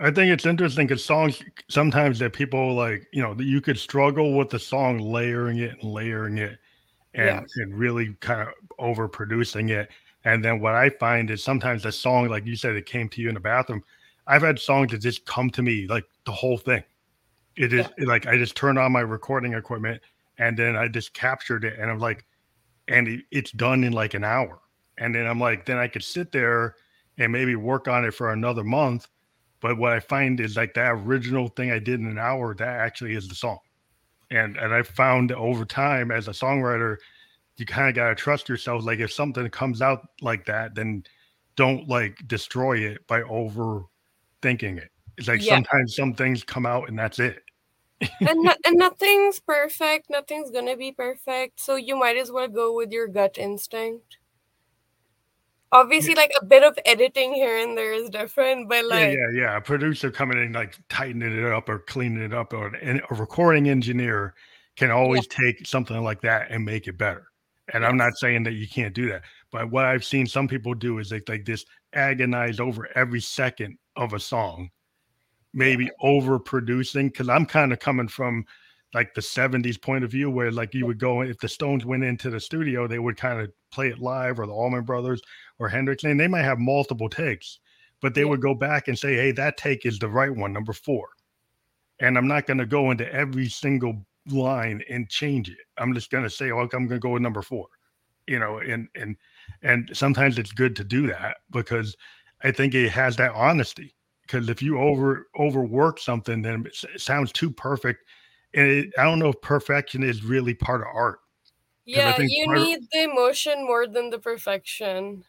I 0.00 0.10
think 0.10 0.32
it's 0.32 0.46
interesting 0.46 0.86
because 0.86 1.04
songs 1.04 1.42
sometimes 1.68 2.18
that 2.20 2.32
people 2.32 2.74
like, 2.74 3.06
you 3.12 3.22
know, 3.22 3.34
you 3.38 3.60
could 3.60 3.78
struggle 3.78 4.34
with 4.34 4.48
the 4.48 4.58
song 4.58 4.98
layering 4.98 5.58
it 5.58 5.76
and 5.80 5.92
layering 5.92 6.38
it 6.38 6.58
and, 7.14 7.26
Yeah. 7.26 7.42
and 7.56 7.78
really 7.78 8.14
kind 8.20 8.48
of 8.48 8.54
overproducing 8.78 9.70
it. 9.70 9.90
And 10.24 10.44
then 10.44 10.60
what 10.60 10.74
I 10.74 10.90
find 10.90 11.30
is 11.30 11.42
sometimes 11.42 11.82
the 11.82 11.92
song, 11.92 12.28
like 12.28 12.46
you 12.46 12.56
said, 12.56 12.76
it 12.76 12.86
came 12.86 13.08
to 13.10 13.20
you 13.20 13.28
in 13.28 13.34
the 13.34 13.40
bathroom. 13.40 13.82
I've 14.26 14.42
had 14.42 14.58
songs 14.58 14.90
that 14.92 14.98
just 14.98 15.24
come 15.26 15.50
to 15.50 15.62
me 15.62 15.86
like 15.86 16.04
the 16.24 16.32
whole 16.32 16.58
thing. 16.58 16.82
It 17.56 17.72
is 17.72 17.86
yeah. 17.98 18.06
like 18.06 18.26
I 18.26 18.36
just 18.36 18.56
turned 18.56 18.78
on 18.78 18.92
my 18.92 19.00
recording 19.00 19.52
equipment 19.54 20.00
and 20.40 20.56
then 20.56 20.74
I 20.74 20.88
just 20.88 21.12
captured 21.12 21.64
it 21.64 21.78
and 21.78 21.90
I'm 21.90 21.98
like, 21.98 22.24
and 22.88 23.06
it, 23.06 23.20
it's 23.30 23.52
done 23.52 23.84
in 23.84 23.92
like 23.92 24.14
an 24.14 24.24
hour. 24.24 24.58
And 24.98 25.14
then 25.14 25.26
I'm 25.26 25.38
like, 25.38 25.66
then 25.66 25.76
I 25.76 25.86
could 25.86 26.02
sit 26.02 26.32
there 26.32 26.76
and 27.18 27.30
maybe 27.30 27.54
work 27.56 27.88
on 27.88 28.06
it 28.06 28.14
for 28.14 28.32
another 28.32 28.64
month. 28.64 29.06
But 29.60 29.76
what 29.76 29.92
I 29.92 30.00
find 30.00 30.40
is 30.40 30.56
like 30.56 30.72
that 30.74 30.92
original 30.92 31.48
thing 31.48 31.70
I 31.70 31.78
did 31.78 32.00
in 32.00 32.06
an 32.06 32.18
hour, 32.18 32.54
that 32.54 32.80
actually 32.80 33.14
is 33.14 33.28
the 33.28 33.34
song. 33.34 33.58
And 34.30 34.56
and 34.56 34.72
I 34.72 34.82
found 34.82 35.30
over 35.32 35.66
time 35.66 36.10
as 36.10 36.26
a 36.26 36.32
songwriter, 36.32 36.96
you 37.58 37.66
kind 37.66 37.90
of 37.90 37.94
gotta 37.94 38.14
trust 38.14 38.48
yourself. 38.48 38.84
Like 38.84 39.00
if 39.00 39.12
something 39.12 39.46
comes 39.50 39.82
out 39.82 40.08
like 40.22 40.46
that, 40.46 40.74
then 40.74 41.04
don't 41.54 41.86
like 41.86 42.16
destroy 42.26 42.78
it 42.78 43.06
by 43.06 43.20
overthinking 43.22 44.78
it. 44.78 44.90
It's 45.18 45.28
like 45.28 45.44
yeah. 45.44 45.56
sometimes 45.56 45.96
some 45.96 46.14
things 46.14 46.42
come 46.42 46.64
out 46.64 46.88
and 46.88 46.98
that's 46.98 47.18
it. 47.18 47.42
And 48.00 48.42
no, 48.42 48.54
and 48.64 48.76
nothing's 48.76 49.40
perfect. 49.40 50.08
Nothing's 50.10 50.50
gonna 50.50 50.76
be 50.76 50.92
perfect. 50.92 51.60
So 51.60 51.76
you 51.76 51.96
might 51.96 52.16
as 52.16 52.30
well 52.30 52.48
go 52.48 52.74
with 52.74 52.92
your 52.92 53.08
gut 53.08 53.36
instinct. 53.38 54.18
Obviously, 55.72 56.14
like 56.14 56.32
a 56.40 56.44
bit 56.44 56.64
of 56.64 56.76
editing 56.84 57.32
here 57.32 57.56
and 57.56 57.78
there 57.78 57.92
is 57.92 58.10
different, 58.10 58.68
but 58.68 58.84
like 58.86 59.00
yeah, 59.00 59.26
yeah, 59.32 59.40
yeah. 59.40 59.56
A 59.56 59.60
producer 59.60 60.10
coming 60.10 60.38
in 60.38 60.52
like 60.52 60.76
tightening 60.88 61.38
it 61.38 61.44
up 61.44 61.68
or 61.68 61.78
cleaning 61.78 62.24
it 62.24 62.34
up, 62.34 62.52
or 62.52 62.74
an, 62.76 63.00
a 63.10 63.14
recording 63.14 63.68
engineer 63.68 64.34
can 64.76 64.90
always 64.90 65.28
yeah. 65.30 65.46
take 65.46 65.66
something 65.66 66.02
like 66.02 66.20
that 66.22 66.50
and 66.50 66.64
make 66.64 66.88
it 66.88 66.98
better. 66.98 67.26
And 67.72 67.82
yes. 67.82 67.88
I'm 67.88 67.96
not 67.96 68.16
saying 68.16 68.42
that 68.44 68.54
you 68.54 68.66
can't 68.66 68.94
do 68.94 69.08
that, 69.10 69.22
but 69.52 69.70
what 69.70 69.84
I've 69.84 70.04
seen 70.04 70.26
some 70.26 70.48
people 70.48 70.74
do 70.74 70.98
is 70.98 71.08
they 71.08 71.20
like 71.28 71.44
this 71.44 71.64
agonize 71.92 72.58
over 72.58 72.88
every 72.96 73.20
second 73.20 73.78
of 73.94 74.12
a 74.12 74.18
song, 74.18 74.70
maybe 75.52 75.90
overproducing. 76.02 77.12
Because 77.12 77.28
I'm 77.28 77.46
kind 77.46 77.72
of 77.72 77.78
coming 77.78 78.08
from 78.08 78.44
like 78.94 79.14
the 79.14 79.20
70s 79.20 79.80
point 79.80 80.04
of 80.04 80.10
view 80.10 80.30
where 80.30 80.50
like 80.50 80.74
you 80.74 80.86
would 80.86 80.98
go 80.98 81.22
if 81.22 81.38
the 81.38 81.48
stones 81.48 81.84
went 81.84 82.04
into 82.04 82.30
the 82.30 82.40
studio 82.40 82.86
they 82.86 82.98
would 82.98 83.16
kind 83.16 83.40
of 83.40 83.50
play 83.70 83.88
it 83.88 83.98
live 83.98 84.38
or 84.38 84.46
the 84.46 84.52
allman 84.52 84.84
brothers 84.84 85.20
or 85.58 85.68
hendrix 85.68 86.04
and 86.04 86.18
they 86.18 86.28
might 86.28 86.42
have 86.42 86.58
multiple 86.58 87.08
takes 87.08 87.60
but 88.00 88.14
they 88.14 88.22
yeah. 88.22 88.26
would 88.26 88.42
go 88.42 88.54
back 88.54 88.88
and 88.88 88.98
say 88.98 89.14
hey 89.14 89.32
that 89.32 89.56
take 89.56 89.86
is 89.86 89.98
the 89.98 90.08
right 90.08 90.34
one 90.34 90.52
number 90.52 90.72
four 90.72 91.08
and 92.00 92.18
i'm 92.18 92.28
not 92.28 92.46
going 92.46 92.58
to 92.58 92.66
go 92.66 92.90
into 92.90 93.10
every 93.12 93.48
single 93.48 94.04
line 94.28 94.82
and 94.90 95.08
change 95.08 95.48
it 95.48 95.58
i'm 95.78 95.94
just 95.94 96.10
going 96.10 96.24
to 96.24 96.30
say 96.30 96.50
oh 96.50 96.60
i'm 96.60 96.68
going 96.68 96.88
to 96.88 96.98
go 96.98 97.10
with 97.10 97.22
number 97.22 97.42
four 97.42 97.66
you 98.26 98.38
know 98.38 98.58
and 98.58 98.88
and 98.94 99.16
and 99.62 99.90
sometimes 99.92 100.38
it's 100.38 100.52
good 100.52 100.74
to 100.76 100.84
do 100.84 101.06
that 101.06 101.38
because 101.50 101.96
i 102.42 102.50
think 102.50 102.74
it 102.74 102.90
has 102.90 103.16
that 103.16 103.32
honesty 103.32 103.94
because 104.30 104.48
if 104.48 104.62
you 104.62 104.78
over 104.78 105.26
overwork 105.38 105.98
something 105.98 106.42
then 106.42 106.64
it 106.66 107.00
sounds 107.00 107.32
too 107.32 107.50
perfect 107.50 108.04
and 108.54 108.66
it, 108.66 108.92
I 108.98 109.04
don't 109.04 109.18
know 109.18 109.28
if 109.28 109.40
perfection 109.40 110.02
is 110.02 110.24
really 110.24 110.54
part 110.54 110.80
of 110.80 110.88
art. 110.92 111.20
Yeah, 111.84 112.18
you 112.18 112.52
need 112.52 112.80
the 112.92 113.04
emotion 113.04 113.64
more 113.64 113.86
than 113.86 114.10
the 114.10 114.18
perfection. 114.18 115.24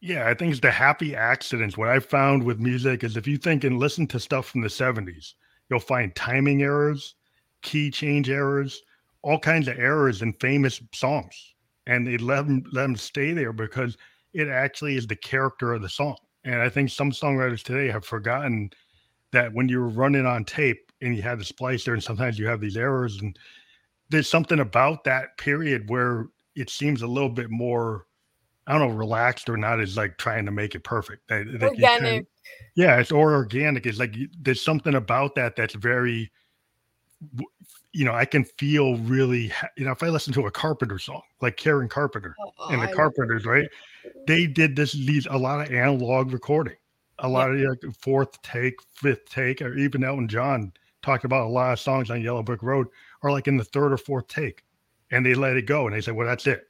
Yeah, 0.00 0.28
I 0.28 0.34
think 0.34 0.52
it's 0.52 0.60
the 0.60 0.70
happy 0.70 1.16
accidents. 1.16 1.76
What 1.76 1.88
I 1.88 1.98
found 1.98 2.44
with 2.44 2.60
music 2.60 3.02
is 3.02 3.16
if 3.16 3.26
you 3.26 3.36
think 3.36 3.64
and 3.64 3.78
listen 3.78 4.06
to 4.08 4.20
stuff 4.20 4.46
from 4.46 4.60
the 4.60 4.68
70s, 4.68 5.34
you'll 5.68 5.80
find 5.80 6.14
timing 6.14 6.62
errors, 6.62 7.16
key 7.62 7.90
change 7.90 8.30
errors, 8.30 8.82
all 9.22 9.38
kinds 9.38 9.66
of 9.66 9.78
errors 9.78 10.22
in 10.22 10.32
famous 10.34 10.80
songs. 10.92 11.54
And 11.86 12.06
they 12.06 12.18
let 12.18 12.46
them 12.46 12.64
let 12.72 12.82
them 12.82 12.96
stay 12.96 13.32
there 13.32 13.52
because 13.52 13.96
it 14.32 14.48
actually 14.48 14.96
is 14.96 15.06
the 15.06 15.16
character 15.16 15.72
of 15.72 15.82
the 15.82 15.88
song. 15.88 16.16
And 16.44 16.62
I 16.62 16.68
think 16.68 16.90
some 16.90 17.10
songwriters 17.10 17.62
today 17.62 17.90
have 17.90 18.04
forgotten 18.04 18.70
that 19.32 19.52
when 19.52 19.68
you're 19.68 19.88
running 19.88 20.26
on 20.26 20.44
tape, 20.44 20.84
and 21.00 21.14
you 21.14 21.22
have 21.22 21.38
the 21.38 21.44
splicer, 21.44 21.92
and 21.92 22.02
sometimes 22.02 22.40
you 22.40 22.48
have 22.48 22.60
these 22.60 22.76
errors. 22.76 23.20
And 23.20 23.38
there's 24.08 24.28
something 24.28 24.58
about 24.58 25.04
that 25.04 25.36
period 25.38 25.88
where 25.88 26.26
it 26.56 26.70
seems 26.70 27.02
a 27.02 27.06
little 27.06 27.28
bit 27.28 27.50
more, 27.50 28.06
I 28.66 28.76
don't 28.76 28.88
know, 28.88 28.96
relaxed 28.96 29.48
or 29.48 29.56
not 29.56 29.78
as 29.78 29.96
like 29.96 30.18
trying 30.18 30.44
to 30.46 30.50
make 30.50 30.74
it 30.74 30.82
perfect. 30.82 31.28
That, 31.28 31.46
that 31.60 31.70
organic. 31.70 32.00
Can, 32.00 32.26
yeah, 32.74 32.98
it's 32.98 33.12
or 33.12 33.32
organic. 33.32 33.86
It's 33.86 34.00
like 34.00 34.16
there's 34.40 34.60
something 34.60 34.96
about 34.96 35.36
that 35.36 35.54
that's 35.54 35.74
very, 35.74 36.32
you 37.92 38.04
know, 38.04 38.12
I 38.12 38.24
can 38.24 38.44
feel 38.44 38.96
really, 38.98 39.52
you 39.76 39.84
know, 39.84 39.92
if 39.92 40.02
I 40.02 40.08
listen 40.08 40.32
to 40.34 40.46
a 40.46 40.50
Carpenter 40.50 40.98
song, 40.98 41.22
like 41.40 41.56
Karen 41.56 41.88
Carpenter 41.88 42.36
oh, 42.40 42.68
and 42.68 42.82
the 42.82 42.90
I 42.90 42.92
Carpenters, 42.92 43.44
right? 43.44 43.66
They 44.26 44.46
did 44.46 44.76
this, 44.76 44.92
these, 44.92 45.26
a 45.26 45.38
lot 45.38 45.66
of 45.66 45.72
analog 45.72 46.32
recording, 46.32 46.76
a 47.18 47.28
lot 47.28 47.50
yeah. 47.52 47.64
of 47.64 47.82
like 47.82 47.94
fourth 48.00 48.40
take, 48.42 48.74
fifth 48.94 49.28
take, 49.30 49.62
or 49.62 49.74
even 49.76 50.04
Elton 50.04 50.28
John 50.28 50.72
talked 51.02 51.24
about 51.24 51.46
a 51.46 51.50
lot 51.50 51.72
of 51.72 51.80
songs 51.80 52.10
on 52.10 52.22
Yellow 52.22 52.42
Brick 52.42 52.62
Road 52.62 52.88
are 53.22 53.30
like 53.30 53.48
in 53.48 53.56
the 53.56 53.64
third 53.64 53.92
or 53.92 53.98
fourth 53.98 54.28
take, 54.28 54.64
and 55.10 55.24
they 55.24 55.34
let 55.34 55.56
it 55.56 55.66
go 55.66 55.86
and 55.86 55.94
they 55.94 56.00
say, 56.00 56.12
"Well, 56.12 56.26
that's 56.26 56.46
it." 56.46 56.68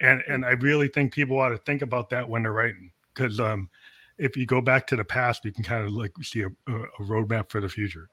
And 0.00 0.22
and 0.28 0.44
I 0.44 0.50
really 0.50 0.88
think 0.88 1.12
people 1.12 1.38
ought 1.38 1.50
to 1.50 1.58
think 1.58 1.82
about 1.82 2.10
that 2.10 2.28
when 2.28 2.42
they're 2.42 2.52
writing, 2.52 2.90
because 3.14 3.38
um, 3.38 3.70
if 4.18 4.36
you 4.36 4.46
go 4.46 4.60
back 4.60 4.86
to 4.88 4.96
the 4.96 5.04
past, 5.04 5.44
you 5.44 5.52
can 5.52 5.64
kind 5.64 5.84
of 5.86 5.92
like 5.92 6.12
see 6.22 6.42
a, 6.42 6.48
a 6.48 7.02
roadmap 7.02 7.50
for 7.50 7.60
the 7.60 7.68
future. 7.68 8.08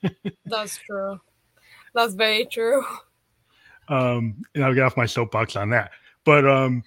that's 0.46 0.78
true. 0.78 1.20
That's 1.94 2.14
very 2.14 2.46
true. 2.46 2.84
Um, 3.88 4.42
and 4.54 4.64
I'll 4.64 4.74
get 4.74 4.84
off 4.84 4.96
my 4.96 5.06
soapbox 5.06 5.56
on 5.56 5.70
that. 5.70 5.90
But 6.24 6.46
um, 6.46 6.82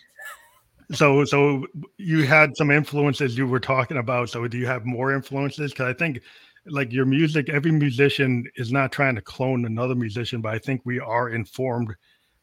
so 0.91 1.25
so 1.25 1.65
you 1.97 2.25
had 2.25 2.55
some 2.55 2.71
influences 2.71 3.37
you 3.37 3.47
were 3.47 3.59
talking 3.59 3.97
about. 3.97 4.29
So 4.29 4.47
do 4.47 4.57
you 4.57 4.67
have 4.67 4.85
more 4.85 5.13
influences? 5.13 5.71
Because 5.71 5.93
I 5.93 5.97
think 5.97 6.21
like 6.67 6.91
your 6.91 7.05
music, 7.05 7.49
every 7.49 7.71
musician 7.71 8.45
is 8.55 8.71
not 8.71 8.91
trying 8.91 9.15
to 9.15 9.21
clone 9.21 9.65
another 9.65 9.95
musician, 9.95 10.41
but 10.41 10.53
I 10.53 10.59
think 10.59 10.81
we 10.83 10.99
are 10.99 11.29
informed 11.29 11.93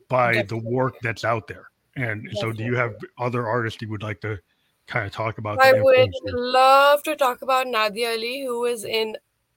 by 0.08 0.32
Definitely. 0.32 0.60
the 0.60 0.70
work 0.70 0.94
that's 1.02 1.24
out 1.24 1.48
there. 1.48 1.68
And 1.96 2.24
Definitely. 2.24 2.40
so, 2.40 2.52
do 2.52 2.64
you 2.64 2.76
have 2.76 2.94
other 3.18 3.46
artists 3.46 3.82
you 3.82 3.90
would 3.90 4.02
like 4.02 4.20
to 4.22 4.38
kind 4.86 5.06
of 5.06 5.12
talk 5.12 5.38
about? 5.38 5.62
I 5.62 5.80
would 5.80 6.10
love 6.24 7.02
to 7.04 7.16
talk 7.16 7.42
about 7.42 7.66
Nadia 7.66 8.10
Ali, 8.10 8.44
who 8.44 8.64
is 8.64 8.84
in 8.84 9.16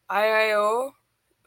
IIO, 0.10 0.92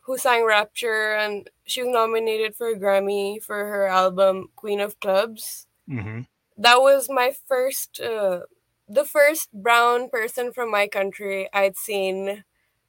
who 0.08 0.16
sang 0.16 0.42
Rapture, 0.46 1.12
and 1.12 1.50
she 1.66 1.82
was 1.82 1.92
nominated 1.92 2.56
for 2.56 2.68
a 2.68 2.78
Grammy 2.78 3.42
for 3.42 3.56
her 3.56 3.86
album 3.86 4.48
Queen 4.56 4.80
of 4.80 4.98
Clubs. 5.00 5.66
Mm-hmm. 5.86 6.22
That 6.56 6.76
was 6.80 7.10
my 7.10 7.32
first, 7.46 8.00
uh, 8.00 8.40
the 8.88 9.04
first 9.04 9.52
brown 9.52 10.08
person 10.08 10.50
from 10.50 10.70
my 10.70 10.88
country 10.88 11.46
I'd 11.52 11.76
seen 11.76 12.42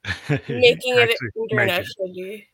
making 0.29 0.95
it 0.95 1.17
internationally. 1.35 2.47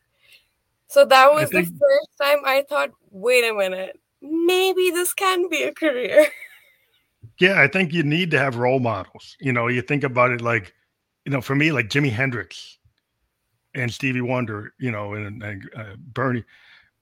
So 0.88 1.04
that 1.04 1.32
was 1.32 1.48
think, 1.50 1.68
the 1.68 1.78
first 1.78 2.08
time 2.20 2.38
I 2.44 2.64
thought, 2.68 2.90
wait 3.12 3.48
a 3.48 3.54
minute, 3.54 4.00
maybe 4.20 4.90
this 4.90 5.14
can 5.14 5.48
be 5.48 5.62
a 5.62 5.72
career. 5.72 6.26
Yeah, 7.38 7.60
I 7.60 7.68
think 7.68 7.92
you 7.92 8.02
need 8.02 8.30
to 8.30 8.38
have 8.38 8.56
role 8.56 8.78
models. 8.78 9.36
You 9.40 9.52
know, 9.52 9.66
you 9.68 9.82
think 9.82 10.04
about 10.04 10.30
it 10.30 10.40
like, 10.40 10.72
you 11.26 11.32
know, 11.32 11.42
for 11.42 11.54
me, 11.54 11.70
like 11.70 11.90
Jimi 11.90 12.10
Hendrix 12.10 12.75
and 13.76 13.92
Stevie 13.92 14.20
Wonder, 14.22 14.72
you 14.78 14.90
know, 14.90 15.14
and, 15.14 15.42
and 15.42 15.70
uh, 15.76 15.94
Bernie. 16.12 16.44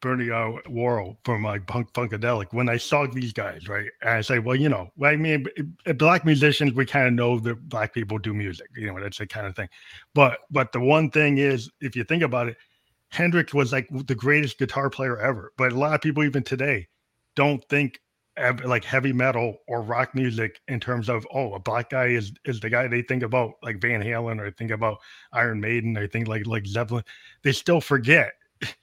Bernie 0.01 0.31
uh, 0.31 0.51
Worrell 0.69 1.17
from 1.25 1.45
Punk 1.67 1.91
Funkadelic. 1.95 2.53
When 2.53 2.69
I 2.69 2.77
saw 2.77 3.07
these 3.07 3.33
guys, 3.33 3.71
right, 3.71 3.89
I 4.03 4.21
say, 4.21 4.39
well, 4.39 4.55
you 4.55 4.69
know, 4.69 4.91
I 5.03 5.17
mean, 5.17 5.47
black 5.97 6.27
musicians, 6.27 6.75
we 6.75 6.85
kind 6.85 7.07
of 7.07 7.15
know 7.15 7.39
that 7.39 7.71
black 7.71 7.95
people 7.95 8.19
do 8.19 8.35
music, 8.35 8.69
you 8.77 8.87
know, 8.89 9.01
that's 9.01 9.17
the 9.17 9.27
kind 9.27 9.47
of 9.47 9.57
thing. 9.57 9.69
But 10.15 10.41
but 10.51 10.73
the 10.73 10.81
one 10.81 11.11
thing 11.11 11.39
is, 11.39 11.71
if 11.81 11.97
you 11.97 12.05
think 12.05 12.23
about 12.23 12.49
it, 12.49 12.59
Hendrix 13.13 13.55
was 13.55 13.73
like 13.73 13.89
the 13.91 14.15
greatest 14.15 14.59
guitar 14.59 14.91
player 14.91 15.19
ever. 15.19 15.53
But 15.57 15.73
a 15.73 15.79
lot 15.79 15.95
of 15.95 16.03
people, 16.03 16.23
even 16.23 16.43
today, 16.43 16.87
don't 17.35 17.67
think 17.71 17.99
like 18.65 18.85
heavy 18.85 19.13
metal 19.13 19.59
or 19.69 19.81
rock 19.83 20.15
music 20.15 20.61
in 20.67 20.81
terms 20.81 21.09
of 21.09 21.27
oh 21.33 21.55
a 21.55 21.59
black 21.59 21.91
guy 21.91 22.07
is 22.07 22.33
is 22.45 22.59
the 22.59 22.69
guy 22.69 22.89
they 22.89 23.03
think 23.03 23.23
about 23.23 23.53
like 23.63 23.81
Van 23.81 24.03
Halen 24.03 24.41
or 24.41 24.51
think 24.51 24.73
about 24.73 24.99
Iron 25.33 25.61
Maiden 25.61 25.97
or 25.97 26.09
think 26.09 26.27
like 26.27 26.47
like 26.47 26.67
Zeppelin. 26.67 27.05
They 27.43 27.53
still 27.53 27.81
forget 27.81 28.33
that 28.61 28.75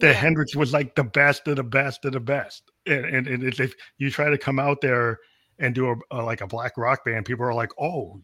yeah. 0.00 0.12
Hendrix 0.12 0.54
was 0.54 0.72
like 0.72 0.94
the 0.94 1.04
best 1.04 1.48
of 1.48 1.56
the 1.56 1.64
best 1.64 2.04
of 2.04 2.12
the 2.12 2.20
best. 2.20 2.70
And, 2.86 3.04
and, 3.04 3.26
and 3.26 3.42
if 3.44 3.74
you 3.98 4.10
try 4.10 4.30
to 4.30 4.38
come 4.38 4.58
out 4.58 4.80
there 4.80 5.18
and 5.58 5.74
do 5.74 5.90
a, 5.90 5.96
a, 6.10 6.22
like 6.22 6.40
a 6.40 6.46
black 6.46 6.76
rock 6.76 7.04
band, 7.04 7.26
people 7.26 7.44
are 7.44 7.54
like, 7.54 7.70
"Oh, 7.80 8.20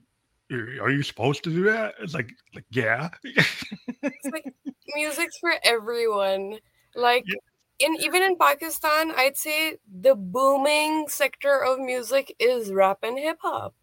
are 0.50 0.90
you 0.90 1.02
supposed 1.02 1.44
to 1.44 1.50
do 1.50 1.64
that?" 1.64 1.94
It's 2.00 2.14
like, 2.14 2.30
like 2.54 2.64
yeah. 2.70 3.08
it's 3.24 4.24
like 4.32 4.44
music's 4.94 5.38
for 5.38 5.54
everyone. 5.64 6.58
Like 6.94 7.24
yeah. 7.26 7.34
In 7.78 7.96
even 8.00 8.22
in 8.22 8.36
Pakistan, 8.36 9.12
I'd 9.16 9.36
say 9.36 9.76
the 10.00 10.14
booming 10.14 11.08
sector 11.08 11.64
of 11.64 11.78
music 11.78 12.34
is 12.38 12.72
rap 12.72 12.98
and 13.02 13.18
hip 13.18 13.38
hop. 13.42 13.74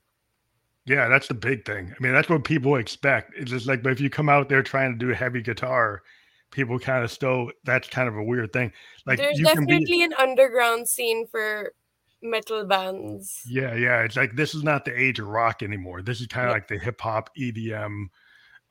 Yeah, 0.85 1.07
that's 1.07 1.27
the 1.27 1.33
big 1.33 1.65
thing. 1.65 1.91
I 1.97 2.03
mean, 2.03 2.13
that's 2.13 2.29
what 2.29 2.43
people 2.43 2.75
expect. 2.75 3.33
It's 3.35 3.49
just 3.49 3.67
like, 3.67 3.81
but 3.81 3.91
if 3.91 3.99
you 3.99 4.09
come 4.09 4.29
out 4.29 4.49
there 4.49 4.61
trying 4.61 4.91
to 4.91 4.97
do 4.97 5.11
heavy 5.13 5.41
guitar, 5.41 6.03
people 6.51 6.77
kind 6.77 7.03
of 7.03 7.11
still 7.11 7.51
that's 7.63 7.89
kind 7.89 8.07
of 8.07 8.15
a 8.15 8.23
weird 8.23 8.53
thing. 8.53 8.71
Like 9.05 9.17
there's 9.17 9.39
definitely 9.39 9.85
be, 9.85 10.03
an 10.03 10.13
underground 10.13 10.87
scene 10.87 11.25
for 11.27 11.73
metal 12.21 12.65
bands. 12.65 13.41
Yeah, 13.47 13.75
yeah. 13.75 14.01
It's 14.01 14.15
like 14.15 14.35
this 14.35 14.53
is 14.53 14.63
not 14.63 14.85
the 14.85 14.99
age 14.99 15.19
of 15.19 15.27
rock 15.27 15.63
anymore. 15.63 16.01
This 16.01 16.21
is 16.21 16.27
kind 16.27 16.45
of 16.45 16.51
Yeah. 16.51 16.55
like 16.55 16.67
the 16.67 16.77
hip 16.77 17.01
hop, 17.01 17.29
EDM, 17.35 18.05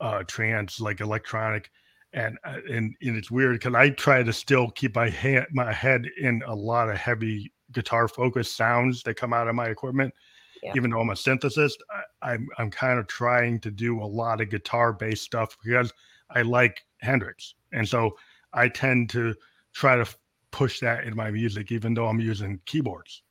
uh, 0.01 0.23
trance, 0.25 0.81
like 0.81 1.01
electronic, 1.01 1.71
and 2.15 2.39
uh, 2.45 2.59
and 2.71 2.95
and 3.03 3.17
it's 3.17 3.31
weird 3.31 3.57
because 3.59 3.75
I 3.75 3.91
try 3.91 4.23
to 4.23 4.33
still 4.33 4.71
keep 4.71 4.95
my 4.95 5.11
hand 5.11 5.47
my 5.53 5.73
head 5.73 6.07
in 6.19 6.43
a 6.47 6.55
lot 6.55 6.89
of 6.89 6.97
heavy 6.97 7.53
guitar 7.73 8.09
focused 8.09 8.57
sounds 8.57 9.03
that 9.03 9.15
come 9.15 9.33
out 9.33 9.49
of 9.49 9.55
my 9.55 9.67
equipment. 9.67 10.15
Yeah. 10.63 10.73
Even 10.77 10.91
though 10.91 11.01
I'm 11.01 11.11
a 11.11 11.15
synthesist, 11.15 11.75
I, 12.23 12.33
I'm 12.33 12.49
I'm 12.57 12.71
kind 12.71 12.99
of 12.99 13.07
trying 13.09 13.61
to 13.61 13.71
do 13.71 14.01
a 14.01 14.07
lot 14.07 14.41
of 14.41 14.49
guitar 14.49 14.93
based 14.93 15.25
stuff 15.25 15.59
because 15.63 15.93
I 16.31 16.43
like 16.43 16.81
Hendrix, 17.01 17.55
and 17.73 17.87
so 17.87 18.17
I 18.53 18.69
tend 18.69 19.11
to 19.11 19.35
try 19.73 19.97
to 19.97 20.07
push 20.53 20.81
that 20.81 21.05
in 21.05 21.17
my 21.17 21.31
music, 21.31 21.73
even 21.73 21.93
though 21.95 22.07
I'm 22.07 22.21
using 22.21 22.61
keyboards 22.65 23.23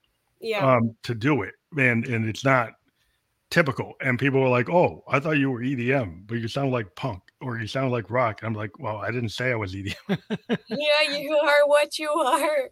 Yeah. 0.41 0.76
um, 0.76 0.96
to 1.04 1.15
do 1.15 1.41
it, 1.41 1.54
and 1.78 2.06
and 2.06 2.28
it's 2.28 2.43
not 2.43 2.74
typical. 3.50 3.93
And 4.02 4.19
people 4.19 4.41
were 4.41 4.50
like, 4.50 4.69
"Oh, 4.69 5.04
I 5.08 5.19
thought 5.19 5.38
you 5.38 5.50
were 5.50 5.62
EDM, 5.62 6.28
but 6.28 6.38
you 6.38 6.48
sound 6.48 6.72
like 6.72 6.93
punk 6.96 7.24
or 7.43 7.60
you 7.60 7.67
sound 7.67 7.91
like 7.91 8.10
rock." 8.10 8.41
I'm 8.43 8.53
like, 8.53 8.79
"Well, 8.79 8.97
I 8.97 9.12
didn't 9.12 9.29
say 9.29 9.51
I 9.51 9.56
was 9.56 9.73
EDM." 9.75 9.95
yeah, 10.69 11.01
you 11.10 11.38
are 11.38 11.67
what 11.67 11.99
you 11.99 12.10
are. 12.10 12.69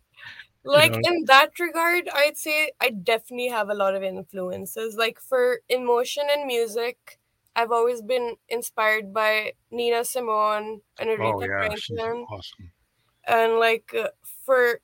Like 0.64 0.92
know? 0.92 1.00
in 1.04 1.26
that 1.26 1.60
regard, 1.60 2.08
I'd 2.14 2.38
say 2.38 2.72
I 2.80 2.92
definitely 2.92 3.50
have 3.50 3.70
a 3.70 3.74
lot 3.74 3.96
of 3.96 4.04
influences. 4.04 4.96
Like 4.96 5.20
for 5.20 5.62
emotion 5.70 6.24
and 6.32 6.46
music, 6.46 7.20
I've 7.56 7.72
always 7.72 8.02
been 8.02 8.36
inspired 8.48 9.14
by 9.14 9.54
Nina 9.72 10.06
Simone 10.06 10.82
and 11.00 11.10
Aretha 11.10 11.34
oh 11.34 11.42
yeah, 11.42 11.76
Franklin. 11.88 12.26
awesome. 12.30 12.72
and 13.28 13.60
like 13.60 13.94
uh, 13.98 14.10
for 14.46 14.80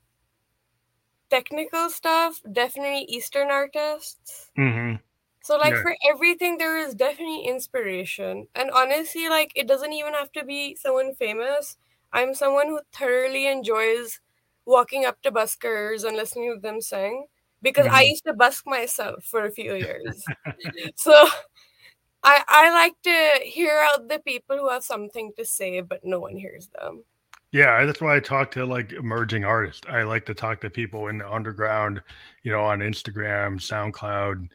technical 1.29 1.89
stuff 1.89 2.41
definitely 2.51 3.03
eastern 3.09 3.51
artists 3.51 4.51
hmm 4.55 4.95
so 5.47 5.57
like 5.57 5.73
Yeah. 5.73 5.81
for 5.81 5.95
everything 6.11 6.57
there 6.57 6.77
is 6.77 6.93
definitely 6.93 7.45
inspiration 7.47 8.47
and 8.55 8.69
honestly 8.71 9.29
like 9.29 9.51
it 9.55 9.67
doesn't 9.67 9.93
even 9.93 10.13
have 10.13 10.31
to 10.33 10.43
be 10.43 10.75
someone 10.75 11.15
famous 11.15 11.77
i'm 12.13 12.33
someone 12.33 12.67
who 12.67 12.79
thoroughly 12.93 13.47
enjoys 13.47 14.19
walking 14.65 15.05
up 15.05 15.21
to 15.21 15.31
buskers 15.31 16.03
and 16.03 16.17
listening 16.17 16.53
to 16.53 16.59
them 16.59 16.81
sing 16.81 17.25
because 17.61 17.87
i 17.91 18.01
Mhm. 18.01 18.09
used 18.09 18.25
to 18.25 18.33
busk 18.33 18.65
myself 18.67 19.23
for 19.23 19.45
a 19.45 19.51
few 19.51 19.73
years 19.73 20.25
so 20.95 21.27
I, 22.23 22.43
I 22.47 22.71
like 22.71 23.01
to 23.03 23.39
hear 23.45 23.79
out 23.93 24.09
the 24.09 24.19
people 24.19 24.57
who 24.57 24.69
have 24.69 24.83
something 24.83 25.31
to 25.37 25.45
say 25.45 25.81
but 25.81 26.03
no 26.03 26.19
one 26.19 26.35
hears 26.35 26.67
them 26.67 27.03
Yeah, 27.51 27.85
that's 27.85 28.01
why 28.01 28.15
I 28.15 28.19
talk 28.19 28.51
to 28.51 28.65
like 28.65 28.91
emerging 28.91 29.45
artists. 29.45 29.87
I 29.89 30.03
like 30.03 30.25
to 30.25 30.33
talk 30.33 30.59
to 30.61 30.69
people 30.69 31.07
in 31.07 31.17
the 31.17 31.31
underground, 31.31 32.01
you 32.43 32.51
know, 32.51 32.63
on 32.63 32.79
Instagram, 32.79 33.55
SoundCloud, 33.59 34.49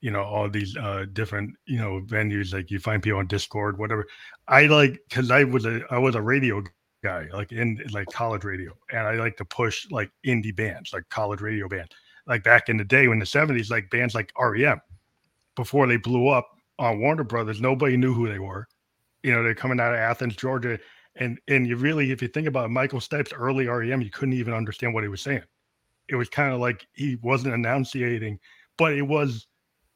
you 0.00 0.10
know, 0.10 0.22
all 0.22 0.48
these 0.48 0.76
uh 0.76 1.06
different, 1.12 1.54
you 1.66 1.78
know, 1.78 2.00
venues 2.06 2.52
like 2.54 2.70
you 2.70 2.78
find 2.78 3.02
people 3.02 3.18
on 3.18 3.26
Discord, 3.26 3.78
whatever. 3.78 4.06
I 4.48 4.66
like 4.66 5.00
cuz 5.10 5.30
I 5.30 5.44
was 5.44 5.66
a 5.66 5.82
I 5.90 5.98
was 5.98 6.14
a 6.14 6.22
radio 6.22 6.62
guy, 7.02 7.28
like 7.32 7.52
in 7.52 7.78
like 7.92 8.10
college 8.10 8.44
radio, 8.44 8.76
and 8.92 9.06
I 9.06 9.14
like 9.14 9.36
to 9.38 9.44
push 9.44 9.86
like 9.90 10.10
indie 10.26 10.54
bands, 10.54 10.92
like 10.92 11.08
college 11.08 11.40
radio 11.40 11.68
band 11.68 11.90
Like 12.26 12.42
back 12.44 12.68
in 12.68 12.76
the 12.76 12.84
day 12.84 13.08
when 13.08 13.18
the 13.18 13.26
70s 13.26 13.70
like 13.70 13.90
bands 13.90 14.14
like 14.14 14.32
REM 14.38 14.80
before 15.56 15.86
they 15.86 15.96
blew 15.96 16.28
up 16.28 16.48
on 16.78 17.00
Warner 17.00 17.24
Brothers, 17.24 17.60
nobody 17.60 17.96
knew 17.96 18.14
who 18.14 18.28
they 18.28 18.38
were. 18.38 18.66
You 19.22 19.32
know, 19.32 19.42
they're 19.42 19.54
coming 19.54 19.80
out 19.80 19.92
of 19.92 19.98
Athens, 19.98 20.36
Georgia, 20.36 20.78
and 21.16 21.38
and 21.48 21.66
you 21.66 21.76
really, 21.76 22.10
if 22.10 22.22
you 22.22 22.28
think 22.28 22.46
about 22.48 22.70
Michael 22.70 23.00
Stipe's 23.00 23.32
early 23.32 23.66
REM, 23.66 24.00
you 24.02 24.10
couldn't 24.10 24.34
even 24.34 24.54
understand 24.54 24.94
what 24.94 25.04
he 25.04 25.08
was 25.08 25.20
saying. 25.22 25.42
It 26.08 26.16
was 26.16 26.28
kind 26.28 26.52
of 26.52 26.60
like 26.60 26.86
he 26.94 27.16
wasn't 27.22 27.54
enunciating, 27.54 28.38
but 28.78 28.92
it 28.94 29.02
was 29.02 29.46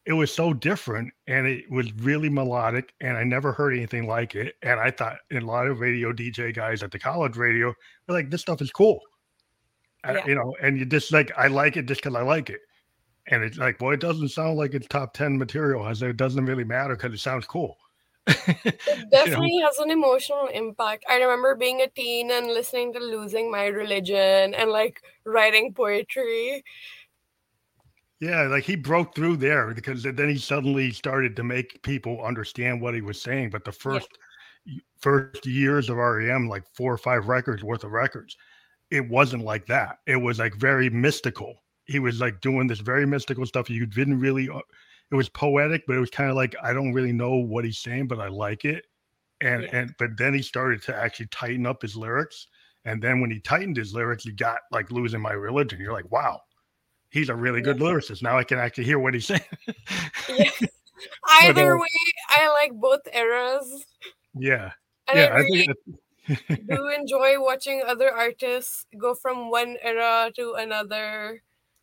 it 0.06 0.12
was 0.12 0.32
so 0.32 0.52
different 0.52 1.12
and 1.26 1.46
it 1.46 1.70
was 1.70 1.92
really 1.94 2.28
melodic 2.28 2.92
and 3.00 3.16
I 3.16 3.24
never 3.24 3.52
heard 3.52 3.74
anything 3.74 4.06
like 4.06 4.34
it. 4.34 4.54
And 4.62 4.78
I 4.78 4.90
thought 4.90 5.16
and 5.30 5.42
a 5.42 5.46
lot 5.46 5.66
of 5.66 5.80
radio 5.80 6.12
DJ 6.12 6.54
guys 6.54 6.82
at 6.82 6.90
the 6.90 6.98
college 6.98 7.36
radio 7.36 7.68
were 8.06 8.14
like, 8.14 8.30
this 8.30 8.42
stuff 8.42 8.60
is 8.60 8.70
cool. 8.70 9.00
Yeah. 10.04 10.26
You 10.26 10.34
know, 10.34 10.54
and 10.60 10.78
you 10.78 10.84
just 10.84 11.12
like 11.12 11.32
I 11.36 11.46
like 11.46 11.76
it 11.76 11.86
just 11.86 12.02
because 12.02 12.14
I 12.14 12.22
like 12.22 12.50
it. 12.50 12.60
And 13.28 13.42
it's 13.42 13.56
like, 13.56 13.80
well, 13.80 13.92
it 13.92 14.00
doesn't 14.00 14.28
sound 14.28 14.58
like 14.58 14.74
it's 14.74 14.86
top 14.88 15.14
10 15.14 15.38
material. 15.38 15.82
I 15.82 15.94
said 15.94 16.10
it 16.10 16.18
doesn't 16.18 16.44
really 16.44 16.64
matter 16.64 16.94
because 16.94 17.14
it 17.14 17.20
sounds 17.20 17.46
cool. 17.46 17.78
It 18.66 19.10
definitely 19.10 19.60
has 19.64 19.78
an 19.78 19.90
emotional 19.90 20.48
impact. 20.52 21.04
I 21.08 21.16
remember 21.16 21.54
being 21.54 21.80
a 21.80 21.88
teen 21.88 22.30
and 22.30 22.48
listening 22.48 22.92
to 22.94 22.98
Losing 22.98 23.50
My 23.50 23.66
Religion 23.66 24.54
and 24.54 24.70
like 24.70 25.02
writing 25.24 25.72
poetry. 25.72 26.62
Yeah, 28.24 28.42
like 28.42 28.64
he 28.64 28.76
broke 28.76 29.14
through 29.14 29.38
there 29.38 29.74
because 29.74 30.02
then 30.02 30.28
he 30.28 30.38
suddenly 30.38 30.90
started 30.92 31.37
to 31.37 31.44
make 31.44 31.82
people 31.82 32.22
understand 32.24 32.80
what 32.80 32.94
he 32.94 33.00
was 33.00 33.20
saying. 33.20 33.50
But 33.50 33.64
the 33.64 33.72
first 33.72 34.08
y- 34.66 34.78
first 34.98 35.46
years 35.46 35.90
of 35.90 35.98
REM, 35.98 36.48
like 36.48 36.64
four 36.74 36.92
or 36.92 36.98
five 36.98 37.28
records 37.28 37.64
worth 37.64 37.84
of 37.84 37.90
records, 37.92 38.37
it 38.90 39.08
wasn't 39.08 39.44
like 39.44 39.66
that. 39.66 39.98
It 40.06 40.16
was 40.16 40.38
like 40.40 40.54
very 40.56 40.90
mystical. 40.90 41.64
He 41.87 41.98
was 42.00 42.20
like 42.20 42.40
doing 42.42 42.68
this 42.68 42.80
very 42.80 43.06
mystical 43.06 43.46
stuff. 43.46 43.70
You 43.70 43.87
didn't 43.87 44.20
really. 44.20 44.48
uh, 44.50 44.60
It 45.12 45.16
was 45.16 45.28
poetic, 45.30 45.84
but 45.87 45.96
it 45.96 46.00
was 46.00 46.10
kind 46.10 46.30
of 46.30 46.37
like 46.37 46.54
I 46.62 46.72
don't 46.74 46.94
really 46.94 47.12
know 47.12 47.37
what 47.37 47.64
he's 47.66 47.80
saying, 47.80 48.08
but 48.08 48.20
I 48.20 48.28
like 48.28 48.64
it. 48.66 48.87
And 49.40 49.64
Yeah. 49.64 49.70
and 49.72 49.94
but 49.98 50.16
then 50.18 50.34
he 50.34 50.42
started 50.42 50.82
to 50.84 50.96
actually 50.96 51.28
tighten 51.28 51.66
up 51.66 51.82
his 51.82 51.96
lyrics. 51.96 52.48
And 52.84 53.02
then 53.02 53.20
when 53.20 53.30
he 53.30 53.40
tightened 53.40 53.76
his 53.76 53.94
lyrics, 53.94 54.24
you 54.26 54.32
got 54.34 54.60
like 54.72 54.90
losing 54.92 55.20
my 55.22 55.32
religion. 55.32 55.80
You're 55.80 55.92
like, 55.92 56.10
wow, 56.10 56.42
he's 57.14 57.31
a 57.31 57.35
really 57.35 57.62
good 57.62 57.79
lyricist. 57.79 58.22
Now 58.22 58.37
I 58.37 58.44
can 58.44 58.59
actually 58.59 58.85
hear 58.85 58.98
what 58.98 59.14
he's 59.14 59.27
saying. 59.27 59.40
Yeah. 60.29 60.50
Either 61.42 61.77
uh, 61.77 61.79
way, 61.79 61.87
I 62.31 62.48
like 62.50 62.72
both 62.74 63.00
eras. 63.14 63.87
yeah. 64.35 64.72
And 65.09 65.18
yeah. 65.18 65.27
I 65.35 65.37
I 65.37 65.38
really 65.40 65.68
think 66.27 66.68
do 66.68 66.88
enjoy 66.88 67.40
watching 67.42 67.83
other 67.87 68.11
artists 68.12 68.87
go 68.98 69.14
from 69.14 69.50
one 69.50 69.77
era 69.83 70.31
to 70.37 70.55
another. 70.55 71.42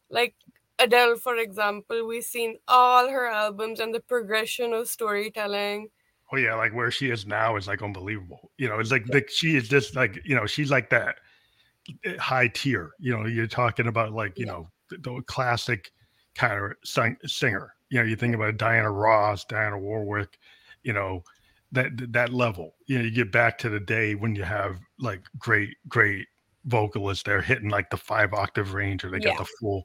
Like 0.10 0.34
Adele, 0.80 1.18
for 1.18 1.36
example, 1.38 2.08
we've 2.08 2.24
seen 2.24 2.58
all 2.68 3.10
her 3.10 3.28
albums 3.28 3.80
and 3.80 3.94
the 3.94 4.00
progression 4.02 4.74
of 4.74 4.88
storytelling. 4.88 5.90
oh 6.34 6.38
yeah, 6.38 6.56
like 6.56 6.74
where 6.74 6.90
she 6.92 7.12
is 7.12 7.26
now 7.28 7.56
is 7.58 7.68
like 7.68 7.84
unbelievable. 7.84 8.52
You 8.58 8.70
know, 8.70 8.80
it's 8.80 8.92
like 8.92 9.06
the, 9.06 9.24
she 9.30 9.56
is 9.56 9.68
just 9.70 9.96
like, 9.96 10.20
you 10.26 10.36
know, 10.36 10.48
she's 10.48 10.72
like 10.72 10.90
that 10.90 11.18
eh, 12.06 12.18
high 12.18 12.48
tier. 12.48 12.92
You 13.00 13.16
know, 13.18 13.26
you're 13.28 13.48
talking 13.48 13.88
about 13.88 14.14
like, 14.14 14.40
you 14.40 14.48
Yeah. 14.48 14.54
know, 14.54 14.72
the, 15.00 15.22
classic 15.28 15.92
kind 16.36 16.54
of 16.54 16.72
sing, 16.84 17.18
singer. 17.26 17.74
You 17.90 18.00
know, 18.00 18.06
you 18.06 18.16
think 18.16 18.36
about 18.36 18.58
Diana 18.58 18.92
Ross, 18.92 19.46
Dionne 19.46 19.82
Warwick, 19.82 20.38
you 20.84 20.94
know, 20.94 21.24
that 21.72 21.92
that 22.14 22.34
level. 22.34 22.76
You 22.88 23.00
know, 23.00 23.06
you 23.06 23.12
get 23.12 23.32
back 23.32 23.58
to 23.60 23.70
the 23.70 23.80
day 23.80 24.16
when 24.16 24.36
you 24.36 24.44
have 24.44 24.78
like 25.00 25.24
great, 25.38 25.76
great 25.88 26.28
vocalists 26.66 27.24
they're 27.24 27.42
hitting 27.42 27.70
like 27.70 27.90
the 27.90 27.98
five 27.98 28.34
octave 28.34 28.74
range 28.74 29.04
or 29.04 29.10
they 29.10 29.20
got 29.20 29.38
the 29.38 29.48
full 29.60 29.84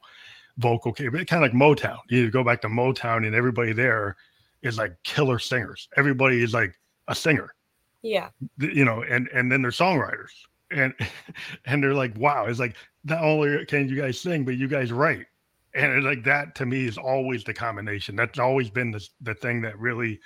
vocal 0.58 0.92
kind 0.92 1.14
of 1.16 1.40
like 1.40 1.52
Motown. 1.52 1.98
You 2.08 2.30
go 2.30 2.44
back 2.44 2.60
to 2.62 2.68
Motown 2.68 3.26
and 3.26 3.34
everybody 3.34 3.72
there 3.72 4.16
is 4.62 4.78
like 4.78 4.94
killer 5.04 5.38
singers. 5.38 5.88
Everybody 5.96 6.42
is 6.42 6.52
like 6.54 6.78
a 7.08 7.14
singer 7.14 7.54
Yeah. 8.02 8.28
you 8.58 8.84
know, 8.84 9.02
and 9.02 9.28
and 9.32 9.50
then 9.50 9.62
they're 9.62 9.70
songwriters, 9.70 10.32
and 10.70 10.94
and 11.66 11.82
they're 11.82 11.94
like, 11.94 12.16
wow, 12.18 12.46
it's 12.46 12.58
like 12.58 12.76
not 13.04 13.22
only 13.22 13.64
can 13.66 13.88
you 13.88 13.96
guys 13.96 14.20
sing, 14.20 14.44
but 14.44 14.56
you 14.56 14.68
guys 14.68 14.92
write, 14.92 15.26
and 15.74 15.92
it's 15.92 16.04
like 16.04 16.24
that 16.24 16.54
to 16.56 16.66
me 16.66 16.86
is 16.86 16.98
always 16.98 17.44
the 17.44 17.54
combination. 17.54 18.16
That's 18.16 18.38
always 18.38 18.70
been 18.70 18.90
the 18.90 19.06
the 19.20 19.34
thing 19.34 19.60
that 19.62 19.78
really 19.78 20.20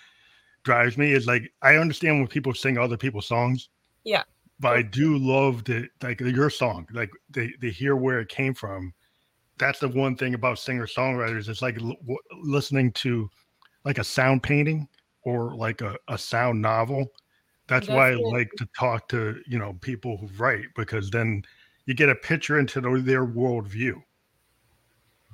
drives 0.63 0.97
me. 0.97 1.13
Is 1.13 1.27
like 1.27 1.53
I 1.63 1.77
understand 1.77 2.19
when 2.19 2.29
people 2.29 2.55
sing 2.55 2.79
other 2.79 2.97
people's 2.97 3.27
songs, 3.27 3.69
Yeah. 4.05 4.23
but 4.59 4.77
I 4.77 4.83
do 4.83 5.19
love 5.19 5.65
the 5.65 5.89
like 6.03 6.21
your 6.21 6.51
song, 6.51 6.87
like 6.93 7.11
they 7.31 7.53
they 7.61 7.71
hear 7.71 7.97
where 7.97 8.21
it 8.21 8.29
came 8.29 8.55
from. 8.55 8.93
That's 9.59 9.79
the 9.79 9.89
one 9.89 10.17
thing 10.17 10.33
about 10.35 10.59
singer 10.59 10.87
songwriters. 10.87 11.49
It's 11.49 11.61
like 11.61 11.79
l- 11.81 11.97
listening 12.43 12.93
to 12.93 13.29
like 13.85 13.99
a 13.99 14.05
sound 14.05 14.43
painting 14.43 14.89
or 15.23 15.55
like 15.55 15.83
a, 15.83 15.97
a 16.09 16.17
sound 16.17 16.63
novel 16.63 17.13
that's 17.71 17.89
why 17.89 18.11
I 18.11 18.15
like 18.15 18.51
to 18.59 18.67
talk 18.79 19.09
to 19.09 19.41
you 19.47 19.59
know 19.59 19.75
people 19.81 20.17
who 20.17 20.29
write 20.39 20.67
because 20.77 21.11
then 21.11 21.43
you 21.87 21.95
get 21.95 22.09
a 22.09 22.15
picture 22.15 22.59
into 22.59 22.81
their, 22.81 23.01
their 23.01 23.27
worldview. 23.27 24.03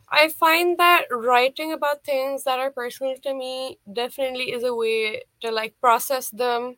I 0.08 0.28
find 0.28 0.78
that 0.78 1.06
writing 1.10 1.72
about 1.72 2.04
things 2.04 2.44
that 2.44 2.60
are 2.60 2.70
personal 2.70 3.16
to 3.22 3.34
me 3.34 3.78
definitely 3.92 4.52
is 4.52 4.62
a 4.62 4.74
way 4.74 5.22
to 5.42 5.50
like 5.50 5.74
process 5.80 6.30
them, 6.30 6.76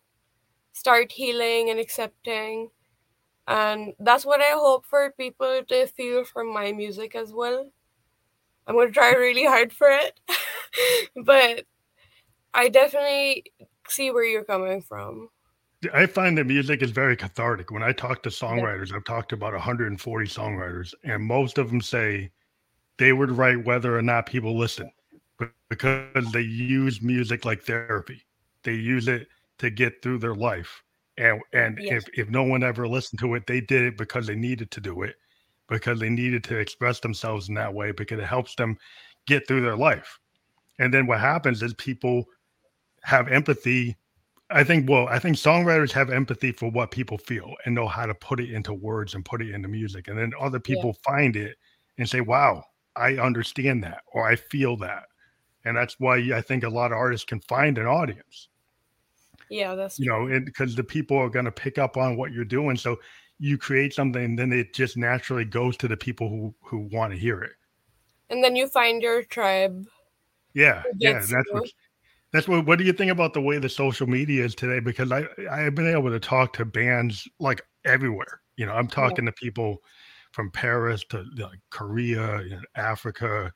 start 0.73 1.13
healing 1.13 1.69
and 1.69 1.79
accepting. 1.79 2.71
And 3.47 3.95
that's 3.99 4.25
what 4.25 4.41
I 4.41 4.53
hope 4.53 4.87
for 4.87 5.13
people 5.13 5.63
to 5.69 5.87
feel 5.87 6.25
from 6.25 6.53
my 6.53 6.73
music 6.73 7.15
as 7.15 7.33
well. 7.33 7.71
I'm 8.67 8.75
going 8.75 8.89
to 8.89 8.93
try 8.93 9.13
really 9.13 9.45
hard 9.45 9.73
for 9.73 9.89
it. 9.89 10.21
but 11.25 11.65
I 12.53 12.69
definitely 12.69 13.45
see 13.89 14.11
where 14.11 14.25
you're 14.25 14.45
coming 14.45 14.83
from. 14.83 15.29
I 15.95 16.07
find 16.07 16.37
that 16.39 16.45
music 16.47 16.83
is 16.83 16.91
very 16.91 17.17
cathartic. 17.17 17.71
When 17.71 17.83
I 17.83 17.93
talk 17.93 18.23
to 18.25 18.31
songwriters, 18.31 18.93
I've 18.93 19.05
talked 19.05 19.29
to 19.31 19.37
about 19.37 19.53
140 19.53 20.27
songwriters, 20.27 20.93
and 21.05 21.23
most 21.25 21.57
of 21.59 21.69
them 21.71 21.81
say 21.81 22.33
they 22.99 23.13
would 23.13 23.31
write 23.33 23.65
whether 23.65 23.97
or 23.99 24.03
not 24.03 24.27
people 24.27 24.59
listen 24.59 24.91
because 25.71 26.33
they 26.33 26.43
use 26.43 27.03
music 27.03 27.45
like 27.45 27.63
therapy. 27.65 28.27
They 28.65 28.75
use 28.75 29.09
it 29.09 29.29
to 29.59 29.71
get 29.71 30.03
through 30.03 30.19
their 30.19 30.35
life. 30.35 30.83
And 31.17 31.43
and 31.53 31.79
Yes. 31.79 31.89
if 31.89 32.09
if 32.15 32.29
no 32.31 32.45
one 32.45 32.63
ever 32.65 32.89
listened 32.89 33.21
to 33.21 33.35
it, 33.35 33.47
they 33.47 33.61
did 33.61 33.83
it 33.83 33.97
because 33.99 34.27
they 34.27 34.37
needed 34.37 34.71
to 34.73 34.81
do 34.81 35.03
it, 35.03 35.17
because 35.69 36.01
they 36.01 36.11
needed 36.11 36.45
to 36.45 36.59
express 36.59 37.01
themselves 37.01 37.49
in 37.49 37.55
that 37.57 37.75
way 37.75 37.93
because 37.93 38.19
it 38.21 38.27
helps 38.27 38.55
them 38.57 38.79
get 39.27 39.47
through 39.49 39.63
their 39.63 39.77
life. 39.77 40.19
And 40.79 40.95
then 40.95 41.07
what 41.07 41.21
happens 41.21 41.63
is 41.63 41.75
people 41.75 42.27
have 43.05 43.29
empathy. 43.29 43.97
I 44.51 44.65
think 44.65 44.89
well, 44.89 45.07
I 45.09 45.19
think 45.19 45.37
songwriters 45.37 45.93
have 45.93 46.11
empathy 46.11 46.53
for 46.53 46.71
what 46.71 46.91
people 46.91 47.19
feel 47.19 47.55
and 47.65 47.75
know 47.75 47.87
how 47.87 48.07
to 48.07 48.15
put 48.15 48.41
it 48.41 48.51
into 48.51 48.73
words 48.73 49.15
and 49.15 49.25
put 49.25 49.43
it 49.43 49.51
into 49.55 49.69
music. 49.69 50.09
And 50.09 50.19
then 50.19 50.33
other 50.41 50.59
Yeah. 50.67 50.85
people 50.85 50.95
find 51.05 51.37
it 51.37 51.59
and 51.99 52.09
say, 52.09 52.21
"Wow, 52.23 52.65
I 52.97 53.17
understand 53.19 53.85
that 53.85 54.03
or 54.13 54.27
I 54.27 54.37
feel 54.37 54.77
that." 54.79 55.05
And 55.65 55.77
that's 55.77 56.01
why 56.01 56.17
I 56.35 56.41
think 56.43 56.65
a 56.65 56.69
lot 56.71 56.93
of 56.93 56.99
artists 56.99 57.27
can 57.27 57.41
find 57.43 57.79
an 57.79 57.87
audience 57.87 58.49
Yeah, 59.51 59.75
that's 59.75 59.99
you 59.99 60.07
true. 60.07 60.29
know, 60.31 60.41
because 60.41 60.75
the 60.75 60.85
people 60.85 61.17
are 61.17 61.29
going 61.31 61.45
to 61.45 61.53
pick 61.53 61.79
up 61.79 61.97
on 61.97 62.17
what 62.17 62.33
you're 62.33 62.45
doing. 62.45 62.77
So 62.77 62.99
you 63.39 63.59
create 63.59 63.93
something, 63.93 64.23
and 64.23 64.39
then 64.39 64.53
it 64.53 64.75
just 64.75 64.97
naturally 64.97 65.45
goes 65.45 65.77
to 65.79 65.89
the 65.89 65.97
people 65.97 66.29
who 66.29 66.55
who 66.63 66.89
want 66.93 67.13
to 67.13 67.19
hear 67.19 67.43
it. 67.43 67.53
And 68.31 68.45
then 68.45 68.57
you 68.57 68.69
find 68.69 69.03
your 69.03 69.23
tribe. 69.23 69.87
Yeah, 70.55 70.85
yeah, 70.99 71.21
that's 71.21 71.53
what. 71.53 71.65
That's 72.33 72.47
what. 72.47 72.67
What 72.67 72.79
do 72.79 72.85
you 72.85 72.93
think 72.93 73.11
about 73.11 73.33
the 73.33 73.41
way 73.41 73.59
the 73.59 73.69
social 73.69 74.07
media 74.07 74.45
is 74.45 74.55
today? 74.55 74.81
Because 74.81 75.11
I 75.13 75.27
I 75.51 75.61
have 75.61 75.75
been 75.75 75.89
able 75.89 76.11
to 76.11 76.21
talk 76.21 76.53
to 76.55 76.65
bands 76.65 77.27
like 77.41 77.63
everywhere. 77.85 78.41
You 78.57 78.67
know, 78.67 78.73
I'm 78.75 78.89
talking 78.89 79.25
to 79.25 79.33
people 79.33 79.83
from 80.33 80.51
Paris 80.51 81.05
to 81.11 81.25
like 81.39 81.59
Korea, 81.71 82.43
you 82.43 82.51
know, 82.51 82.61
Africa, 82.77 83.51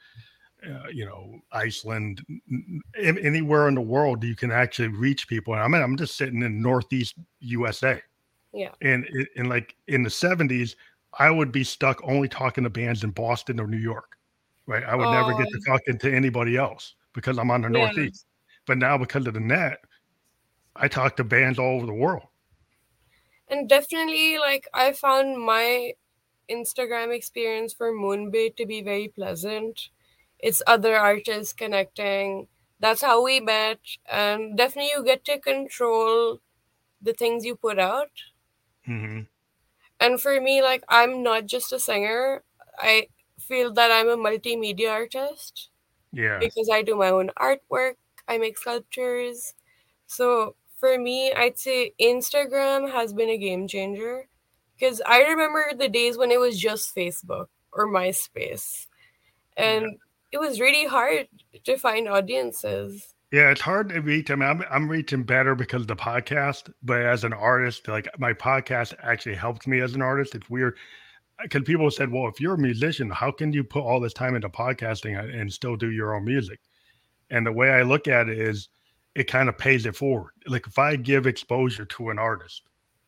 uh, 0.66 0.88
you 0.92 1.04
know, 1.04 1.38
Iceland, 1.52 2.24
n- 2.50 2.80
anywhere 2.96 3.68
in 3.68 3.74
the 3.74 3.80
world 3.82 4.24
you 4.24 4.34
can 4.34 4.50
actually 4.50 4.88
reach 4.88 5.28
people. 5.28 5.52
And 5.54 5.62
I 5.62 5.68
mean, 5.68 5.82
I'm 5.82 5.96
just 5.96 6.16
sitting 6.16 6.42
in 6.42 6.62
Northeast 6.62 7.16
USA. 7.40 8.00
Yeah. 8.54 8.70
And 8.80 9.06
and 9.36 9.48
like 9.50 9.76
in 9.88 10.02
the 10.02 10.10
70s, 10.10 10.76
I 11.18 11.30
would 11.30 11.52
be 11.52 11.64
stuck 11.64 12.00
only 12.04 12.28
talking 12.28 12.64
to 12.64 12.70
bands 12.70 13.04
in 13.04 13.10
Boston 13.10 13.60
or 13.60 13.66
New 13.66 13.76
York. 13.78 14.16
Right. 14.66 14.84
I 14.84 14.94
would 14.94 15.10
never 15.10 15.34
get 15.34 15.48
to 15.50 15.60
talking 15.66 15.98
to 15.98 16.14
anybody 16.14 16.56
else 16.56 16.94
because 17.12 17.38
I'm 17.38 17.50
on 17.50 17.62
the 17.62 17.68
Yeah. 17.68 17.86
Northeast. 17.86 18.24
But 18.66 18.78
now 18.78 18.96
because 18.98 19.26
of 19.26 19.34
the 19.34 19.40
net, 19.40 19.78
I 20.76 20.88
talk 20.88 21.16
to 21.16 21.24
bands 21.24 21.58
all 21.58 21.76
over 21.76 21.86
the 21.86 21.92
world. 21.94 22.28
And 23.48 23.68
definitely, 23.68 24.38
like, 24.38 24.66
I 24.72 24.92
found 24.92 25.38
my 25.44 25.94
Instagram 26.50 27.14
experience 27.14 27.72
for 27.72 27.92
Moonbait 27.92 28.56
to 28.56 28.66
be 28.66 28.82
very 28.82 29.08
pleasant. 29.08 29.90
It's 30.38 30.62
other 30.66 30.96
artists 30.96 31.52
connecting. 31.52 32.48
That's 32.80 33.02
how 33.02 33.22
we 33.22 33.40
met. 33.40 33.80
And 34.10 34.56
definitely, 34.56 34.92
you 34.96 35.04
get 35.04 35.24
to 35.26 35.38
control 35.38 36.40
the 37.02 37.12
things 37.12 37.44
you 37.44 37.56
put 37.56 37.78
out. 37.78 38.10
hmm 38.86 39.20
And 40.00 40.20
for 40.20 40.40
me, 40.40 40.62
like, 40.62 40.84
I'm 40.88 41.22
not 41.22 41.46
just 41.46 41.72
a 41.72 41.78
singer, 41.78 42.42
I 42.78 43.08
feel 43.38 43.72
that 43.74 43.90
I'm 43.90 44.08
a 44.08 44.16
multimedia 44.16 44.90
artist. 44.90 45.68
Yeah. 46.12 46.38
because 46.38 46.68
I 46.70 46.82
do 46.82 46.96
my 46.96 47.08
own 47.08 47.30
artwork, 47.38 47.96
I 48.28 48.38
make 48.38 48.58
sculptures. 48.58 49.54
So 50.06 50.56
for 50.78 50.98
me, 50.98 51.32
I'd 51.32 51.58
say 51.58 51.92
Instagram 52.00 52.90
has 52.90 53.12
been 53.12 53.30
a 53.30 53.38
game 53.38 53.68
changer 53.68 54.28
because 54.78 55.00
I 55.06 55.22
remember 55.22 55.72
the 55.76 55.88
days 55.88 56.18
when 56.18 56.30
it 56.30 56.40
was 56.40 56.58
just 56.58 56.94
Facebook 56.94 57.46
or 57.72 57.86
MySpace, 57.86 58.86
and 59.56 59.98
it 60.32 60.38
was 60.38 60.60
really 60.60 60.86
hard 60.86 61.28
to 61.64 61.76
find 61.76 62.08
audiences. 62.08 63.14
Yeah, 63.30 63.50
it's 63.50 63.60
hard 63.60 63.88
to 63.90 64.00
reach. 64.00 64.30
I 64.30 64.34
mean, 64.34 64.48
I'm, 64.48 64.62
I'm 64.70 64.88
reaching 64.90 65.22
better 65.22 65.54
because 65.54 65.82
of 65.82 65.88
the 65.88 65.96
podcast, 65.96 66.70
but 66.82 67.00
as 67.00 67.24
an 67.24 67.32
artist, 67.32 67.88
like 67.88 68.08
my 68.18 68.34
podcast 68.34 68.94
actually 69.02 69.36
helped 69.36 69.66
me 69.66 69.80
as 69.80 69.94
an 69.94 70.02
artist. 70.02 70.34
It's 70.34 70.50
weird 70.50 70.76
because 71.40 71.62
people 71.62 71.90
said, 71.90 72.12
well, 72.12 72.28
if 72.28 72.40
you're 72.40 72.54
a 72.54 72.58
musician, 72.58 73.08
how 73.08 73.30
can 73.30 73.52
you 73.52 73.64
put 73.64 73.84
all 73.84 74.00
this 74.00 74.12
time 74.12 74.34
into 74.34 74.50
podcasting 74.50 75.16
and 75.18 75.50
still 75.50 75.76
do 75.76 75.90
your 75.90 76.14
own 76.14 76.24
music? 76.24 76.60
And 77.32 77.44
the 77.46 77.50
way 77.52 77.70
I 77.70 77.82
look 77.82 78.06
at 78.06 78.28
it 78.28 78.38
is 78.38 78.68
it 79.14 79.24
kind 79.24 79.48
of 79.48 79.58
pays 79.58 79.86
it 79.86 79.96
forward. 79.96 80.32
Like 80.46 80.66
if 80.66 80.78
I 80.78 80.96
give 80.96 81.26
exposure 81.26 81.84
to 81.86 82.10
an 82.10 82.18
artist 82.18 82.62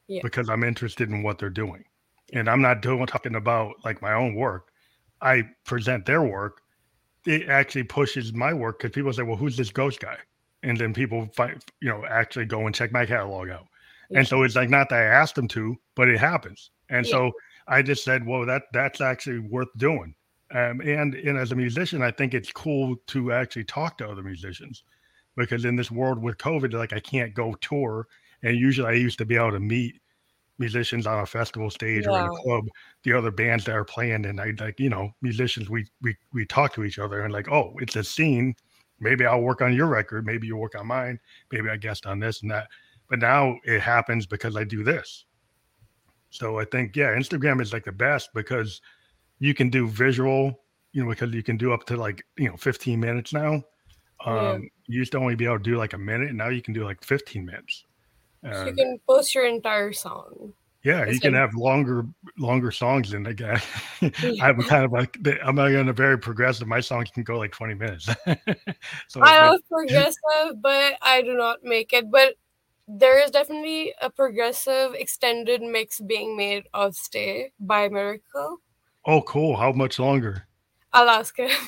Yeah. 0.08 0.20
because 0.22 0.48
I'm 0.48 0.64
interested 0.64 1.08
in 1.10 1.22
what 1.22 1.38
they're 1.38 1.50
doing, 1.50 1.84
and 2.32 2.48
I'm 2.50 2.60
not 2.62 2.82
doing 2.82 3.06
talking 3.06 3.36
about 3.36 3.76
like 3.84 4.02
my 4.02 4.14
own 4.14 4.34
work, 4.34 4.72
I 5.20 5.44
present 5.64 6.06
their 6.06 6.22
work. 6.22 6.62
It 7.26 7.48
actually 7.48 7.84
pushes 7.84 8.32
my 8.34 8.52
work 8.52 8.78
because 8.78 8.92
people 8.94 9.12
say, 9.12 9.22
"Well, 9.22 9.36
who's 9.36 9.56
this 9.56 9.70
ghost 9.70 10.00
guy?" 10.00 10.18
And 10.62 10.76
then 10.76 10.92
people 10.94 11.26
find, 11.36 11.62
you 11.80 11.88
know, 11.90 12.04
actually 12.06 12.46
go 12.46 12.66
and 12.66 12.74
check 12.74 12.92
my 12.92 13.06
catalog 13.06 13.48
out. 13.50 13.66
Yeah. 14.10 14.18
And 14.18 14.28
so 14.28 14.42
it's 14.42 14.56
like 14.56 14.70
not 14.70 14.88
that 14.88 15.00
I 15.00 15.04
asked 15.04 15.34
them 15.34 15.48
to, 15.48 15.76
but 15.94 16.08
it 16.08 16.18
happens. 16.18 16.70
And 16.88 17.06
Yeah. 17.06 17.12
so 17.12 17.32
I 17.66 17.82
just 17.82 18.04
said, 18.04 18.26
"Well, 18.26 18.44
that 18.46 18.64
that's 18.72 19.00
actually 19.00 19.38
worth 19.38 19.68
doing." 19.76 20.14
Um, 20.54 20.80
and 20.82 21.14
and 21.14 21.36
as 21.36 21.50
a 21.50 21.56
musician, 21.56 22.00
I 22.00 22.12
think 22.12 22.32
it's 22.32 22.52
cool 22.52 22.96
to 23.08 23.32
actually 23.32 23.64
talk 23.64 23.98
to 23.98 24.08
other 24.08 24.22
musicians 24.22 24.84
because 25.36 25.64
in 25.64 25.74
this 25.74 25.90
world 25.90 26.22
with 26.22 26.38
COVID, 26.38 26.72
like 26.72 26.92
I 26.92 27.00
can't 27.00 27.34
go 27.34 27.54
tour, 27.54 28.06
and 28.44 28.56
usually 28.56 28.88
I 28.88 28.92
used 28.92 29.18
to 29.18 29.24
be 29.24 29.34
able 29.34 29.50
to 29.50 29.60
meet 29.60 30.00
musicians 30.58 31.08
on 31.08 31.18
a 31.18 31.26
festival 31.26 31.70
stage 31.70 32.06
or 32.06 32.16
in 32.16 32.26
a 32.26 32.42
club, 32.42 32.68
the 33.02 33.12
other 33.12 33.32
bands 33.32 33.64
that 33.64 33.74
are 33.74 33.84
playing, 33.84 34.26
and 34.26 34.40
I 34.40 34.52
like 34.60 34.78
you 34.78 34.90
know 34.90 35.10
musicians 35.22 35.68
we 35.68 35.86
we 36.02 36.16
we 36.32 36.46
talk 36.46 36.72
to 36.74 36.84
each 36.84 37.00
other 37.00 37.22
and 37.22 37.32
like 37.32 37.50
oh 37.50 37.74
it's 37.80 37.96
a 37.96 38.04
scene, 38.04 38.54
maybe 39.00 39.26
I'll 39.26 39.40
work 39.42 39.60
on 39.60 39.74
your 39.74 39.88
record, 39.88 40.24
maybe 40.24 40.46
you 40.46 40.56
work 40.56 40.76
on 40.76 40.86
mine, 40.86 41.18
maybe 41.50 41.68
I 41.68 41.76
guest 41.76 42.06
on 42.06 42.20
this 42.20 42.42
and 42.42 42.50
that, 42.52 42.68
but 43.10 43.18
now 43.18 43.58
it 43.64 43.80
happens 43.80 44.24
because 44.24 44.56
I 44.56 44.62
do 44.62 44.84
this. 44.84 45.24
So 46.30 46.60
I 46.60 46.64
think 46.64 46.94
yeah, 46.94 47.12
Instagram 47.12 47.60
is 47.60 47.72
like 47.72 47.84
the 47.84 47.92
best 47.92 48.30
because 48.34 48.80
you 49.44 49.52
can 49.52 49.68
do 49.68 49.86
visual, 49.86 50.58
you 50.94 51.02
know, 51.02 51.10
because 51.10 51.34
you 51.34 51.42
can 51.42 51.58
do 51.58 51.74
up 51.74 51.84
to 51.84 51.98
like 51.98 52.24
you 52.38 52.48
know 52.48 52.56
15 52.56 52.98
minutes 52.98 53.32
now. 53.32 53.62
Um, 54.24 54.36
Yeah. 54.36 54.58
You 54.86 54.98
used 54.98 55.12
to 55.12 55.18
only 55.18 55.34
be 55.34 55.44
able 55.44 55.58
to 55.58 55.62
do 55.62 55.76
like 55.76 55.92
a 55.92 55.98
minute. 55.98 56.28
And 56.28 56.38
Now 56.38 56.48
you 56.48 56.62
can 56.62 56.72
do 56.72 56.84
like 56.84 57.02
15 57.04 57.44
minutes. 57.44 57.84
So 58.42 58.66
you 58.66 58.74
can 58.74 58.98
post 59.08 59.34
your 59.34 59.46
entire 59.46 59.92
song. 59.92 60.52
yeah, 60.82 61.08
you 61.08 61.18
can 61.18 61.32
have 61.32 61.54
longer 61.54 62.06
longer 62.38 62.70
songs 62.70 63.10
than 63.10 63.22
the 63.22 63.34
guy. 63.34 63.60
I'm 64.42 64.62
kind 64.62 64.84
of 64.84 64.92
like 64.92 65.18
I'm 65.42 65.56
not 65.56 65.70
gonna 65.70 65.92
very 65.92 66.18
progressive. 66.18 66.66
My 66.66 66.80
songs 66.80 67.10
can 67.10 67.22
go 67.22 67.38
like 67.38 67.52
20 67.52 67.74
minutes. 67.74 68.04
so 69.08 69.20
I 69.22 69.32
it's 69.32 69.40
love 69.40 69.60
progressive, 69.70 70.62
but 70.62 70.94
I 71.00 71.22
do 71.22 71.34
not 71.34 71.64
make 71.64 71.92
it. 71.92 72.10
But 72.10 72.34
there 72.86 73.18
is 73.22 73.30
definitely 73.30 73.94
a 74.00 74.10
progressive 74.10 74.94
extended 74.94 75.62
mix 75.62 76.00
being 76.00 76.36
made 76.36 76.64
of 76.74 76.94
Stay 76.94 77.52
by 77.58 77.88
Miracle. 77.88 78.60
Oh 79.06 79.22
cool. 79.22 79.56
How 79.56 79.72
much 79.72 79.98
longer? 79.98 80.46
Him. 81.38 81.50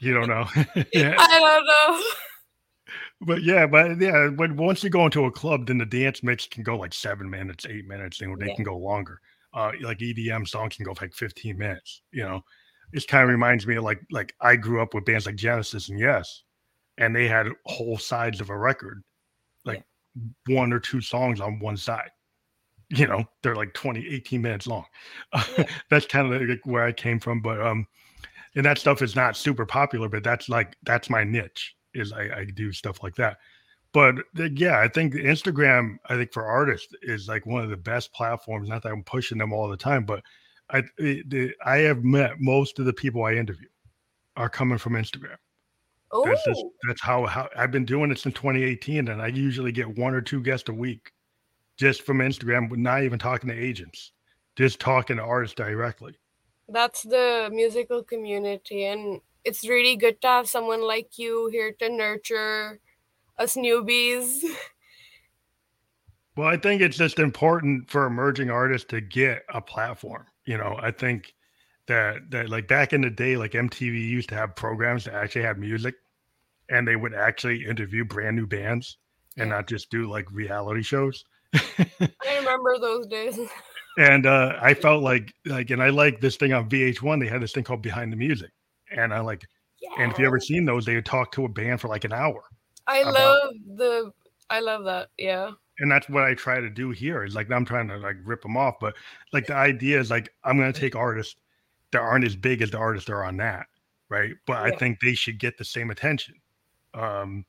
You 0.00 0.14
don't 0.14 0.28
know. 0.28 0.46
yeah. 0.94 1.16
I 1.18 1.38
don't 1.40 1.66
know. 1.66 2.02
But 3.20 3.42
yeah, 3.42 3.66
but 3.66 4.00
yeah, 4.00 4.28
but 4.28 4.52
once 4.52 4.84
you 4.84 4.90
go 4.90 5.04
into 5.06 5.24
a 5.24 5.30
club, 5.32 5.66
then 5.66 5.78
the 5.78 5.84
dance 5.84 6.22
mix 6.22 6.46
can 6.46 6.62
go 6.62 6.76
like 6.76 6.94
seven 6.94 7.28
minutes, 7.28 7.66
eight 7.68 7.84
minutes, 7.88 8.20
and 8.20 8.38
they 8.40 8.46
Yeah. 8.46 8.54
can 8.54 8.64
go 8.64 8.76
longer. 8.78 9.20
Uh, 9.52 9.72
like 9.82 9.98
EDM 9.98 10.46
songs 10.46 10.76
can 10.76 10.84
go 10.84 10.94
like 11.00 11.12
15 11.14 11.58
minutes. 11.58 12.02
You 12.12 12.22
know, 12.22 12.42
this 12.92 13.06
kind 13.06 13.24
of 13.24 13.28
reminds 13.30 13.66
me 13.66 13.74
of 13.74 13.82
like 13.82 14.00
like 14.12 14.34
I 14.40 14.54
grew 14.54 14.80
up 14.80 14.94
with 14.94 15.04
bands 15.04 15.26
like 15.26 15.34
Genesis 15.34 15.88
and 15.88 15.98
Yes, 15.98 16.44
and 16.96 17.14
they 17.16 17.26
had 17.26 17.48
whole 17.66 17.98
sides 17.98 18.40
of 18.40 18.50
a 18.50 18.56
record, 18.56 19.02
like 19.64 19.82
one 20.46 20.72
or 20.72 20.78
two 20.78 21.00
songs 21.00 21.40
on 21.40 21.58
one 21.58 21.76
side. 21.76 22.10
You 22.90 23.06
know, 23.06 23.24
they're 23.42 23.56
like 23.56 23.74
20, 23.74 24.06
18 24.06 24.40
minutes 24.40 24.66
long. 24.66 24.84
Yeah. 25.34 25.64
that's 25.90 26.06
kind 26.06 26.32
of 26.32 26.48
like 26.48 26.60
where 26.64 26.84
I 26.84 26.92
came 26.92 27.20
from. 27.20 27.42
But 27.42 27.60
um, 27.60 27.86
and 28.54 28.64
that 28.64 28.78
stuff 28.78 29.02
is 29.02 29.14
not 29.14 29.36
super 29.36 29.66
popular, 29.66 30.08
but 30.08 30.24
that's 30.24 30.48
like 30.48 30.76
that's 30.84 31.10
my 31.10 31.24
niche 31.24 31.74
is 31.94 32.12
I, 32.12 32.22
I 32.22 32.44
do 32.44 32.72
stuff 32.72 33.02
like 33.02 33.14
that. 33.16 33.38
But 33.92 34.18
uh, 34.38 34.48
yeah, 34.54 34.80
I 34.80 34.88
think 34.88 35.14
Instagram, 35.14 35.96
I 36.06 36.16
think 36.16 36.32
for 36.32 36.44
artists 36.44 36.92
is 37.02 37.28
like 37.28 37.46
one 37.46 37.62
of 37.62 37.70
the 37.70 37.76
best 37.76 38.12
platforms. 38.12 38.68
Not 38.68 38.82
that 38.82 38.92
I'm 38.92 39.04
pushing 39.04 39.38
them 39.38 39.52
all 39.52 39.68
the 39.68 39.76
time, 39.76 40.04
but 40.04 40.22
I 40.70 40.82
it, 40.98 41.54
I 41.64 41.78
have 41.78 42.04
met 42.04 42.40
most 42.40 42.78
of 42.78 42.84
the 42.84 42.92
people 42.92 43.24
I 43.24 43.34
interview 43.34 43.68
are 44.36 44.48
coming 44.48 44.78
from 44.78 44.94
Instagram. 44.94 45.36
Oh, 46.10 46.24
That's 46.24 46.44
just 46.44 46.64
that's 46.86 47.02
how 47.02 47.26
how 47.26 47.48
I've 47.56 47.70
been 47.70 47.84
doing 47.84 48.10
it 48.10 48.18
since 48.18 48.34
2018, 48.34 49.08
and 49.08 49.20
I 49.20 49.28
usually 49.28 49.72
get 49.72 49.98
one 49.98 50.14
or 50.14 50.20
two 50.20 50.42
guests 50.42 50.68
a 50.68 50.72
week 50.72 51.12
just 51.78 52.02
from 52.02 52.18
Instagram, 52.18 52.70
not 52.76 53.02
even 53.04 53.18
talking 53.18 53.48
to 53.50 53.56
agents, 53.56 54.12
just 54.56 54.80
talking 54.80 55.16
to 55.16 55.22
artists 55.22 55.54
directly. 55.54 56.14
that's 56.68 57.02
the 57.02 57.48
musical 57.52 58.02
community, 58.02 58.84
and 58.84 59.20
it's 59.44 59.66
really 59.66 59.96
good 59.96 60.20
to 60.20 60.28
have 60.28 60.48
someone 60.48 60.82
like 60.86 61.18
you 61.18 61.48
here 61.50 61.72
to 61.78 61.88
nurture 61.88 62.78
us 63.38 63.54
newbies. 63.56 64.42
Well, 66.36 66.48
I 66.48 66.56
think 66.56 66.82
it's 66.82 66.96
just 66.96 67.18
important 67.18 67.90
for 67.90 68.06
emerging 68.06 68.50
artists 68.50 68.86
to 68.90 69.00
get 69.00 69.42
a 69.52 69.60
platform. 69.60 70.26
You 70.44 70.56
know, 70.58 70.78
I 70.80 70.90
think 70.92 71.34
that 71.86 72.30
that 72.30 72.48
like 72.48 72.68
back 72.68 72.92
in 72.92 73.00
the 73.00 73.10
day, 73.10 73.36
like 73.36 73.52
MTV 73.52 74.08
used 74.08 74.28
to 74.28 74.34
have 74.36 74.54
programs 74.54 75.04
that 75.04 75.14
actually 75.14 75.42
had 75.42 75.58
music, 75.58 75.94
and 76.68 76.86
they 76.86 76.96
would 76.96 77.14
actually 77.14 77.64
interview 77.64 78.04
brand 78.04 78.36
new 78.36 78.46
bands 78.46 78.98
and 79.36 79.48
Yeah. 79.48 79.56
not 79.56 79.66
just 79.68 79.90
do 79.90 80.08
like 80.08 80.30
reality 80.30 80.82
shows. 80.82 81.24
I 81.54 82.38
remember 82.38 82.78
those 82.78 83.06
days. 83.06 83.38
and 83.98 84.26
uh, 84.26 84.58
I 84.60 84.74
felt 84.74 85.02
like 85.02 85.32
like, 85.44 85.70
and 85.70 85.82
I 85.82 85.90
like 85.90 86.20
this 86.20 86.36
thing 86.36 86.52
on 86.52 86.68
VH1. 86.68 87.20
They 87.20 87.28
had 87.28 87.42
this 87.42 87.52
thing 87.52 87.64
called 87.64 87.82
Behind 87.82 88.12
the 88.12 88.16
Music, 88.16 88.50
and 88.90 89.12
I 89.12 89.20
like, 89.20 89.46
yeah. 89.80 90.02
and 90.02 90.12
if 90.12 90.18
you 90.18 90.26
ever 90.26 90.40
seen 90.40 90.64
those, 90.64 90.84
they 90.84 90.94
would 90.94 91.06
talk 91.06 91.32
to 91.32 91.44
a 91.44 91.48
band 91.48 91.80
for 91.80 91.88
like 91.88 92.04
an 92.04 92.12
hour, 92.12 92.44
I 92.86 92.98
about- 92.98 93.14
love 93.14 93.54
the 93.76 94.12
I 94.50 94.60
love 94.60 94.84
that. 94.84 95.08
Yeah. 95.18 95.50
and 95.78 95.90
that's 95.90 96.08
what 96.08 96.24
I 96.24 96.34
try 96.34 96.60
to 96.60 96.70
do 96.70 96.90
here. 96.90 97.24
Is 97.24 97.34
like 97.34 97.50
I'm 97.50 97.64
trying 97.64 97.88
to 97.88 97.98
like 97.98 98.16
rip 98.24 98.42
them 98.42 98.56
off, 98.56 98.76
but 98.80 98.94
like 99.32 99.46
the 99.46 99.54
idea 99.54 100.00
is 100.00 100.10
like 100.10 100.32
I'm 100.44 100.58
gonna 100.58 100.72
take 100.72 100.96
artists 100.96 101.36
that 101.92 102.00
aren't 102.00 102.24
as 102.24 102.36
big 102.36 102.62
as 102.62 102.70
the 102.70 102.78
artists 102.78 103.06
that 103.06 103.14
are 103.14 103.24
on 103.24 103.36
that, 103.38 103.66
right? 104.08 104.34
But 104.46 104.58
I 104.58 104.70
think 104.76 105.00
they 105.00 105.14
should 105.14 105.38
get 105.38 105.56
the 105.58 105.64
same 105.64 105.90
attention. 105.90 106.34
Um, 106.94 107.44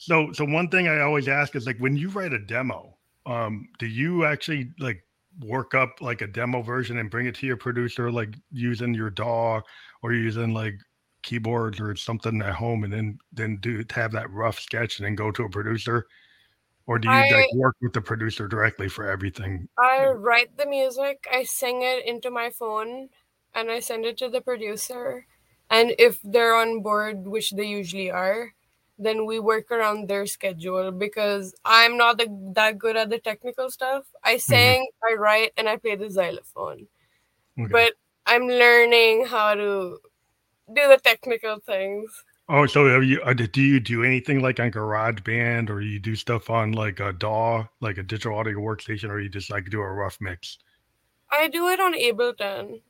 so 0.00 0.32
so 0.32 0.46
one 0.46 0.68
thing 0.68 0.88
I 0.88 1.02
always 1.02 1.28
ask 1.28 1.54
is 1.54 1.66
like 1.66 1.76
when 1.76 1.94
you 1.94 2.08
write 2.08 2.32
a 2.32 2.38
demo, 2.38 2.96
um, 3.26 3.68
do 3.78 3.86
you 3.86 4.24
actually 4.24 4.70
like 4.78 5.04
work 5.40 5.74
up 5.74 6.00
like 6.00 6.22
a 6.22 6.26
demo 6.26 6.62
version 6.62 6.96
and 6.96 7.10
bring 7.10 7.26
it 7.26 7.34
to 7.34 7.46
your 7.46 7.58
producer, 7.58 8.10
like 8.10 8.34
using 8.50 8.94
your 8.94 9.10
DAW 9.10 9.60
or 10.02 10.14
using 10.14 10.54
like 10.54 10.74
keyboards 11.22 11.78
or 11.78 11.94
something 11.96 12.40
at 12.40 12.54
home, 12.54 12.84
and 12.84 12.90
then 12.90 13.18
then 13.34 13.58
do 13.60 13.84
have 13.90 14.10
that 14.12 14.30
rough 14.30 14.58
sketch 14.58 14.98
and 14.98 15.04
then 15.04 15.14
go 15.14 15.30
to 15.30 15.44
a 15.44 15.50
producer, 15.50 16.06
or 16.86 16.98
do 16.98 17.06
you 17.06 17.34
like 17.34 17.52
work 17.52 17.76
with 17.82 17.92
the 17.92 18.00
producer 18.00 18.48
directly 18.48 18.88
for 18.88 19.06
everything? 19.06 19.68
I 19.78 20.06
write 20.06 20.56
the 20.56 20.64
music, 20.64 21.26
I 21.30 21.44
sing 21.44 21.82
it 21.82 22.06
into 22.06 22.30
my 22.30 22.48
phone, 22.48 23.10
and 23.54 23.70
I 23.70 23.80
send 23.80 24.06
it 24.06 24.16
to 24.16 24.30
the 24.30 24.40
producer. 24.40 25.26
And 25.68 25.92
if 25.98 26.18
they're 26.24 26.54
on 26.54 26.80
board, 26.80 27.28
which 27.28 27.50
they 27.50 27.66
usually 27.66 28.10
are, 28.10 28.54
then 29.00 29.24
we 29.24 29.40
work 29.40 29.70
around 29.70 30.08
their 30.08 30.26
schedule 30.26 30.92
because 30.92 31.54
I'm 31.64 31.96
not 31.96 32.18
the, 32.18 32.28
that 32.54 32.78
good 32.78 32.96
at 32.96 33.08
the 33.08 33.18
technical 33.18 33.70
stuff. 33.70 34.04
I 34.22 34.36
sing, 34.36 34.86
I 35.02 35.14
write, 35.14 35.52
and 35.56 35.68
I 35.68 35.76
play 35.76 35.96
the 35.96 36.10
xylophone. 36.10 36.86
Okay. 37.58 37.72
But 37.72 37.94
I'm 38.26 38.46
learning 38.46 39.26
how 39.26 39.54
to 39.54 39.98
do 40.74 40.88
the 40.88 41.00
technical 41.02 41.58
things. 41.60 42.12
Oh, 42.48 42.66
so 42.66 42.88
have 42.88 43.04
you 43.04 43.22
uh, 43.22 43.32
do 43.32 43.62
you 43.62 43.78
do 43.80 44.02
anything 44.02 44.40
like 44.40 44.58
on 44.58 44.72
GarageBand 44.72 45.70
or 45.70 45.80
you 45.80 46.00
do 46.00 46.16
stuff 46.16 46.50
on 46.50 46.72
like 46.72 46.98
a 46.98 47.12
DAW, 47.12 47.64
like 47.80 47.96
a 47.96 48.02
digital 48.02 48.36
audio 48.36 48.58
workstation, 48.58 49.08
or 49.08 49.20
you 49.20 49.28
just 49.28 49.50
like 49.50 49.70
do 49.70 49.80
a 49.80 49.88
rough 49.88 50.18
mix? 50.20 50.58
I 51.30 51.46
do 51.46 51.68
it 51.68 51.78
on 51.78 51.94
Ableton. 51.94 52.80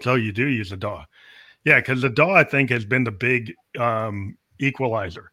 Tell 0.00 0.16
you 0.16 0.32
do 0.32 0.46
use 0.46 0.72
a 0.72 0.76
DAW. 0.76 1.04
Yeah, 1.64 1.80
because 1.80 2.00
the 2.00 2.08
DAW 2.08 2.34
I 2.34 2.44
think 2.44 2.70
has 2.70 2.84
been 2.86 3.04
the 3.04 3.10
big 3.10 3.54
um 3.78 4.38
equalizer. 4.58 5.32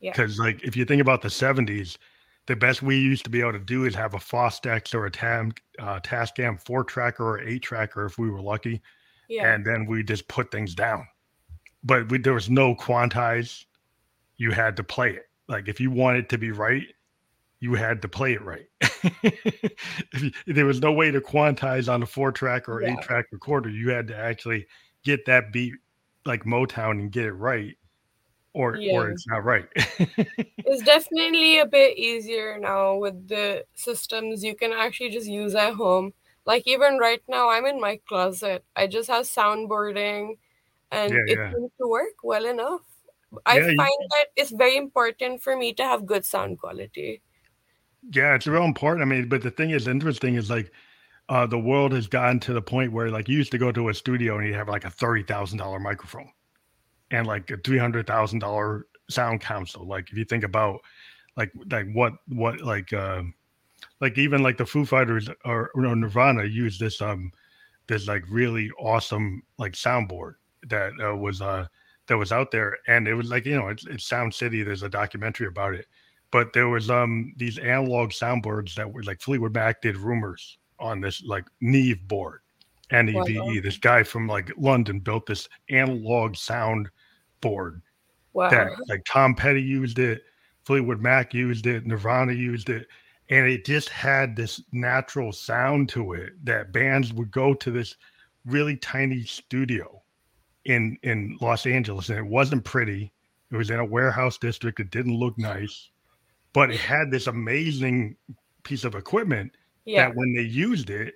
Yeah. 0.00 0.12
Because 0.12 0.38
like 0.38 0.62
if 0.62 0.76
you 0.76 0.84
think 0.84 1.02
about 1.02 1.22
the 1.22 1.28
'70s, 1.28 1.96
the 2.46 2.56
best 2.56 2.82
we 2.82 2.98
used 2.98 3.24
to 3.24 3.30
be 3.30 3.40
able 3.40 3.52
to 3.52 3.58
do 3.58 3.84
is 3.84 3.94
have 3.94 4.14
a 4.14 4.18
Fostex 4.18 4.94
or 4.94 5.06
a 5.06 5.10
Tam 5.10 5.52
uh, 5.78 6.00
Tascam 6.00 6.58
four 6.60 6.84
tracker 6.84 7.24
or 7.28 7.40
eight 7.40 7.62
tracker 7.62 8.06
if 8.06 8.18
we 8.18 8.30
were 8.30 8.40
lucky, 8.40 8.80
Yeah. 9.28 9.52
and 9.52 9.64
then 9.66 9.86
we 9.86 10.02
just 10.02 10.28
put 10.28 10.50
things 10.50 10.74
down. 10.74 11.06
But 11.84 12.10
we, 12.10 12.18
there 12.18 12.34
was 12.34 12.48
no 12.50 12.74
quantize. 12.74 13.64
You 14.36 14.52
had 14.52 14.76
to 14.76 14.84
play 14.84 15.10
it. 15.10 15.28
Like 15.48 15.68
if 15.68 15.80
you 15.80 15.90
wanted 15.90 16.28
to 16.30 16.38
be 16.38 16.50
right, 16.52 16.86
you 17.60 17.74
had 17.74 18.00
to 18.02 18.08
play 18.08 18.34
it 18.34 18.42
right. 18.42 18.66
if 19.22 20.22
you, 20.22 20.30
there 20.46 20.66
was 20.66 20.80
no 20.80 20.92
way 20.92 21.10
to 21.10 21.20
quantize 21.20 21.92
on 21.92 22.02
a 22.02 22.06
four 22.06 22.32
track 22.32 22.68
or 22.68 22.82
Yeah. 22.82 22.92
eight 22.92 23.02
track 23.02 23.26
recorder. 23.32 23.68
You 23.68 23.90
had 23.90 24.06
to 24.08 24.16
actually 24.16 24.66
get 25.04 25.24
that 25.26 25.52
beat 25.52 25.74
like 26.24 26.44
Motown 26.44 26.92
and 26.92 27.10
get 27.10 27.24
it 27.24 27.32
right, 27.32 27.76
or 28.58 28.76
Yeah. 28.76 28.92
or 28.98 29.10
it's 29.10 29.26
not 29.26 29.44
right. 29.44 29.66
It's 30.66 30.82
definitely 30.82 31.60
a 31.60 31.66
bit 31.66 31.96
easier 31.96 32.58
now 32.58 32.96
with 32.96 33.28
the 33.28 33.64
systems 33.74 34.44
you 34.44 34.54
can 34.54 34.72
actually 34.72 35.10
just 35.10 35.26
use 35.26 35.54
at 35.54 35.74
home. 35.74 36.12
Like 36.44 36.66
even 36.66 36.98
right 36.98 37.22
now, 37.28 37.48
I'm 37.48 37.64
in 37.64 37.80
my 37.80 38.00
closet. 38.08 38.64
I 38.76 38.86
just 38.86 39.08
have 39.08 39.24
soundboarding, 39.24 40.36
and 40.90 41.12
Yeah, 41.12 41.24
it 41.26 41.38
yeah. 41.38 41.52
seems 41.52 41.70
to 41.80 41.86
work 41.88 42.16
well 42.22 42.44
enough. 42.44 42.82
I 43.46 43.58
Yeah, 43.58 43.68
you- 43.68 43.76
find 43.76 44.00
that 44.12 44.26
it's 44.36 44.50
very 44.50 44.76
important 44.76 45.42
for 45.42 45.56
me 45.56 45.72
to 45.74 45.84
have 45.84 46.04
good 46.06 46.24
sound 46.24 46.58
quality. 46.58 47.22
Yeah, 48.10 48.34
it's 48.34 48.46
real 48.46 48.64
important. 48.64 49.02
I 49.02 49.06
mean, 49.06 49.28
but 49.28 49.42
the 49.42 49.50
thing 49.50 49.70
is 49.70 49.88
interesting 49.88 50.34
is 50.34 50.50
like 50.50 50.72
uh 51.28 51.46
the 51.46 51.58
world 51.58 51.92
has 51.92 52.06
gotten 52.06 52.40
to 52.40 52.52
the 52.54 52.62
point 52.62 52.92
where 52.92 53.10
like 53.10 53.28
you 53.28 53.36
used 53.36 53.52
to 53.52 53.58
go 53.58 53.70
to 53.72 53.88
a 53.90 53.94
studio 53.94 54.38
and 54.38 54.46
you 54.48 54.54
have 54.54 54.68
like 54.68 54.84
a 54.84 54.90
thirty 54.90 55.22
thousand 55.22 55.58
dollar 55.58 55.78
microphone 55.78 56.30
and 57.10 57.26
like 57.26 57.50
a 57.50 57.56
three 57.58 57.78
hundred 57.78 58.06
thousand 58.06 58.40
dollar 58.40 58.86
sound 59.08 59.40
console. 59.40 59.86
Like 59.86 60.10
if 60.10 60.18
you 60.18 60.24
think 60.24 60.44
about 60.44 60.80
like 61.36 61.52
like 61.70 61.86
what 61.92 62.14
what 62.28 62.60
like 62.60 62.92
uh 62.92 63.22
like 64.00 64.18
even 64.18 64.42
like 64.42 64.56
the 64.56 64.66
Foo 64.66 64.84
Fighters 64.84 65.28
or, 65.44 65.70
or 65.74 65.96
Nirvana 65.96 66.44
used 66.44 66.80
this 66.80 67.00
um 67.00 67.32
this 67.86 68.06
like 68.06 68.24
really 68.28 68.70
awesome 68.78 69.42
like 69.58 69.72
soundboard 69.72 70.34
that 70.68 70.92
uh, 71.02 71.16
was 71.16 71.40
uh 71.40 71.66
that 72.06 72.16
was 72.16 72.32
out 72.32 72.50
there 72.50 72.78
and 72.86 73.06
it 73.06 73.14
was 73.14 73.30
like 73.30 73.46
you 73.46 73.56
know 73.56 73.68
it's, 73.68 73.86
it's 73.86 74.06
Sound 74.06 74.34
City. 74.34 74.62
There's 74.62 74.82
a 74.82 74.88
documentary 74.88 75.46
about 75.46 75.74
it 75.74 75.86
but 76.30 76.52
there 76.52 76.68
was 76.68 76.90
um 76.90 77.32
these 77.36 77.58
analog 77.58 78.10
soundboards 78.10 78.74
that 78.74 78.90
were 78.90 79.02
like 79.02 79.20
Fleetwood 79.20 79.54
Mac 79.54 79.80
did 79.82 79.96
rumors 79.96 80.58
on 80.78 81.00
this 81.00 81.22
like 81.24 81.44
Neve 81.60 82.06
board, 82.06 82.40
N 82.90 83.08
E 83.08 83.20
V 83.26 83.40
E. 83.52 83.60
This 83.60 83.78
guy 83.78 84.02
from 84.02 84.26
like 84.26 84.50
London 84.56 85.00
built 85.00 85.26
this 85.26 85.48
analog 85.70 86.36
sound 86.36 86.88
board 87.40 87.82
Wow. 88.32 88.50
that 88.50 88.70
like 88.88 89.04
Tom 89.04 89.34
Petty 89.34 89.62
used 89.62 89.98
it, 89.98 90.22
Fleetwood 90.64 91.00
Mac 91.00 91.34
used 91.34 91.66
it, 91.66 91.86
Nirvana 91.86 92.32
used 92.32 92.70
it, 92.70 92.86
and 93.30 93.48
it 93.48 93.64
just 93.64 93.88
had 93.88 94.36
this 94.36 94.62
natural 94.72 95.32
sound 95.32 95.88
to 95.90 96.12
it 96.12 96.32
that 96.44 96.72
bands 96.72 97.12
would 97.12 97.30
go 97.30 97.54
to 97.54 97.70
this 97.70 97.96
really 98.44 98.76
tiny 98.76 99.24
studio 99.24 100.02
in 100.64 100.98
in 101.02 101.36
Los 101.40 101.66
Angeles, 101.66 102.10
and 102.10 102.18
it 102.18 102.26
wasn't 102.26 102.64
pretty. 102.64 103.12
It 103.50 103.56
was 103.56 103.70
in 103.70 103.80
a 103.80 103.84
warehouse 103.84 104.38
district. 104.38 104.78
It 104.78 104.90
didn't 104.90 105.16
look 105.16 105.38
nice, 105.38 105.90
but 106.52 106.70
it 106.70 106.80
had 106.80 107.10
this 107.10 107.26
amazing 107.26 108.16
piece 108.62 108.84
of 108.84 108.94
equipment 108.94 109.52
yeah. 109.84 110.06
that 110.06 110.16
when 110.16 110.34
they 110.34 110.42
used 110.42 110.90
it, 110.90 111.14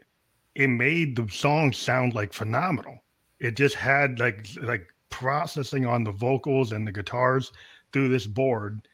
it 0.55 0.69
made 0.69 1.15
the 1.15 1.29
song 1.29 1.73
sound 1.73 2.15
like 2.15 2.33
phenomenal. 2.33 2.99
It 3.39 3.57
just 3.57 3.75
had 3.75 4.19
like 4.19 4.49
like 4.63 4.92
processing 5.13 5.87
on 5.87 6.05
the 6.05 6.13
vocals 6.13 6.73
and 6.73 6.87
the 6.89 6.93
guitars 6.93 7.53
through 7.93 8.09
this 8.09 8.27
board, 8.27 8.89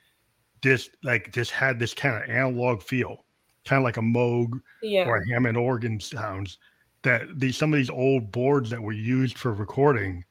just 0.63 0.91
like 1.05 1.33
just 1.33 1.51
had 1.53 1.79
this 1.79 1.95
kind 1.95 2.17
of 2.23 2.29
analog 2.31 2.83
feel, 2.83 3.25
kind 3.65 3.81
of 3.81 3.85
like 3.85 3.97
a 3.99 4.01
Moog 4.03 4.61
Yeah. 4.83 5.07
or 5.09 5.19
a 5.19 5.29
Hammond 5.33 5.57
organ 5.57 6.01
sounds. 6.01 6.59
That 7.03 7.39
these 7.41 7.57
some 7.57 7.73
of 7.73 7.79
these 7.79 7.91
old 7.91 8.33
boards 8.33 8.71
that 8.71 8.83
were 8.83 8.93
used 8.93 9.39
for 9.39 9.53
recording 9.55 10.25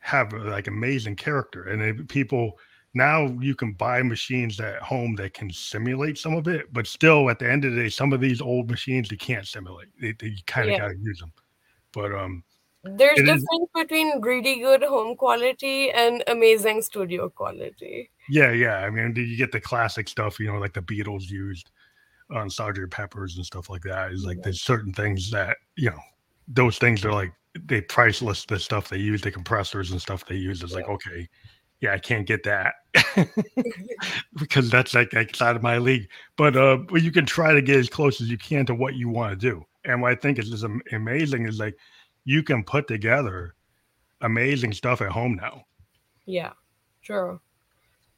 have 0.00 0.32
like 0.32 0.68
amazing 0.68 1.16
character, 1.16 1.64
and 1.64 1.82
they, 1.82 2.04
people 2.04 2.58
now 2.94 3.26
you 3.40 3.54
can 3.54 3.72
buy 3.72 4.02
machines 4.02 4.60
at 4.60 4.82
home 4.82 5.16
that 5.16 5.34
can 5.34 5.50
simulate 5.50 6.18
some 6.18 6.34
of 6.34 6.46
it, 6.48 6.72
but 6.72 6.86
still 6.86 7.30
at 7.30 7.38
the 7.38 7.50
end 7.50 7.64
of 7.64 7.72
the 7.74 7.82
day, 7.82 7.88
some 7.88 8.12
of 8.12 8.20
these 8.20 8.40
old 8.40 8.70
machines 8.70 9.10
you 9.10 9.16
can't 9.18 9.46
simulate. 9.48 9.88
They, 10.00 10.12
they, 10.12 10.28
you 10.28 10.42
kind 10.46 10.68
of 10.70 10.74
Yeah. 10.74 10.78
got 10.78 10.88
to 10.88 10.98
use 10.98 11.18
them. 11.20 11.32
But 11.92 12.12
um, 12.14 12.44
There's 12.84 13.18
it 13.18 13.28
is- 13.28 13.40
difference 13.42 13.70
between 13.74 14.20
really 14.20 14.60
good 14.60 14.82
home 14.82 15.16
quality 15.16 15.90
and 15.90 16.22
amazing 16.26 16.82
studio 16.82 17.28
quality. 17.28 18.10
yeah, 18.28 18.50
yeah. 18.52 18.78
I 18.78 18.90
mean, 18.90 19.12
do 19.12 19.22
you 19.22 19.36
get 19.36 19.52
the 19.52 19.60
classic 19.60 20.08
stuff, 20.08 20.40
you 20.40 20.46
know, 20.52 20.58
like 20.58 20.72
the 20.74 20.82
Beatles 20.82 21.30
used 21.30 21.70
on 22.30 22.48
Sgt. 22.48 22.90
Peppers 22.90 23.36
and 23.36 23.44
stuff 23.46 23.68
like 23.70 23.82
that. 23.82 24.10
Is 24.12 24.24
like 24.24 24.38
Yeah. 24.38 24.42
there's 24.44 24.62
certain 24.62 24.92
things 24.92 25.30
that 25.30 25.56
you 25.76 25.90
know, 25.90 26.00
those 26.48 26.78
things 26.78 27.04
are 27.04 27.12
like 27.12 27.32
they 27.66 27.82
priceless. 27.82 28.44
The 28.46 28.58
stuff 28.58 28.88
they 28.88 28.96
use, 28.98 29.20
the 29.22 29.30
compressors 29.30 29.90
and 29.92 30.00
stuff 30.00 30.26
they 30.26 30.36
use 30.36 30.62
is 30.62 30.74
like 30.74 30.88
okay, 30.88 31.28
yeah, 31.80 31.92
I 31.92 31.98
can't 31.98 32.26
get 32.26 32.42
that 32.44 32.74
because 34.38 34.70
that's 34.70 34.94
like 34.94 35.14
outside 35.14 35.56
of 35.56 35.62
my 35.62 35.78
league. 35.78 36.08
But 36.36 36.56
uh, 36.56 36.78
but 36.78 37.02
you 37.02 37.12
can 37.12 37.26
try 37.26 37.52
to 37.52 37.62
get 37.62 37.76
as 37.76 37.88
close 37.88 38.20
as 38.20 38.28
you 38.30 38.38
can 38.38 38.66
to 38.66 38.74
what 38.74 38.94
you 38.94 39.08
want 39.08 39.38
to 39.38 39.50
do. 39.50 39.64
And 39.84 40.00
what 40.00 40.12
I 40.12 40.14
think 40.14 40.38
is 40.38 40.50
just 40.50 40.64
amazing 40.92 41.46
is 41.46 41.58
like 41.58 41.76
you 42.24 42.42
can 42.42 42.64
put 42.64 42.88
together 42.88 43.54
amazing 44.20 44.72
stuff 44.72 45.00
at 45.00 45.10
home 45.10 45.34
now. 45.34 45.64
Yeah, 46.26 46.52
true. 47.02 47.40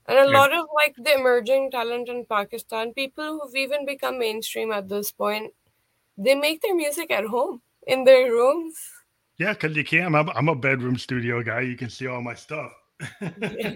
And 0.07 0.18
a 0.18 0.24
Yeah. 0.24 0.32
lot 0.32 0.52
of 0.52 0.66
like 0.74 0.94
the 0.96 1.14
emerging 1.14 1.70
talent 1.70 2.09
in 2.09 2.26
Pakistan, 2.26 2.92
people 2.92 3.40
who've 3.40 3.57
even 3.57 3.86
become 3.86 4.18
mainstream 4.18 4.70
at 4.70 4.88
this 4.88 5.11
point, 5.12 5.52
they 6.18 6.34
make 6.34 6.61
their 6.61 6.74
music 6.74 7.11
at 7.11 7.24
home 7.24 7.62
in 7.86 8.05
their 8.05 8.30
rooms. 8.30 8.76
Yeah, 9.38 9.55
because 9.55 9.76
you 9.76 9.84
can. 9.84 10.14
I'm, 10.14 10.28
I'm 10.30 10.48
a 10.48 10.55
bedroom 10.55 10.96
studio 10.96 11.42
guy. 11.42 11.62
You 11.62 11.76
can 11.76 11.90
see 11.90 12.07
all 12.07 12.20
my 12.20 12.34
stuff. 12.34 12.72
Yeah. 13.20 13.74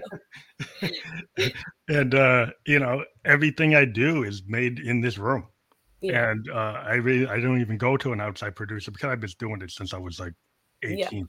and 1.88 2.14
uh, 2.14 2.46
you 2.66 2.78
know, 2.78 3.04
everything 3.24 3.74
I 3.74 3.84
do 3.84 4.22
is 4.22 4.42
made 4.46 4.78
in 4.78 5.00
this 5.00 5.18
room. 5.18 5.48
Yeah. 6.00 6.30
And 6.30 6.48
uh, 6.50 6.82
I 6.84 6.94
really 6.94 7.26
I 7.26 7.40
don't 7.40 7.60
even 7.60 7.76
go 7.76 7.96
to 7.96 8.12
an 8.12 8.20
outside 8.20 8.54
producer 8.54 8.90
because 8.90 9.10
I've 9.10 9.20
been 9.20 9.30
doing 9.38 9.62
it 9.62 9.70
since 9.70 9.92
I 9.92 9.98
was 9.98 10.20
like 10.20 10.32
18. 10.82 10.98
Yeah. 11.10 11.22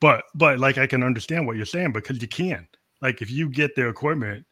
but 0.00 0.24
but 0.34 0.58
like 0.58 0.76
I 0.78 0.86
can 0.86 1.02
understand 1.02 1.46
what 1.46 1.56
you're 1.56 1.66
saying 1.66 1.92
because 1.92 2.20
you 2.20 2.28
can. 2.28 2.68
Like 3.00 3.22
if 3.22 3.30
you 3.30 3.48
get 3.48 3.74
the 3.74 3.88
equipment, 3.88 4.44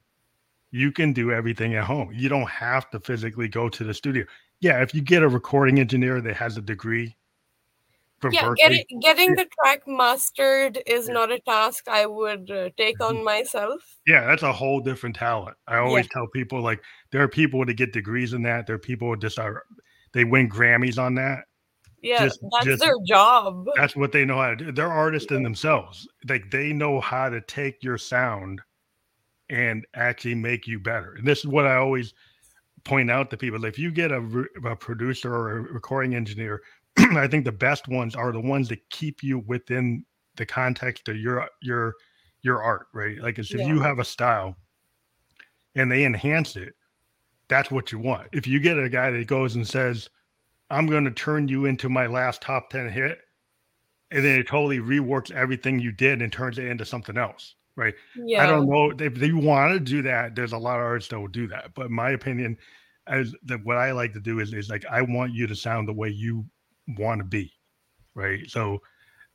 you 0.70 0.90
can 0.92 1.12
do 1.12 1.32
everything 1.32 1.74
at 1.74 1.84
home. 1.84 2.10
You 2.14 2.28
don't 2.28 2.48
have 2.48 2.88
to 2.90 3.00
physically 3.00 3.48
go 3.48 3.68
to 3.68 3.84
the 3.84 3.92
studio. 3.92 4.24
Yeah, 4.60 4.82
if 4.82 4.94
you 4.94 5.02
get 5.02 5.22
a 5.22 5.28
recording 5.28 5.78
engineer 5.78 6.20
that 6.22 6.36
has 6.36 6.56
a 6.56 6.62
degree 6.62 7.16
yeah, 8.30 8.52
getting, 8.56 8.84
getting 9.00 9.34
the 9.34 9.46
track 9.62 9.82
mastered 9.86 10.78
is 10.86 11.08
yeah. 11.08 11.14
not 11.14 11.30
a 11.30 11.38
task 11.40 11.88
I 11.88 12.06
would 12.06 12.50
uh, 12.50 12.70
take 12.76 13.00
on 13.00 13.16
mm-hmm. 13.16 13.24
myself. 13.24 13.98
Yeah, 14.06 14.26
that's 14.26 14.42
a 14.42 14.52
whole 14.52 14.80
different 14.80 15.16
talent. 15.16 15.56
I 15.66 15.78
always 15.78 16.06
yeah. 16.06 16.20
tell 16.20 16.26
people 16.28 16.60
like 16.60 16.80
there 17.10 17.22
are 17.22 17.28
people 17.28 17.64
to 17.64 17.74
get 17.74 17.92
degrees 17.92 18.32
in 18.32 18.42
that. 18.42 18.66
There 18.66 18.76
are 18.76 18.80
people 18.80 19.08
who 19.08 19.16
just 19.16 19.38
are 19.38 19.64
they 20.12 20.24
win 20.24 20.48
Grammys 20.48 20.98
on 20.98 21.14
that. 21.16 21.44
Yeah, 22.02 22.24
just, 22.24 22.40
that's 22.52 22.64
just, 22.64 22.80
their 22.80 22.94
job. 23.06 23.66
That's 23.76 23.96
what 23.96 24.12
they 24.12 24.24
know 24.24 24.38
how 24.38 24.50
to 24.50 24.56
do. 24.56 24.72
They're 24.72 24.92
artists 24.92 25.32
in 25.32 25.42
themselves. 25.42 26.06
Like 26.28 26.50
they 26.50 26.72
know 26.72 27.00
how 27.00 27.28
to 27.28 27.40
take 27.40 27.82
your 27.82 27.98
sound 27.98 28.60
and 29.50 29.84
actually 29.94 30.36
make 30.36 30.66
you 30.66 30.78
better. 30.78 31.14
And 31.18 31.26
this 31.26 31.40
is 31.40 31.46
what 31.46 31.66
I 31.66 31.76
always 31.76 32.14
point 32.84 33.10
out 33.10 33.30
to 33.30 33.36
people. 33.36 33.64
If 33.64 33.78
you 33.78 33.90
get 33.90 34.12
a, 34.12 34.44
a 34.64 34.76
producer 34.76 35.34
or 35.34 35.58
a 35.58 35.62
recording 35.62 36.14
engineer, 36.14 36.62
I 37.16 37.26
think 37.28 37.44
the 37.44 37.52
best 37.52 37.88
ones 37.88 38.14
are 38.14 38.32
the 38.32 38.40
ones 38.40 38.68
that 38.68 38.88
keep 38.90 39.22
you 39.22 39.40
within 39.40 40.04
the 40.36 40.46
context 40.46 41.08
of 41.08 41.16
your 41.16 41.46
your 41.62 41.94
your 42.42 42.62
art, 42.62 42.86
right? 42.92 43.18
Like 43.20 43.38
if 43.38 43.52
yeah. 43.52 43.66
you 43.66 43.80
have 43.80 43.98
a 43.98 44.04
style 44.04 44.56
and 45.74 45.90
they 45.90 46.04
enhance 46.04 46.56
it, 46.56 46.74
that's 47.48 47.70
what 47.70 47.92
you 47.92 47.98
want. 47.98 48.28
If 48.32 48.46
you 48.46 48.60
get 48.60 48.78
a 48.78 48.88
guy 48.88 49.10
that 49.10 49.26
goes 49.26 49.56
and 49.56 49.66
says, 49.66 50.08
I'm 50.70 50.86
going 50.86 51.04
to 51.04 51.10
turn 51.10 51.48
you 51.48 51.64
into 51.64 51.88
my 51.88 52.06
last 52.06 52.42
top 52.42 52.70
10 52.70 52.90
hit. 52.90 53.18
And 54.10 54.24
then 54.24 54.38
it 54.38 54.48
totally 54.48 54.78
reworks 54.78 55.30
everything 55.30 55.78
you 55.78 55.92
did 55.92 56.22
and 56.22 56.32
turns 56.32 56.58
it 56.58 56.64
into 56.64 56.84
something 56.84 57.18
else. 57.18 57.56
Right. 57.76 57.94
Yeah. 58.16 58.42
I 58.42 58.46
don't 58.46 58.68
know 58.68 58.90
if 58.90 59.14
they 59.14 59.32
want 59.32 59.74
to 59.74 59.80
do 59.80 60.02
that. 60.02 60.34
There's 60.34 60.52
a 60.52 60.58
lot 60.58 60.78
of 60.78 60.86
artists 60.86 61.10
that 61.10 61.20
will 61.20 61.28
do 61.28 61.46
that. 61.48 61.74
But 61.74 61.90
my 61.90 62.10
opinion 62.10 62.56
is 63.10 63.34
that 63.44 63.64
what 63.64 63.76
I 63.76 63.92
like 63.92 64.12
to 64.14 64.20
do 64.20 64.40
is, 64.40 64.52
is 64.52 64.70
like, 64.70 64.84
I 64.90 65.02
want 65.02 65.32
you 65.32 65.46
to 65.46 65.54
sound 65.54 65.88
the 65.88 65.92
way 65.92 66.08
you 66.08 66.44
want 66.96 67.20
to 67.20 67.24
be. 67.24 67.52
Right. 68.14 68.48
So 68.50 68.80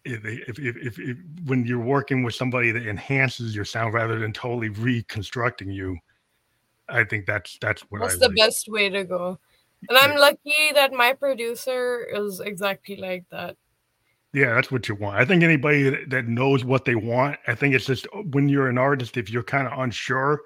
if, 0.05 0.25
if, 0.25 0.59
if, 0.59 0.99
if, 0.99 1.17
when 1.45 1.65
you're 1.65 1.79
working 1.79 2.23
with 2.23 2.35
somebody 2.35 2.71
that 2.71 2.87
enhances 2.87 3.55
your 3.55 3.65
sound 3.65 3.93
rather 3.93 4.19
than 4.19 4.33
totally 4.33 4.69
reconstructing 4.69 5.71
you, 5.71 5.97
I 6.89 7.05
think 7.05 7.25
that's 7.25 7.57
that's 7.61 7.81
what 7.83 8.01
that's 8.01 8.15
I 8.15 8.17
the 8.17 8.27
like. 8.27 8.35
best 8.35 8.67
way 8.67 8.89
to 8.89 9.03
go. 9.05 9.39
And 9.89 9.97
I'm 9.97 10.17
lucky 10.17 10.71
that 10.73 10.93
my 10.93 11.13
producer 11.13 12.05
is 12.13 12.39
exactly 12.39 12.97
like 12.97 13.25
that. 13.31 13.55
Yeah, 14.33 14.55
that's 14.55 14.71
what 14.71 14.89
you 14.89 14.95
want. 14.95 15.17
I 15.17 15.25
think 15.25 15.43
anybody 15.43 16.05
that 16.05 16.27
knows 16.27 16.65
what 16.65 16.85
they 16.85 16.95
want, 16.95 17.37
I 17.47 17.53
think 17.53 17.75
it's 17.75 17.85
just 17.85 18.07
uh, 18.13 18.19
when 18.31 18.49
you're 18.49 18.67
an 18.67 18.77
artist, 18.79 19.15
if 19.15 19.29
you're 19.29 19.43
kind 19.43 19.67
of 19.67 19.77
unsure, 19.77 20.41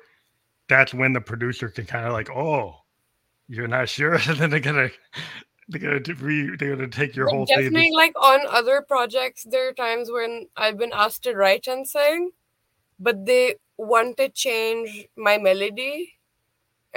that's 0.68 0.94
when 0.94 1.14
the 1.14 1.22
producer 1.22 1.70
can 1.70 1.86
kind 1.86 2.06
of 2.06 2.14
like, 2.14 2.30
oh, 2.30 2.76
you're 3.48 3.68
not 3.68 3.88
sure, 3.88 4.16
and 4.16 4.24
then 4.38 4.50
they're 4.50 4.60
gonna 4.60 4.90
they're 5.68 6.00
gonna 6.00 6.20
re, 6.20 6.56
they're 6.56 6.76
gonna 6.76 6.88
take 6.88 7.16
your 7.16 7.28
whole 7.28 7.46
definitely 7.46 7.82
thing. 7.82 7.94
like 7.94 8.16
on 8.16 8.42
other 8.50 8.82
projects, 8.82 9.46
there 9.50 9.70
are 9.70 9.74
times 9.74 10.10
when 10.12 10.48
I've 10.56 10.78
been 10.78 10.92
asked 10.94 11.24
to 11.24 11.36
write 11.36 11.68
and 11.68 11.88
sing, 11.88 12.32
but 13.00 13.26
they 13.26 13.56
want 13.78 14.18
to 14.18 14.30
change 14.30 15.08
my 15.16 15.38
melody 15.38 16.18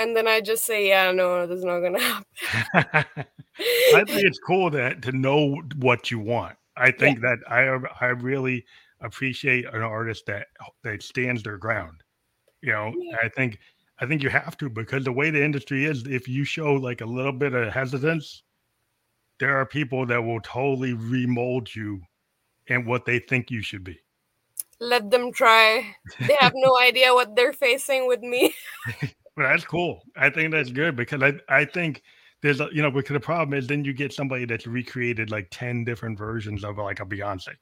and 0.01 0.17
then 0.17 0.27
I 0.27 0.41
just 0.41 0.65
say, 0.65 0.89
yeah, 0.89 1.13
no, 1.13 1.47
this 1.47 1.59
is 1.59 1.65
not 1.65 1.81
gonna 1.81 2.01
happen. 2.01 2.25
I 3.95 4.05
think 4.05 4.25
it's 4.25 4.39
cool 4.39 4.71
that 4.71 5.03
to 5.03 5.13
know 5.13 5.61
what 5.77 6.11
you 6.11 6.19
want. 6.19 6.57
I 6.77 6.91
think 6.91 7.21
yeah. 7.21 7.35
that 7.37 7.51
I 7.53 8.05
I 8.05 8.09
really 8.09 8.65
appreciate 9.03 9.67
an 9.67 9.83
artist 9.83 10.25
that 10.27 10.47
that 10.85 11.03
stands 11.03 11.43
their 11.43 11.59
ground. 11.59 12.03
You 12.63 12.73
know, 12.73 12.95
yeah. 12.97 13.19
I 13.23 13.29
think 13.29 13.59
I 13.99 14.07
think 14.07 14.23
you 14.23 14.31
have 14.31 14.57
to 14.59 14.71
because 14.71 15.05
the 15.05 15.13
way 15.13 15.31
the 15.31 15.45
industry 15.45 15.85
is, 15.85 16.07
if 16.07 16.27
you 16.27 16.45
show 16.45 16.73
like 16.73 17.03
a 17.03 17.07
little 17.07 17.33
bit 17.33 17.53
of 17.53 17.71
hesitance, 17.71 18.43
there 19.41 19.57
are 19.57 19.67
people 19.67 20.07
that 20.07 20.23
will 20.23 20.41
totally 20.41 20.93
remold 20.93 21.75
you 21.75 22.03
and 22.69 22.87
what 22.87 23.05
they 23.05 23.19
think 23.19 23.51
you 23.51 23.63
should 23.63 23.83
be. 23.83 23.99
Let 24.79 25.11
them 25.11 25.33
try. 25.33 25.97
They 26.21 26.37
have 26.39 26.53
no 26.55 26.79
idea 26.81 27.13
what 27.13 27.35
they're 27.35 27.53
facing 27.53 28.07
with 28.07 28.21
me. 28.21 28.55
Well, 29.37 29.49
that's 29.49 29.65
cool. 29.65 30.03
I 30.17 30.29
think 30.29 30.53
that's 30.53 30.71
good 30.71 30.97
because 30.97 31.23
I, 31.23 31.33
I 31.49 31.65
think 31.65 32.03
there's 32.43 32.61
a, 32.61 32.69
you 32.73 32.83
know 32.83 32.91
because 32.91 33.15
the 33.15 33.21
problem 33.21 33.57
is 33.57 33.67
then 33.67 33.85
you 33.85 33.95
get 33.95 34.13
somebody 34.13 34.45
that's 34.45 34.67
recreated 34.67 35.31
like 35.31 35.49
10 35.51 35.85
different 35.85 36.19
versions 36.19 36.63
of 36.63 36.77
like 36.77 37.01
a 37.01 37.07
Beyonce 37.07 37.55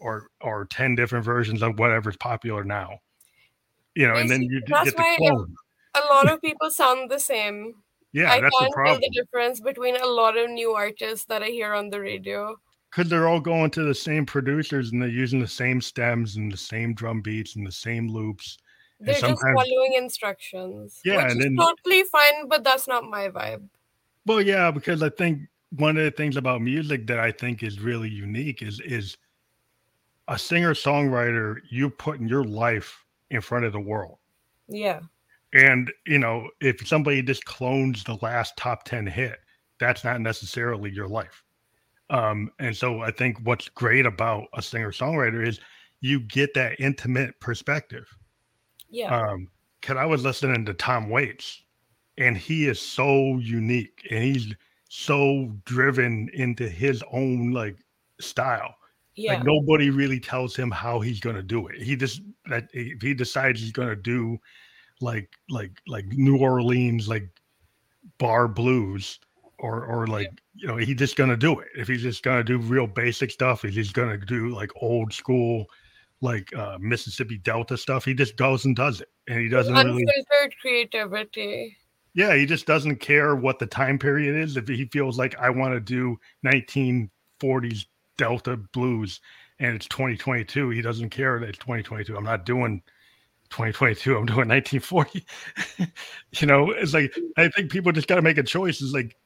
or 0.00 0.28
or 0.40 0.64
10 0.64 0.96
different 0.96 1.24
versions 1.24 1.62
of 1.62 1.78
whatever's 1.78 2.16
popular 2.16 2.64
now. 2.64 2.98
You 3.94 4.08
know, 4.08 4.14
and 4.14 4.28
then 4.28 4.42
you 4.42 4.62
that's 4.66 4.90
get 4.90 4.96
the 4.96 5.14
clone. 5.18 5.54
A 5.94 6.00
lot 6.12 6.28
of 6.28 6.40
people 6.44 6.70
sound 6.70 7.08
the 7.08 7.20
same. 7.20 7.74
Yeah, 8.12 8.32
I 8.32 8.40
that's 8.40 8.56
can't 8.58 8.70
the 8.70 8.74
problem. 8.74 9.00
tell 9.00 9.10
the 9.10 9.20
difference 9.20 9.60
between 9.60 9.96
a 9.96 10.06
lot 10.06 10.36
of 10.36 10.50
new 10.50 10.72
artists 10.72 11.26
that 11.26 11.42
I 11.42 11.48
hear 11.48 11.74
on 11.74 11.90
the 11.90 12.00
radio. 12.00 12.56
Because 12.90 13.08
they're 13.08 13.28
all 13.28 13.40
going 13.40 13.70
to 13.70 13.82
the 13.84 13.94
same 13.94 14.26
producers 14.26 14.92
and 14.92 15.00
they're 15.00 15.08
using 15.08 15.40
the 15.40 15.48
same 15.48 15.80
stems 15.80 16.36
and 16.36 16.52
the 16.52 16.58
same 16.58 16.92
drum 16.92 17.22
beats 17.22 17.56
and 17.56 17.66
the 17.66 17.72
same 17.72 18.08
loops 18.08 18.58
they're 19.02 19.14
just 19.14 19.42
following 19.42 19.94
instructions. 19.94 21.00
Yeah, 21.04 21.28
and 21.28 21.40
then, 21.40 21.56
totally 21.56 22.04
fine, 22.04 22.48
but 22.48 22.62
that's 22.62 22.86
not 22.86 23.04
my 23.04 23.28
vibe. 23.28 23.68
Well, 24.26 24.40
yeah, 24.40 24.70
because 24.70 25.02
I 25.02 25.08
think 25.08 25.40
one 25.70 25.96
of 25.96 26.04
the 26.04 26.10
things 26.10 26.36
about 26.36 26.62
music 26.62 27.06
that 27.08 27.18
I 27.18 27.32
think 27.32 27.62
is 27.62 27.80
really 27.80 28.08
unique 28.08 28.62
is 28.62 28.80
is 28.80 29.16
a 30.28 30.38
singer 30.38 30.74
songwriter. 30.74 31.56
You 31.68 31.90
putting 31.90 32.28
your 32.28 32.44
life 32.44 33.04
in 33.30 33.40
front 33.40 33.64
of 33.64 33.72
the 33.72 33.80
world. 33.80 34.18
Yeah. 34.68 35.00
And 35.52 35.92
you 36.06 36.18
know, 36.18 36.48
if 36.60 36.86
somebody 36.86 37.22
just 37.22 37.44
clones 37.44 38.04
the 38.04 38.18
last 38.22 38.56
top 38.56 38.84
ten 38.84 39.06
hit, 39.06 39.38
that's 39.78 40.04
not 40.04 40.20
necessarily 40.20 40.90
your 40.90 41.08
life. 41.08 41.42
Um, 42.10 42.50
and 42.58 42.76
so 42.76 43.00
I 43.00 43.10
think 43.10 43.38
what's 43.42 43.68
great 43.68 44.06
about 44.06 44.44
a 44.54 44.62
singer 44.62 44.92
songwriter 44.92 45.46
is 45.46 45.60
you 46.00 46.20
get 46.20 46.52
that 46.54 46.78
intimate 46.78 47.38
perspective 47.40 48.06
yeah. 48.92 49.16
Um, 49.16 49.48
cause 49.80 49.96
I 49.96 50.04
was 50.04 50.22
listening 50.22 50.64
to 50.66 50.74
Tom 50.74 51.08
Waits, 51.08 51.62
and 52.18 52.36
he 52.36 52.68
is 52.68 52.80
so 52.80 53.38
unique, 53.38 54.06
and 54.10 54.22
he's 54.22 54.54
so 54.90 55.50
driven 55.64 56.28
into 56.34 56.68
his 56.68 57.02
own 57.10 57.52
like 57.52 57.78
style. 58.20 58.74
Yeah. 59.14 59.34
Like 59.34 59.44
nobody 59.44 59.88
really 59.90 60.20
tells 60.20 60.54
him 60.54 60.70
how 60.70 61.00
he's 61.00 61.20
gonna 61.20 61.42
do 61.42 61.66
it. 61.68 61.80
He 61.80 61.96
just 61.96 62.20
that 62.46 62.68
if 62.74 63.00
he 63.00 63.14
decides 63.14 63.60
he's 63.60 63.72
gonna 63.72 63.96
do 63.96 64.38
like 65.02 65.30
like 65.50 65.72
like 65.86 66.06
New 66.06 66.38
Orleans 66.38 67.08
like 67.08 67.28
bar 68.18 68.48
blues 68.48 69.18
or 69.58 69.84
or 69.84 70.06
like 70.06 70.28
you 70.54 70.66
know 70.66 70.76
he's 70.76 70.96
just 70.96 71.16
gonna 71.16 71.36
do 71.36 71.58
it. 71.60 71.68
If 71.76 71.88
he's 71.88 72.02
just 72.02 72.22
gonna 72.22 72.44
do 72.44 72.58
real 72.58 72.86
basic 72.86 73.30
stuff, 73.30 73.62
he's 73.62 73.92
gonna 73.92 74.18
do 74.18 74.54
like 74.54 74.70
old 74.76 75.12
school 75.12 75.66
like 76.20 76.54
uh, 76.54 76.78
Mississippi 76.80 77.38
Delta 77.38 77.76
stuff. 77.76 78.04
He 78.04 78.14
just 78.14 78.36
goes 78.36 78.64
and 78.64 78.76
does 78.76 79.00
it, 79.00 79.08
and 79.28 79.40
he 79.40 79.48
doesn't 79.48 79.74
unfiltered 79.74 80.06
really 80.06 80.50
creativity. 80.60 81.76
Yeah, 82.14 82.36
he 82.36 82.46
just 82.46 82.66
doesn't 82.66 82.96
care 82.96 83.34
what 83.34 83.58
the 83.58 83.66
time 83.66 83.98
period 83.98 84.36
is. 84.36 84.56
If 84.56 84.68
he 84.68 84.84
feels 84.86 85.18
like 85.18 85.36
I 85.38 85.50
want 85.50 85.74
to 85.74 85.80
do 85.80 86.18
1940s 86.46 87.86
Delta 88.18 88.56
blues 88.56 89.20
and 89.58 89.74
it's 89.74 89.88
2022, 89.88 90.70
he 90.70 90.82
doesn't 90.82 91.10
care 91.10 91.40
that 91.40 91.48
it's 91.48 91.58
2022. 91.58 92.16
I'm 92.16 92.24
not 92.24 92.44
doing 92.44 92.82
2022. 93.52 94.16
I'm 94.16 94.26
doing 94.26 94.48
1940. 94.48 95.24
you 96.40 96.46
know, 96.46 96.70
it's 96.70 96.94
like 96.94 97.14
I 97.36 97.48
think 97.48 97.70
people 97.70 97.92
just 97.92 98.08
got 98.08 98.16
to 98.16 98.22
make 98.22 98.38
a 98.38 98.42
choice. 98.42 98.80
Is 98.80 98.92
like, 98.92 99.16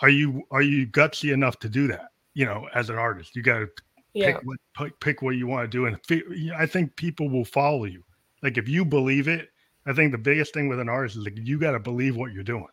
are 0.00 0.10
you 0.10 0.42
are 0.50 0.62
you 0.62 0.86
gutsy 0.86 1.32
enough 1.32 1.58
to 1.60 1.68
do 1.68 1.86
that? 1.88 2.08
You 2.34 2.46
know, 2.46 2.68
as 2.74 2.90
an 2.90 2.98
artist, 2.98 3.34
you 3.34 3.42
got 3.42 3.60
to 3.60 3.68
yeah. 4.14 4.32
pick, 4.32 4.42
what, 4.76 5.00
pick 5.00 5.22
what 5.22 5.36
you 5.36 5.46
want 5.46 5.64
to 5.64 5.68
do 5.68 5.86
and 5.86 5.98
i 6.56 6.66
think 6.66 6.94
people 6.96 7.28
will 7.28 7.44
follow 7.44 7.84
you 7.84 8.02
like 8.42 8.58
if 8.58 8.68
you 8.68 8.84
believe 8.84 9.28
it 9.28 9.48
i 9.86 9.92
think 9.92 10.12
the 10.12 10.18
biggest 10.18 10.52
thing 10.52 10.68
with 10.68 10.80
an 10.80 10.88
artist 10.88 11.16
is 11.16 11.24
like 11.24 11.36
you 11.36 11.58
got 11.58 11.72
to 11.72 11.80
believe 11.80 12.16
what 12.16 12.32
you're 12.32 12.44
doing 12.44 12.66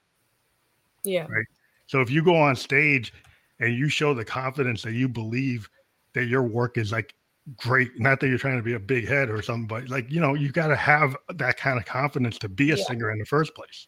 yeah 1.03 1.25
right 1.29 1.45
so 1.87 2.01
if 2.01 2.09
you 2.09 2.23
go 2.23 2.35
on 2.35 2.55
stage 2.55 3.13
and 3.59 3.75
you 3.75 3.89
show 3.89 4.13
the 4.13 4.25
confidence 4.25 4.81
that 4.81 4.93
you 4.93 5.07
believe 5.07 5.69
that 6.13 6.25
your 6.25 6.43
work 6.43 6.77
is 6.77 6.91
like 6.91 7.13
great 7.57 7.99
not 7.99 8.19
that 8.19 8.27
you're 8.27 8.37
trying 8.37 8.57
to 8.57 8.63
be 8.63 8.73
a 8.73 8.79
big 8.79 9.07
head 9.07 9.29
or 9.29 9.41
something 9.41 9.67
but 9.67 9.89
like 9.89 10.09
you 10.11 10.19
know 10.19 10.33
you 10.33 10.51
got 10.51 10.67
to 10.67 10.75
have 10.75 11.15
that 11.35 11.57
kind 11.57 11.77
of 11.77 11.85
confidence 11.85 12.37
to 12.37 12.49
be 12.49 12.71
a 12.71 12.75
yeah. 12.75 12.83
singer 12.83 13.11
in 13.11 13.19
the 13.19 13.25
first 13.25 13.55
place. 13.55 13.87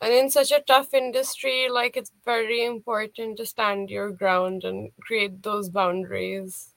And 0.00 0.12
in 0.12 0.28
such 0.30 0.52
a 0.52 0.60
tough 0.60 0.92
industry 0.94 1.68
like 1.70 1.96
it's 1.96 2.12
very 2.24 2.64
important 2.64 3.36
to 3.38 3.46
stand 3.46 3.90
your 3.90 4.10
ground 4.10 4.64
and 4.64 4.90
create 5.00 5.42
those 5.42 5.68
boundaries. 5.68 6.74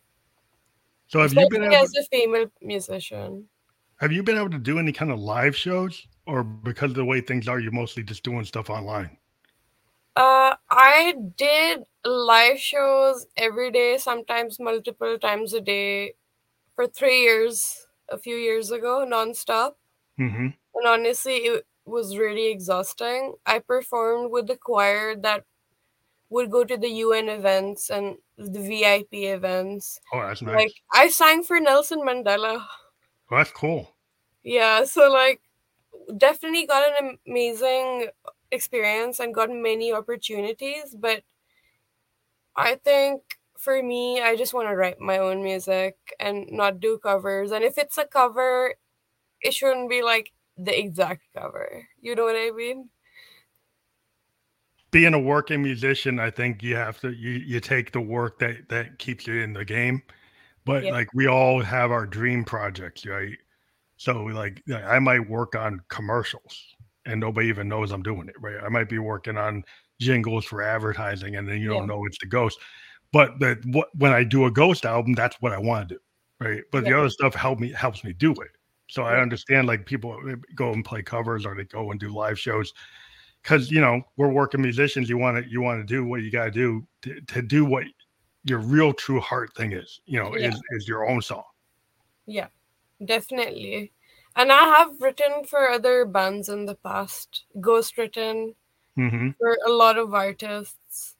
So 1.07 1.19
have 1.19 1.31
Especially 1.31 1.43
you 1.43 1.49
been 1.49 1.73
able, 1.73 1.83
as 1.83 1.95
a 1.95 2.03
female 2.03 2.51
musician. 2.61 3.45
Have 3.99 4.11
you 4.11 4.23
been 4.23 4.37
able 4.37 4.49
to 4.49 4.59
do 4.59 4.79
any 4.79 4.91
kind 4.91 5.11
of 5.11 5.19
live 5.19 5.55
shows 5.55 6.07
or 6.25 6.43
because 6.43 6.91
of 6.91 6.97
the 6.97 7.05
way 7.05 7.21
things 7.21 7.47
are 7.47 7.59
you're 7.59 7.71
mostly 7.71 8.03
just 8.03 8.23
doing 8.23 8.43
stuff 8.43 8.69
online 8.69 9.17
Uh, 10.17 10.55
I 10.71 11.15
did 11.37 11.83
live 12.05 12.59
shows 12.59 13.27
every 13.37 13.71
day, 13.71 13.97
sometimes 13.99 14.59
multiple 14.59 15.19
times 15.19 15.53
a 15.53 15.61
day, 15.61 16.15
for 16.75 16.87
three 16.87 17.21
years. 17.21 17.87
A 18.09 18.17
few 18.17 18.37
years 18.37 18.71
ago, 18.71 19.05
nonstop, 19.07 19.75
hmm 20.17 20.47
and 20.75 20.87
honestly, 20.87 21.37
it 21.37 21.65
was 21.85 22.17
really 22.17 22.47
exhausting. 22.51 23.35
I 23.45 23.59
performed 23.59 24.31
with 24.31 24.47
the 24.47 24.57
choir 24.57 25.15
that 25.17 25.45
would 26.29 26.51
go 26.51 26.63
to 26.65 26.77
the 26.77 26.89
UN 26.89 27.29
events 27.29 27.89
and 27.89 28.17
the 28.37 28.61
VIP 28.61 29.27
events. 29.27 29.99
Oh, 30.13 30.21
that's 30.21 30.41
nice. 30.41 30.55
Like 30.57 30.73
I 30.93 31.09
sang 31.09 31.43
for 31.43 31.59
Nelson 31.59 32.01
Mandela. 32.01 32.65
well, 33.29 33.39
that's 33.39 33.51
cool. 33.51 33.95
Yeah, 34.43 34.85
so 34.85 35.09
like 35.09 35.41
definitely 36.17 36.65
got 36.67 36.83
an 37.01 37.17
amazing 37.27 38.09
experience 38.51 39.19
and 39.19 39.33
got 39.33 39.49
many 39.49 39.91
opportunities, 39.93 40.95
but 40.95 41.23
I 42.55 42.75
think 42.75 43.21
for 43.57 43.81
me, 43.81 44.21
I 44.21 44.35
just 44.35 44.53
want 44.53 44.67
to 44.69 44.75
write 44.75 44.99
my 44.99 45.17
own 45.19 45.43
music 45.43 45.97
and 46.19 46.47
not 46.51 46.79
do 46.79 46.97
covers. 46.97 47.51
And 47.51 47.63
if 47.63 47.77
it's 47.77 47.97
a 47.97 48.05
cover, 48.05 48.75
it 49.41 49.53
shouldn't 49.53 49.89
be 49.89 50.03
like 50.03 50.33
the 50.57 50.77
exact 50.77 51.23
cover. 51.35 51.87
You 52.01 52.15
know 52.15 52.25
what 52.25 52.35
I 52.35 52.51
mean? 52.51 52.89
Being 54.91 55.13
a 55.13 55.19
working 55.19 55.61
musician, 55.63 56.19
I 56.19 56.29
think 56.31 56.63
you 56.63 56.75
have 56.75 56.99
to 57.01 57.11
you 57.11 57.31
you 57.31 57.59
take 57.59 57.91
the 57.91 58.01
work 58.01 58.39
that 58.39 58.69
that 58.69 58.99
keeps 58.99 59.27
you 59.27 59.41
in 59.41 59.53
the 59.53 59.65
game. 59.65 60.01
But 60.65 60.85
Yeah. 60.85 60.91
like 60.91 61.13
we 61.13 61.27
all 61.27 61.61
have 61.61 61.91
our 61.91 62.05
dream 62.05 62.45
projects, 62.45 63.05
right? 63.05 63.37
So 63.97 64.23
like 64.25 64.63
I 64.73 64.99
might 64.99 65.29
work 65.29 65.55
on 65.55 65.81
commercials 65.89 66.75
and 67.07 67.19
nobody 67.19 67.47
even 67.47 67.67
knows 67.67 67.91
I'm 67.91 68.03
doing 68.03 68.27
it, 68.27 68.35
right? 68.39 68.57
I 68.63 68.69
might 68.69 68.89
be 68.89 68.99
working 68.99 69.37
on 69.37 69.63
jingles 69.99 70.45
for 70.45 70.61
advertising 70.61 71.37
and 71.37 71.47
then 71.47 71.59
you 71.59 71.69
don't 71.69 71.87
know 71.87 72.05
it's 72.05 72.19
the 72.19 72.27
ghost. 72.27 72.59
But 73.11 73.39
the 73.39 73.59
what 73.67 73.87
when 73.95 74.11
I 74.11 74.23
do 74.23 74.45
a 74.45 74.51
ghost 74.51 74.85
album, 74.85 75.13
that's 75.13 75.37
what 75.41 75.53
I 75.53 75.57
want 75.57 75.89
to 75.89 75.95
do. 75.95 76.01
Right. 76.39 76.63
But 76.71 76.83
the 76.83 76.95
other 76.95 77.09
stuff 77.09 77.33
help 77.33 77.59
me 77.59 77.71
helps 77.71 78.03
me 78.03 78.13
do 78.13 78.31
it. 78.33 78.51
So 78.89 79.03
I 79.03 79.19
understand 79.19 79.67
like 79.67 79.85
people 79.85 80.19
uh, 80.29 80.35
go 80.55 80.71
and 80.71 80.85
play 80.85 81.01
covers 81.01 81.45
or 81.45 81.55
they 81.55 81.63
go 81.63 81.91
and 81.91 81.99
do 81.99 82.09
live 82.09 82.39
shows 82.39 82.73
because 83.41 83.71
you 83.71 83.81
know 83.81 84.01
we're 84.17 84.31
working 84.31 84.61
musicians. 84.61 85.09
You 85.09 85.17
want 85.17 85.43
to 85.43 85.49
you 85.49 85.61
want 85.61 85.79
to 85.79 85.85
do 85.85 86.05
what 86.05 86.21
you 86.21 86.31
got 86.31 86.45
to 86.45 86.51
do 86.51 86.87
to 87.03 87.21
to 87.21 87.41
do 87.41 87.65
what 87.65 87.85
your 88.43 88.59
real 88.59 88.93
true 88.93 89.19
heart 89.19 89.53
thing 89.55 89.73
is. 89.73 90.01
You 90.05 90.19
know, 90.19 90.35
Yeah. 90.35 90.49
is 90.49 90.61
is 90.71 90.87
your 90.87 91.09
own 91.09 91.21
song. 91.21 91.43
Yeah, 92.25 92.47
definitely. 93.03 93.93
And 94.37 94.51
I 94.51 94.65
have 94.77 95.01
written 95.01 95.45
for 95.45 95.69
other 95.69 96.05
bands 96.05 96.47
in 96.47 96.65
the 96.65 96.75
past, 96.75 97.45
ghost 97.59 97.97
written 97.97 98.55
hmm 98.95 99.29
for 99.39 99.57
a 99.65 99.71
lot 99.71 99.97
of 99.97 100.13
artists. 100.13 101.15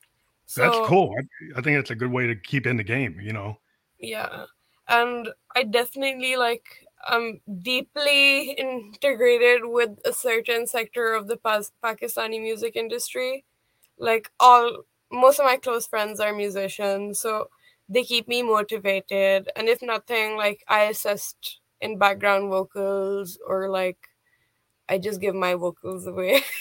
That's 0.55 0.77
cool. 0.87 1.13
I, 1.17 1.59
I 1.59 1.61
think 1.61 1.77
that's 1.77 1.91
a 1.91 1.95
good 1.95 2.11
way 2.11 2.27
to 2.27 2.35
keep 2.35 2.65
in 2.65 2.77
the 2.77 2.83
game. 2.83 3.19
You 3.19 3.33
know. 3.33 3.57
Yeah. 3.99 4.45
And 4.87 5.29
I 5.55 5.63
definitely 5.63 6.37
like 6.37 6.63
I'm 7.07 7.41
deeply 7.61 8.51
integrated 8.51 9.61
with 9.65 9.97
a 10.05 10.13
certain 10.13 10.67
sector 10.67 11.13
of 11.13 11.27
the 11.27 11.37
Pas- 11.37 11.73
Pakistani 11.83 12.41
music 12.41 12.75
industry. 12.75 13.45
Like 13.97 14.31
all 14.39 14.83
most 15.11 15.39
of 15.39 15.45
my 15.45 15.57
close 15.57 15.87
friends 15.87 16.19
are 16.19 16.33
musicians, 16.33 17.19
so 17.19 17.49
they 17.89 18.03
keep 18.03 18.27
me 18.27 18.43
motivated. 18.43 19.49
And 19.55 19.67
if 19.67 19.81
nothing, 19.81 20.37
like 20.37 20.63
I 20.67 20.83
assist 20.83 21.59
in 21.81 21.97
background 21.97 22.49
vocals 22.49 23.37
or 23.45 23.69
like 23.69 23.97
I 24.89 24.97
just 24.97 25.21
give 25.21 25.35
my 25.35 25.53
vocals 25.53 26.07
away. 26.07 26.41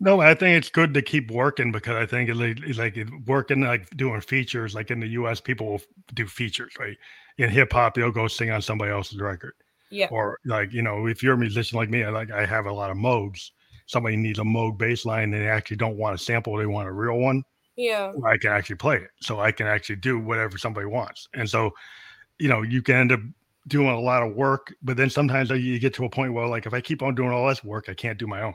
No, 0.00 0.20
I 0.20 0.34
think 0.34 0.56
it's 0.56 0.70
good 0.70 0.94
to 0.94 1.02
keep 1.02 1.30
working 1.30 1.72
because 1.72 1.96
I 1.96 2.06
think 2.06 2.30
it 2.30 2.36
like, 2.36 2.60
it's 2.62 2.78
like 2.78 2.96
working 3.26 3.62
like 3.62 3.90
doing 3.96 4.20
features. 4.20 4.74
Like 4.74 4.92
in 4.92 5.00
the 5.00 5.08
U.S., 5.08 5.40
people 5.40 5.66
will 5.66 5.82
do 6.14 6.26
features, 6.26 6.72
right? 6.78 6.96
In 7.38 7.50
hip 7.50 7.72
hop, 7.72 7.94
they'll 7.94 8.12
go 8.12 8.28
sing 8.28 8.50
on 8.50 8.62
somebody 8.62 8.92
else's 8.92 9.18
record, 9.18 9.54
yeah. 9.90 10.06
or 10.10 10.38
like 10.44 10.72
you 10.72 10.82
know, 10.82 11.06
if 11.06 11.22
you're 11.22 11.34
a 11.34 11.38
musician 11.38 11.78
like 11.78 11.90
me, 11.90 12.04
I 12.04 12.10
like 12.10 12.30
I 12.30 12.46
have 12.46 12.66
a 12.66 12.72
lot 12.72 12.90
of 12.90 12.96
Moogs. 12.96 13.50
Somebody 13.86 14.16
needs 14.16 14.38
a 14.38 14.42
Moog 14.42 14.78
bass 14.78 15.04
line, 15.04 15.34
and 15.34 15.42
they 15.42 15.48
actually 15.48 15.78
don't 15.78 15.96
want 15.96 16.14
a 16.14 16.18
sample; 16.18 16.56
they 16.56 16.66
want 16.66 16.88
a 16.88 16.92
real 16.92 17.18
one. 17.18 17.42
Yeah. 17.76 18.12
I 18.24 18.36
can 18.36 18.52
actually 18.52 18.76
play 18.76 18.96
it, 18.96 19.10
so 19.20 19.40
I 19.40 19.50
can 19.50 19.66
actually 19.66 19.96
do 19.96 20.18
whatever 20.18 20.58
somebody 20.58 20.86
wants. 20.86 21.28
And 21.34 21.48
so, 21.48 21.70
you 22.38 22.48
know, 22.48 22.62
you 22.62 22.82
can 22.82 22.96
end 22.96 23.12
up 23.12 23.20
doing 23.68 23.88
a 23.88 24.00
lot 24.00 24.22
of 24.22 24.34
work, 24.34 24.74
but 24.82 24.96
then 24.96 25.10
sometimes 25.10 25.50
you 25.50 25.78
get 25.78 25.94
to 25.94 26.04
a 26.04 26.10
point 26.10 26.32
where, 26.32 26.46
like, 26.46 26.66
if 26.66 26.74
I 26.74 26.80
keep 26.80 27.02
on 27.02 27.14
doing 27.14 27.30
all 27.30 27.48
this 27.48 27.62
work, 27.62 27.88
I 27.88 27.94
can't 27.94 28.18
do 28.18 28.26
my 28.26 28.42
own. 28.42 28.54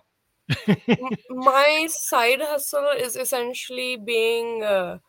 My 1.29 1.87
side 1.89 2.41
hustle 2.41 2.89
is 2.97 3.15
essentially 3.15 3.97
being 3.97 4.63
a, 4.63 4.99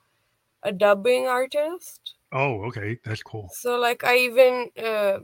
a 0.62 0.72
dubbing 0.72 1.26
artist. 1.26 2.14
Oh, 2.32 2.64
okay, 2.66 2.98
that's 3.04 3.22
cool. 3.22 3.48
So 3.52 3.76
like 3.76 4.04
I 4.04 4.16
even 4.18 4.70
uh, 4.82 5.18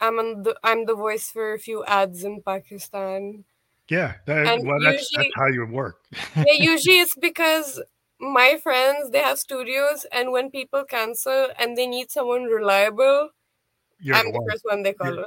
I'm 0.00 0.18
on 0.18 0.42
the 0.42 0.56
I'm 0.62 0.86
the 0.86 0.94
voice 0.94 1.30
for 1.30 1.54
a 1.54 1.58
few 1.58 1.84
ads 1.84 2.24
in 2.24 2.42
Pakistan. 2.42 3.44
Yeah, 3.88 4.14
that, 4.26 4.62
well, 4.64 4.78
that's 4.84 5.08
that's 5.16 5.28
how 5.34 5.46
you 5.46 5.66
work. 5.66 6.04
Yeah, 6.36 6.44
usually 6.52 7.00
it's 7.00 7.16
because 7.16 7.80
my 8.20 8.58
friends 8.62 9.10
they 9.10 9.20
have 9.20 9.38
studios 9.38 10.06
and 10.12 10.30
when 10.30 10.50
people 10.50 10.84
cancel 10.84 11.48
and 11.58 11.76
they 11.76 11.86
need 11.86 12.10
someone 12.10 12.44
reliable, 12.44 13.30
You're 14.00 14.16
I'm 14.16 14.26
the 14.26 14.32
the 14.32 14.46
first 14.50 14.64
one 14.64 14.82
they 14.82 14.92
call. 14.92 15.24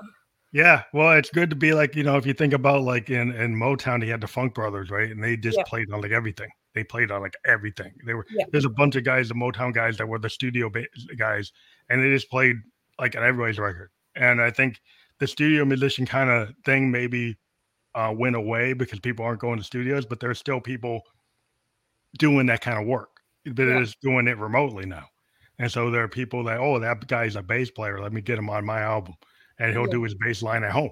Yeah, 0.54 0.84
well, 0.94 1.14
it's 1.14 1.30
good 1.30 1.50
to 1.52 1.56
be 1.56 1.74
like 1.74 1.96
you 1.96 2.04
know 2.04 2.18
if 2.18 2.26
you 2.26 2.34
think 2.34 2.54
about 2.54 2.82
like 2.84 3.10
in 3.10 3.32
in 3.32 3.56
Motown, 3.56 4.04
he 4.04 4.10
had 4.10 4.22
the 4.22 4.28
Funk 4.28 4.54
Brothers, 4.54 4.90
right? 4.90 5.10
And 5.10 5.24
they 5.24 5.38
just 5.38 5.58
Yeah. 5.58 5.64
played 5.68 5.92
on 5.92 6.02
like 6.02 6.12
everything. 6.12 6.50
They 6.76 6.84
played 6.84 7.12
on 7.12 7.22
like 7.22 7.36
everything. 7.46 7.94
They 8.06 8.14
were 8.14 8.26
Yeah. 8.30 8.46
there's 8.52 8.66
a 8.66 8.70
bunch 8.70 8.96
of 8.96 9.04
guys, 9.04 9.30
the 9.30 9.36
Motown 9.36 9.74
guys 9.74 9.98
that 9.98 10.08
were 10.08 10.20
the 10.20 10.30
studio 10.30 10.70
ba- 10.70 10.88
guys, 11.18 11.52
and 11.90 12.02
they 12.04 12.10
just 12.10 12.30
played 12.30 12.58
like 13.00 13.16
on 13.16 13.24
everybody's 13.24 13.60
record. 13.60 13.92
And 14.16 14.42
I 14.42 14.52
think 14.52 14.80
the 15.20 15.28
studio 15.28 15.64
musician 15.66 16.06
kind 16.06 16.30
of 16.30 16.54
thing 16.66 16.92
maybe 16.92 17.38
uh, 17.96 18.14
went 18.18 18.36
away 18.36 18.74
because 18.74 19.00
people 19.00 19.26
aren't 19.26 19.40
going 19.42 19.58
to 19.58 19.64
studios, 19.64 20.06
but 20.06 20.20
there's 20.20 20.40
still 20.40 20.60
people 20.62 21.02
doing 22.18 22.46
that 22.48 22.62
kind 22.62 22.80
of 22.80 22.86
work, 22.88 23.10
but 23.46 23.68
Yeah. 23.68 23.78
it 23.78 23.82
is 23.84 23.96
doing 24.02 24.28
it 24.28 24.38
remotely 24.38 24.86
now. 24.86 25.08
And 25.62 25.72
so 25.72 25.92
there 25.92 26.04
are 26.04 26.10
people 26.10 26.44
that, 26.46 26.60
oh, 26.60 26.80
that 26.80 27.08
guy's 27.08 27.36
a 27.38 27.44
bass 27.44 27.70
player. 27.72 28.02
Let 28.02 28.14
me 28.14 28.22
get 28.22 28.40
him 28.40 28.50
on 28.50 28.66
my 28.66 28.82
album. 28.82 29.14
And 29.60 29.72
he'll 29.74 29.84
Yeah. 29.84 29.92
do 29.92 30.04
his 30.04 30.16
bass 30.16 30.42
line 30.42 30.64
at 30.64 30.72
home 30.72 30.92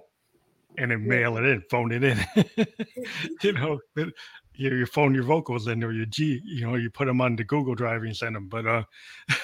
and 0.77 0.91
then 0.91 1.01
Yeah. 1.01 1.07
mail 1.09 1.37
it 1.37 1.45
in, 1.45 1.61
phone 1.71 1.91
it 1.91 2.03
in. 2.03 2.19
you 3.43 3.53
know, 3.53 3.79
you, 3.95 4.75
you 4.75 4.85
phone 4.85 5.15
your 5.15 5.23
vocals 5.23 5.67
in 5.67 5.83
or 5.83 5.91
your 5.91 6.05
G, 6.05 6.41
you 6.45 6.67
know, 6.67 6.75
you 6.75 6.91
put 6.91 7.05
them 7.07 7.21
on 7.21 7.35
the 7.35 7.43
Google 7.45 7.75
Drive 7.75 8.03
and 8.03 8.15
send 8.15 8.35
them, 8.35 8.47
but, 8.49 8.67
uh, 8.67 8.83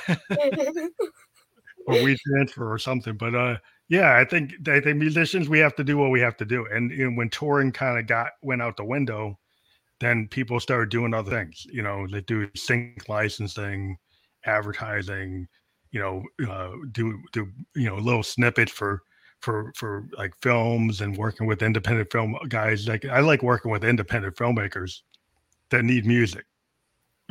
or 1.88 2.02
we 2.04 2.18
transfer 2.28 2.72
or 2.72 2.78
something. 2.80 3.16
But, 3.18 3.36
uh, 3.36 3.58
yeah, 3.90 4.18
I 4.18 4.26
think, 4.26 4.54
I 4.68 4.80
think 4.80 4.98
musicians, 4.98 5.50
we 5.50 5.60
have 5.60 5.76
to 5.76 5.84
do 5.84 5.98
what 5.98 6.12
we 6.12 6.20
have 6.22 6.38
to 6.38 6.46
do. 6.46 6.66
And, 6.68 6.92
and 6.92 7.18
when 7.18 7.30
touring 7.30 7.72
kind 7.72 8.00
of 8.00 8.08
got, 8.08 8.32
went 8.44 8.62
out 8.62 8.78
the 8.78 8.86
window, 8.86 9.40
then 10.00 10.28
people 10.28 10.60
started 10.60 10.90
doing 10.90 11.14
other 11.14 11.32
things. 11.32 11.66
You 11.72 11.82
know, 11.84 12.08
they 12.08 12.22
do 12.22 12.50
sync 12.56 13.08
licensing, 13.10 13.98
advertising, 14.46 15.48
you 15.92 16.00
know, 16.00 16.24
uh, 16.50 16.72
do 16.92 17.22
do 17.32 17.52
you 17.76 17.88
know 17.88 17.98
a 17.98 18.00
little 18.00 18.24
snippets 18.24 18.72
for 18.72 19.02
for 19.42 19.72
for 19.76 20.08
like 20.18 20.34
films 20.42 21.02
and 21.02 21.16
working 21.18 21.48
with 21.48 21.62
independent 21.62 22.12
film 22.12 22.38
guys. 22.50 22.88
Like 22.88 23.06
I 23.06 23.20
like 23.20 23.44
working 23.44 23.72
with 23.72 23.84
independent 23.84 24.36
filmmakers 24.36 25.02
that 25.70 25.84
need 25.84 26.06
music. 26.06 26.46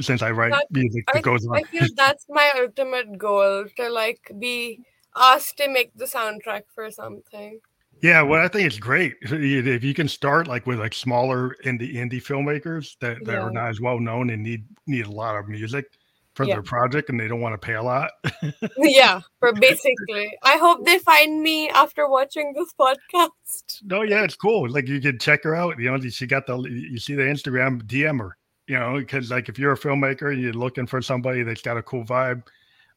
Since 0.00 0.22
I 0.22 0.30
write 0.32 0.52
That- 0.52 0.66
music 0.70 1.04
that 1.12 1.22
goes 1.22 1.46
on, 1.46 1.56
I 1.56 1.62
feel 1.62 1.86
that's 1.96 2.26
my 2.28 2.50
ultimate 2.56 3.16
goal 3.16 3.64
to 3.76 3.88
like 3.90 4.32
be 4.38 4.80
asked 5.16 5.56
to 5.58 5.68
make 5.68 5.92
the 5.94 6.04
soundtrack 6.06 6.62
for 6.74 6.90
something. 6.90 7.60
Yeah, 8.02 8.22
well, 8.22 8.44
I 8.44 8.48
think 8.48 8.66
it's 8.66 8.78
great 8.78 9.14
if 9.22 9.30
you 9.30 9.62
if 9.64 9.84
you 9.84 9.94
can 9.94 10.08
start 10.08 10.48
like 10.48 10.66
with 10.66 10.80
like 10.80 10.92
smaller 10.94 11.56
indie 11.64 11.94
indie 11.94 12.20
filmmakers 12.22 12.96
that, 13.00 13.24
that 13.24 13.32
Yeah. 13.34 13.42
are 13.42 13.50
not 13.52 13.68
as 13.68 13.80
well 13.80 14.00
known 14.00 14.30
and 14.30 14.42
need 14.42 14.64
need 14.86 15.06
a 15.06 15.10
lot 15.10 15.36
of 15.36 15.48
music 15.48 15.86
for 16.34 16.44
Yeah. 16.44 16.54
their 16.56 16.62
project 16.62 17.08
and 17.10 17.18
they 17.18 17.28
don't 17.28 17.40
want 17.40 17.52
to 17.60 17.64
pay 17.64 17.74
a 17.74 17.82
lot. 17.82 18.10
yeah, 18.78 19.20
for 19.40 19.52
basically. 19.60 20.36
I 20.42 20.56
hope 20.56 20.84
they 20.84 20.98
find 20.98 21.42
me 21.42 21.68
after 21.70 22.08
watching 22.08 22.52
this 22.54 22.72
podcast. 22.78 23.82
no, 23.84 24.02
yeah, 24.02 24.24
it's 24.24 24.36
cool. 24.36 24.68
Like 24.68 24.88
you 24.88 25.00
can 25.00 25.18
check 25.18 25.44
her 25.44 25.54
out. 25.54 25.78
You 25.78 25.90
know, 25.90 26.00
she 26.08 26.26
got 26.26 26.46
the 26.46 26.58
you 26.58 26.98
see 26.98 27.14
the 27.14 27.22
Instagram 27.22 27.82
DM 27.82 28.18
her. 28.20 28.36
You 28.66 28.78
know, 28.78 28.96
because 28.98 29.30
like 29.30 29.48
if 29.48 29.58
you're 29.58 29.72
a 29.72 29.78
filmmaker 29.78 30.32
and 30.32 30.40
you're 30.40 30.54
looking 30.54 30.86
for 30.86 31.02
somebody 31.02 31.42
that's 31.42 31.60
got 31.62 31.76
a 31.76 31.82
cool 31.82 32.04
vibe, 32.04 32.42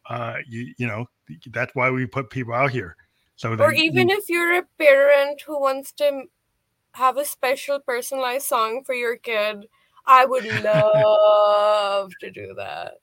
uh, 0.09 0.35
you 0.47 0.73
you 0.77 0.88
know 0.88 1.05
that's 1.51 1.75
why 1.75 1.89
we 1.89 2.05
put 2.05 2.29
people 2.29 2.53
out 2.53 2.71
here. 2.71 2.95
So 3.35 3.53
Or 3.53 3.71
even 3.73 4.09
if 4.09 4.29
you're 4.29 4.57
a 4.57 4.63
parent 4.79 5.41
who 5.45 5.59
wants 5.59 5.91
to 5.93 6.23
have 6.93 7.17
a 7.17 7.25
special 7.25 7.79
personalized 7.79 8.45
song 8.47 8.81
for 8.83 8.95
your 8.95 9.17
kid, 9.17 9.67
I 10.07 10.25
would 10.25 10.45
love 10.63 12.11
to 12.21 12.31
do 12.31 12.53
that. 12.57 12.93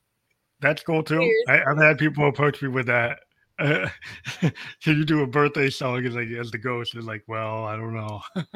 That's 0.64 0.82
cool 0.82 1.02
too. 1.02 1.30
I, 1.46 1.62
I've 1.62 1.76
had 1.76 1.98
people 1.98 2.26
approach 2.26 2.62
me 2.62 2.68
with 2.68 2.86
that. 2.86 3.20
Uh, 3.58 3.86
can 4.40 4.96
you 4.96 5.04
do 5.04 5.20
a 5.22 5.26
birthday 5.26 5.68
song? 5.68 6.02
It's 6.02 6.14
like 6.14 6.28
as 6.30 6.50
the 6.50 6.56
ghost 6.56 6.94
And 6.94 7.04
like, 7.04 7.22
well, 7.28 7.64
I 7.64 7.76
don't 7.76 7.94
know. 7.94 8.22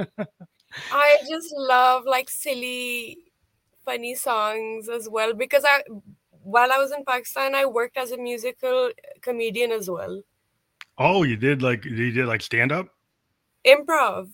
I 0.91 1.19
just 1.29 1.53
love 1.55 2.05
like 2.07 2.31
silly, 2.31 3.19
funny 3.85 4.15
songs 4.15 4.89
as 4.89 5.07
well 5.11 5.35
because 5.35 5.65
I 5.67 5.83
while 6.31 6.73
I 6.73 6.79
was 6.79 6.93
in 6.93 7.05
Pakistan, 7.05 7.55
I 7.55 7.67
worked 7.67 7.99
as 7.99 8.11
a 8.11 8.17
musical 8.17 8.91
comedian 9.21 9.71
as 9.71 9.91
well. 9.91 10.23
Oh, 10.97 11.25
you 11.25 11.37
did 11.37 11.61
like 11.61 11.85
you 11.85 12.11
did 12.11 12.25
like 12.25 12.41
stand 12.41 12.73
up, 12.73 12.89
Improv. 13.67 14.31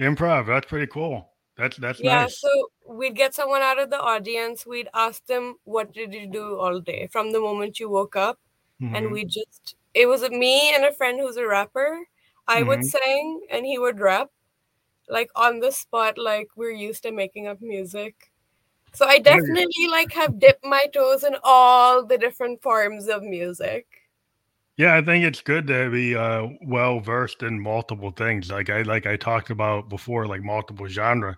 improv. 0.00 0.48
That's 0.48 0.66
pretty 0.66 0.88
cool. 0.88 1.30
That's 1.56 1.76
that's 1.78 2.02
nice. 2.02 2.02
Yeah, 2.02 2.26
nice. 2.26 2.30
so 2.30 2.48
we'd 2.86 3.14
get 3.16 3.34
someone 3.34 3.62
out 3.62 3.78
of 3.78 3.90
the 3.90 4.00
audience. 4.00 4.66
We'd 4.66 4.88
ask 4.94 5.24
them, 5.26 5.56
"What 5.64 5.92
did 5.92 6.12
you 6.14 6.26
do 6.26 6.58
all 6.58 6.80
day 6.80 7.06
from 7.08 7.32
the 7.32 7.40
moment 7.40 7.78
you 7.80 7.88
woke 7.88 8.16
up?" 8.16 8.38
And 8.92 9.10
Mhm. 9.10 9.12
we 9.12 9.24
just 9.24 9.76
it 9.94 10.06
was 10.06 10.28
me 10.30 10.74
and 10.74 10.84
a 10.84 10.92
friend 10.92 11.20
who's 11.20 11.36
a 11.36 11.46
rapper. 11.46 12.08
I 12.48 12.62
would 12.62 12.82
Mhm. 12.82 12.84
sing 12.84 13.46
and 13.50 13.64
he 13.66 13.78
would 13.78 14.00
rap, 14.00 14.30
like 15.08 15.30
on 15.36 15.60
the 15.60 15.72
spot, 15.72 16.18
like 16.18 16.48
we're 16.56 16.70
used 16.72 17.04
to 17.04 17.12
making 17.12 17.46
up 17.48 17.60
music. 17.62 18.32
So 18.94 19.06
I 19.06 19.18
definitely 19.20 19.88
like 19.88 20.12
have 20.14 20.38
dipped 20.40 20.64
my 20.64 20.86
toes 20.88 21.24
in 21.24 21.36
all 21.44 22.04
the 22.06 22.18
different 22.18 22.62
forms 22.62 23.08
of 23.08 23.22
music. 23.24 23.93
Yeah, 24.76 24.96
I 24.96 25.02
think 25.02 25.24
it's 25.24 25.40
good 25.40 25.66
to 25.68 25.88
be 25.90 26.16
uh, 26.16 26.48
well 26.66 26.98
versed 27.00 27.42
in 27.42 27.60
multiple 27.60 28.10
things. 28.10 28.50
Like 28.50 28.70
I 28.70 28.82
like 28.82 29.06
I 29.06 29.16
talked 29.16 29.50
about 29.50 29.88
before, 29.88 30.26
like 30.26 30.42
multiple 30.42 30.88
genre. 30.88 31.36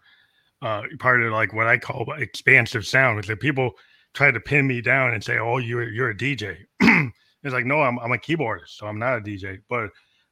Uh, 0.63 0.83
part 0.99 1.23
of 1.23 1.33
like 1.33 1.53
what 1.53 1.67
I 1.67 1.77
call 1.79 2.07
expansive 2.17 2.87
sound 2.87 3.21
is 3.21 3.27
that 3.29 3.41
people 3.41 3.73
try 4.15 4.31
to 4.31 4.41
pin 4.41 4.67
me 4.67 4.81
down 4.81 5.13
and 5.13 5.23
say, 5.23 5.39
"Oh, 5.39 5.59
you're 5.59 5.89
you're 5.91 6.11
a 6.11 6.17
DJ." 6.17 6.57
it's 6.81 7.53
like, 7.53 7.67
no, 7.67 7.83
I'm 7.83 7.99
I'm 7.99 8.13
a 8.13 8.19
keyboardist, 8.19 8.71
so 8.71 8.87
I'm 8.87 8.99
not 8.99 9.19
a 9.19 9.21
DJ, 9.21 9.59
but 9.69 9.91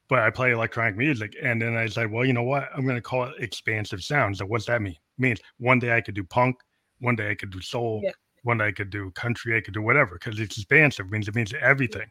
but 0.09 0.21
I 0.21 0.31
play 0.31 0.53
electronic 0.53 0.97
music. 0.97 1.35
And 1.43 1.61
then 1.61 1.77
I 1.77 1.87
said, 1.87 2.11
well, 2.11 2.25
you 2.27 2.33
know 2.35 2.43
what? 2.43 2.69
I'm 2.75 2.85
going 2.85 2.97
to 2.97 3.01
call 3.03 3.25
it 3.25 3.35
expansive 3.39 4.03
sound. 4.05 4.37
So 4.37 4.45
what's 4.45 4.67
that 4.67 4.83
mean? 4.83 4.93
It 4.93 4.99
means 5.23 5.41
one 5.59 5.79
day 5.79 5.97
I 5.97 6.03
could 6.03 6.15
do 6.15 6.25
punk, 6.25 6.57
one 7.01 7.17
day 7.17 7.31
I 7.31 7.35
could 7.35 7.51
do 7.51 7.61
soul, 7.63 8.01
Yeah. 8.05 8.11
one 8.43 8.59
day 8.59 8.67
I 8.67 8.73
could 8.73 8.91
do 8.91 9.11
country, 9.13 9.57
I 9.57 9.63
could 9.63 9.73
do 9.75 9.81
whatever 9.83 10.17
because 10.19 10.39
it's 10.41 10.59
expansive. 10.59 11.11
means 11.11 11.27
it 11.29 11.35
means 11.35 11.55
everything. 11.61 12.07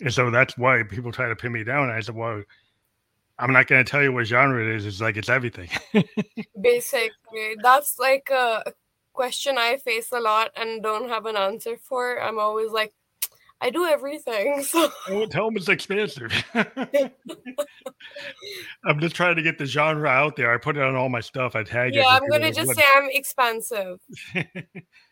And 0.00 0.12
so 0.12 0.30
that's 0.30 0.58
why 0.58 0.82
people 0.82 1.10
try 1.12 1.28
to 1.28 1.36
pin 1.36 1.52
me 1.52 1.64
down. 1.64 1.84
And 1.84 1.92
I 1.92 2.00
said, 2.00 2.14
well, 2.14 2.42
I'm 3.38 3.52
not 3.52 3.66
going 3.66 3.84
to 3.84 3.90
tell 3.90 4.02
you 4.02 4.12
what 4.12 4.26
genre 4.26 4.62
it 4.62 4.68
is. 4.76 4.86
It's 4.86 5.00
like 5.00 5.16
it's 5.16 5.28
everything. 5.28 5.68
Basically, 6.60 7.56
that's 7.62 7.98
like 7.98 8.28
a 8.30 8.72
question 9.12 9.56
I 9.58 9.78
face 9.78 10.12
a 10.12 10.20
lot 10.20 10.50
and 10.56 10.82
don't 10.82 11.08
have 11.08 11.26
an 11.26 11.36
answer 11.36 11.76
for. 11.82 12.20
I'm 12.20 12.38
always 12.38 12.70
like, 12.72 12.92
I 13.60 13.70
do 13.70 13.86
everything. 13.86 14.62
So 14.64 14.90
Oh, 15.08 15.24
tell 15.26 15.46
them 15.46 15.56
it's 15.56 15.68
expansive. 15.70 16.30
I'm 18.84 19.00
just 19.00 19.16
trying 19.16 19.36
to 19.36 19.42
get 19.42 19.58
the 19.58 19.64
genre 19.66 20.08
out 20.08 20.36
there. 20.36 20.52
I 20.52 20.58
put 20.58 20.76
it 20.76 20.82
on 20.82 20.94
all 20.94 21.08
my 21.08 21.20
stuff. 21.20 21.56
I 21.56 21.62
tag 21.62 21.94
it. 21.94 21.98
yeah, 22.00 22.06
I'm 22.08 22.28
gonna 22.28 22.52
just 22.52 22.66
what- 22.68 22.76
say 22.76 22.84
I'm 22.94 23.08
expansive. 23.10 24.00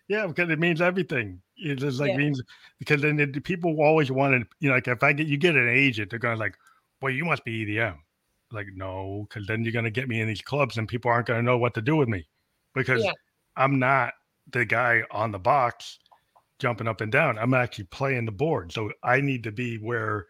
yeah, 0.08 0.26
because 0.26 0.50
it 0.50 0.58
means 0.58 0.80
everything. 0.80 1.40
It 1.56 1.76
just 1.76 2.00
like 2.00 2.10
Yeah. 2.10 2.16
means 2.18 2.42
because 2.78 3.02
then 3.02 3.16
the 3.16 3.40
people 3.40 3.76
always 3.80 4.10
wanted 4.10 4.46
you 4.60 4.68
know, 4.68 4.74
like 4.74 4.88
if 4.88 5.02
I 5.02 5.12
get 5.12 5.26
you 5.26 5.36
get 5.36 5.56
an 5.56 5.68
agent, 5.68 6.10
they're 6.10 6.18
going 6.18 6.36
to 6.36 6.40
like, 6.40 6.56
well, 7.00 7.12
you 7.12 7.24
must 7.24 7.44
be 7.44 7.64
EDM. 7.64 7.96
Like, 8.50 8.66
no, 8.74 9.26
because 9.28 9.46
then 9.46 9.62
you're 9.64 9.72
going 9.72 9.84
to 9.84 9.90
get 9.90 10.08
me 10.08 10.20
in 10.20 10.28
these 10.28 10.42
clubs 10.42 10.76
and 10.78 10.86
people 10.88 11.10
aren't 11.10 11.26
going 11.26 11.40
to 11.40 11.44
know 11.44 11.58
what 11.58 11.74
to 11.74 11.82
do 11.82 11.96
with 11.96 12.08
me 12.08 12.26
because 12.74 13.02
Yeah. 13.04 13.12
I'm 13.56 13.78
not 13.78 14.14
the 14.50 14.64
guy 14.64 15.02
on 15.10 15.32
the 15.32 15.38
box 15.38 15.98
jumping 16.58 16.86
up 16.88 17.00
and 17.00 17.10
down. 17.10 17.38
I'm 17.38 17.54
actually 17.54 17.84
playing 17.86 18.26
the 18.26 18.32
board. 18.32 18.72
So 18.72 18.90
I 19.02 19.20
need 19.20 19.42
to 19.44 19.52
be 19.52 19.76
where 19.76 20.26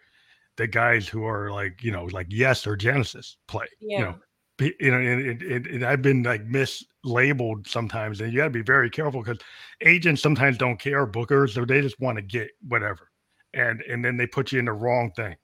the 0.57 0.67
guys 0.67 1.09
who 1.09 1.27
are 1.27 1.51
like, 1.51 1.83
you 1.83 1.91
know, 1.91 2.05
like 2.07 2.27
Yes 2.31 2.67
or 2.67 2.77
Genesis 2.77 3.37
play. 3.49 3.67
Yeah. 3.81 3.99
You 3.99 4.05
know, 4.05 4.19
you 4.59 4.91
know, 4.91 4.99
and, 4.99 5.43
and, 5.43 5.67
and, 5.67 5.85
I've 5.85 6.03
been 6.03 6.23
like 6.23 6.47
mislabeled 6.47 7.67
sometimes, 7.67 8.21
and 8.21 8.33
you 8.33 8.39
got 8.39 8.45
to 8.45 8.51
be 8.51 8.63
very 8.63 8.89
careful 8.89 9.23
because 9.23 9.39
agents 9.81 10.23
sometimes 10.23 10.59
don't 10.59 10.79
care, 10.79 11.07
bookers, 11.07 11.57
or 11.57 11.67
they 11.67 11.81
just 11.81 11.99
want 11.99 12.17
to 12.17 12.23
get 12.23 12.51
whatever, 12.69 13.11
and 13.53 13.83
and 13.83 14.05
then 14.05 14.17
they 14.17 14.27
put 14.27 14.53
you 14.53 14.59
in 14.61 14.67
the 14.67 14.73
wrong 14.73 15.11
thing. 15.17 15.37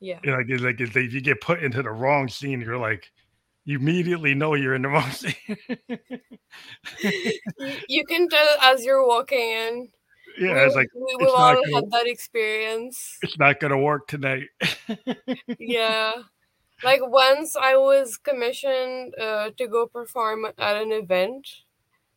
Yeah. 0.00 0.18
You 0.22 0.30
know, 0.30 0.36
like 0.38 0.46
it's 0.48 0.62
like 0.62 0.80
if, 0.80 0.92
they, 0.92 1.04
if 1.04 1.12
you 1.12 1.20
get 1.20 1.40
put 1.40 1.62
into 1.62 1.82
the 1.82 1.90
wrong 1.90 2.28
scene, 2.28 2.60
you're 2.60 2.78
like, 2.78 3.10
you 3.64 3.78
immediately 3.78 4.34
know 4.34 4.54
you're 4.54 4.74
in 4.74 4.82
the 4.82 4.88
wrong 4.90 5.10
scene. 5.10 5.34
You, 7.88 8.04
can 8.06 8.28
tell 8.28 8.46
as 8.62 8.84
you're 8.84 9.06
walking 9.06 9.38
in. 9.38 9.88
yeah, 10.38 10.54
we, 10.54 10.60
it's 10.60 10.76
like 10.76 10.88
we, 10.94 11.16
we've 11.18 11.28
all 11.28 11.54
gonna- 11.54 11.74
had 11.74 11.90
that 11.90 12.06
experience. 12.06 13.18
it's 13.22 13.38
not 13.38 13.58
gonna 13.58 13.78
work 13.78 14.06
tonight. 14.06 14.46
yeah. 15.58 16.12
Like 16.84 17.00
once 17.02 17.56
I 17.56 17.76
was 17.76 18.18
commissioned 18.18 19.14
uh, 19.18 19.50
to 19.56 19.66
go 19.66 19.86
perform 19.86 20.44
at 20.44 20.76
an 20.76 20.92
event, 20.92 21.48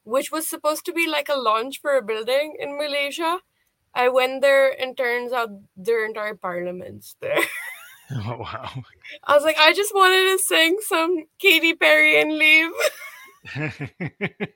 which 0.04 0.30
was 0.30 0.46
supposed 0.46 0.86
to 0.86 0.94
be 0.94 1.08
like 1.08 1.30
a 1.30 1.40
launch 1.40 1.80
for 1.80 1.96
a 1.96 2.02
building 2.02 2.58
in 2.60 2.78
Malaysia. 2.78 3.40
I 3.96 4.10
went 4.10 4.42
there 4.42 4.70
and 4.70 4.96
turns 4.96 5.32
out 5.32 5.50
their 5.78 6.06
entire 6.06 6.36
parliament's 6.36 7.16
there. 7.22 7.40
oh 8.12 8.38
wow. 8.40 8.84
I 9.24 9.36
was 9.36 9.44
like, 9.44 9.58
I 9.58 9.74
just 9.74 9.96
wanted 9.96 10.32
to 10.32 10.40
sing 10.44 10.78
some 10.86 11.24
Katy 11.40 11.74
Perry 11.76 12.22
and 12.22 12.38
leave. 12.38 12.72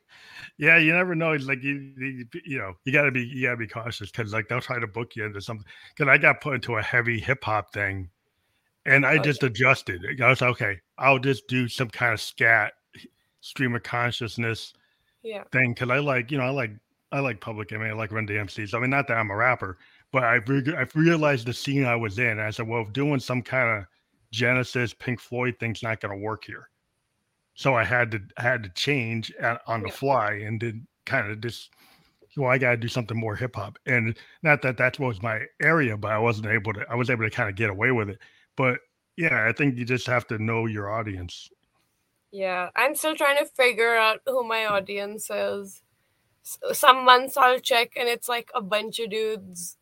yeah, 0.58 0.78
you 0.78 0.94
never 0.94 1.16
know. 1.16 1.32
Like 1.34 1.64
you, 1.64 1.94
you, 1.98 2.26
you 2.46 2.58
know, 2.58 2.74
you 2.84 2.92
gotta 2.92 3.12
be, 3.12 3.24
you 3.24 3.48
gotta 3.48 3.58
be 3.58 3.68
cautious 3.68 4.12
because 4.12 4.34
like 4.34 4.50
they'll 4.50 4.60
try 4.60 4.80
to 4.80 4.88
book 4.88 5.16
you 5.16 5.26
into 5.26 5.40
something. 5.40 5.66
Because 5.96 6.12
I 6.12 6.18
got 6.18 6.42
put 6.42 6.56
into 6.56 6.76
a 6.76 6.82
heavy 6.82 7.20
hip 7.20 7.44
hop 7.44 7.72
thing, 7.74 8.10
and 8.86 9.06
I 9.06 9.18
just 9.20 9.44
adjusted. 9.44 10.06
I 10.22 10.30
was 10.30 10.42
like, 10.42 10.52
okay, 10.52 10.80
I'll 10.98 11.20
just 11.20 11.48
do 11.48 11.68
some 11.68 11.90
kind 11.90 12.14
of 12.14 12.22
scat 12.22 12.74
stream 13.42 13.76
of 13.76 13.84
consciousness 13.84 14.74
Yeah. 15.24 15.44
thing 15.52 15.74
because 15.74 15.90
I 15.90 16.00
like, 16.00 16.32
you 16.32 16.38
know, 16.38 16.44
I 16.46 16.50
like, 16.50 16.72
I 17.12 17.20
like 17.20 17.42
Public 17.42 17.72
Enemy, 17.72 17.90
I 17.90 17.94
like 17.94 18.12
Run 18.12 18.28
DMC. 18.28 18.68
So 18.70 18.78
I 18.78 18.82
mean, 18.82 18.90
not 18.90 19.08
that 19.08 19.18
I'm 19.18 19.32
a 19.32 19.36
rapper, 19.36 19.78
but 20.12 20.24
I 20.24 20.36
re- 20.48 20.76
I 20.78 20.86
realized 20.96 21.46
the 21.48 21.54
scene 21.54 21.86
I 21.86 21.96
was 21.96 22.20
in. 22.20 22.40
I 22.40 22.50
said, 22.52 22.68
well, 22.68 22.86
doing 22.86 23.20
some 23.20 23.42
kind 23.42 23.80
of 23.80 23.86
Genesis, 24.32 24.94
Pink 24.94 25.20
Floyd 25.20 25.56
thing's 25.60 25.84
not 25.84 26.00
going 26.00 26.18
to 26.18 26.24
work 26.24 26.44
here. 26.46 26.70
So 27.54 27.76
I 27.76 27.84
had 27.84 28.12
to 28.12 28.22
I 28.38 28.44
had 28.44 28.64
to 28.64 28.70
change 28.70 29.32
at, 29.40 29.62
on 29.68 29.82
the 29.82 29.90
Yeah. 29.90 29.94
fly 29.94 30.32
and 30.34 30.60
did 30.60 30.86
kind 31.06 31.30
of 31.30 31.42
just. 31.42 31.72
Well, 32.38 32.50
I 32.50 32.58
got 32.58 32.72
to 32.72 32.78
do 32.78 32.88
something 32.88 33.18
more 33.20 33.36
hip 33.36 33.58
hop, 33.58 33.78
and 33.86 34.18
not 34.42 34.62
that 34.62 34.78
that 34.78 34.98
was 35.00 35.22
my 35.22 35.42
area, 35.62 35.98
but 35.98 36.12
I 36.14 36.18
wasn't 36.18 36.48
able 36.48 36.72
to. 36.74 36.86
I 36.90 36.96
was 36.96 37.10
able 37.10 37.26
to 37.26 37.30
kind 37.30 37.50
of 37.50 37.58
get 37.58 37.70
away 37.70 37.92
with 37.92 38.10
it. 38.10 38.20
But 38.62 38.78
yeah, 39.18 39.48
I 39.50 39.54
think 39.54 39.76
you 39.76 39.86
just 39.86 40.06
have 40.06 40.28
to 40.28 40.38
know 40.38 40.68
your 40.68 40.88
audience. 40.88 41.50
Yeah. 42.32 42.70
I'm 42.76 42.94
still 42.94 43.16
trying 43.16 43.40
to 43.40 43.48
figure 43.48 43.96
out 43.96 44.20
who 44.28 44.48
my 44.48 44.68
audience 44.68 45.32
is. 45.32 45.82
Some 46.72 47.04
months 47.04 47.38
I'll 47.38 47.60
check 47.60 47.94
and 47.96 48.08
it's 48.08 48.30
like 48.30 48.52
a 48.54 48.62
bunch 48.62 49.00
of 49.00 49.10
dudes. 49.10 49.78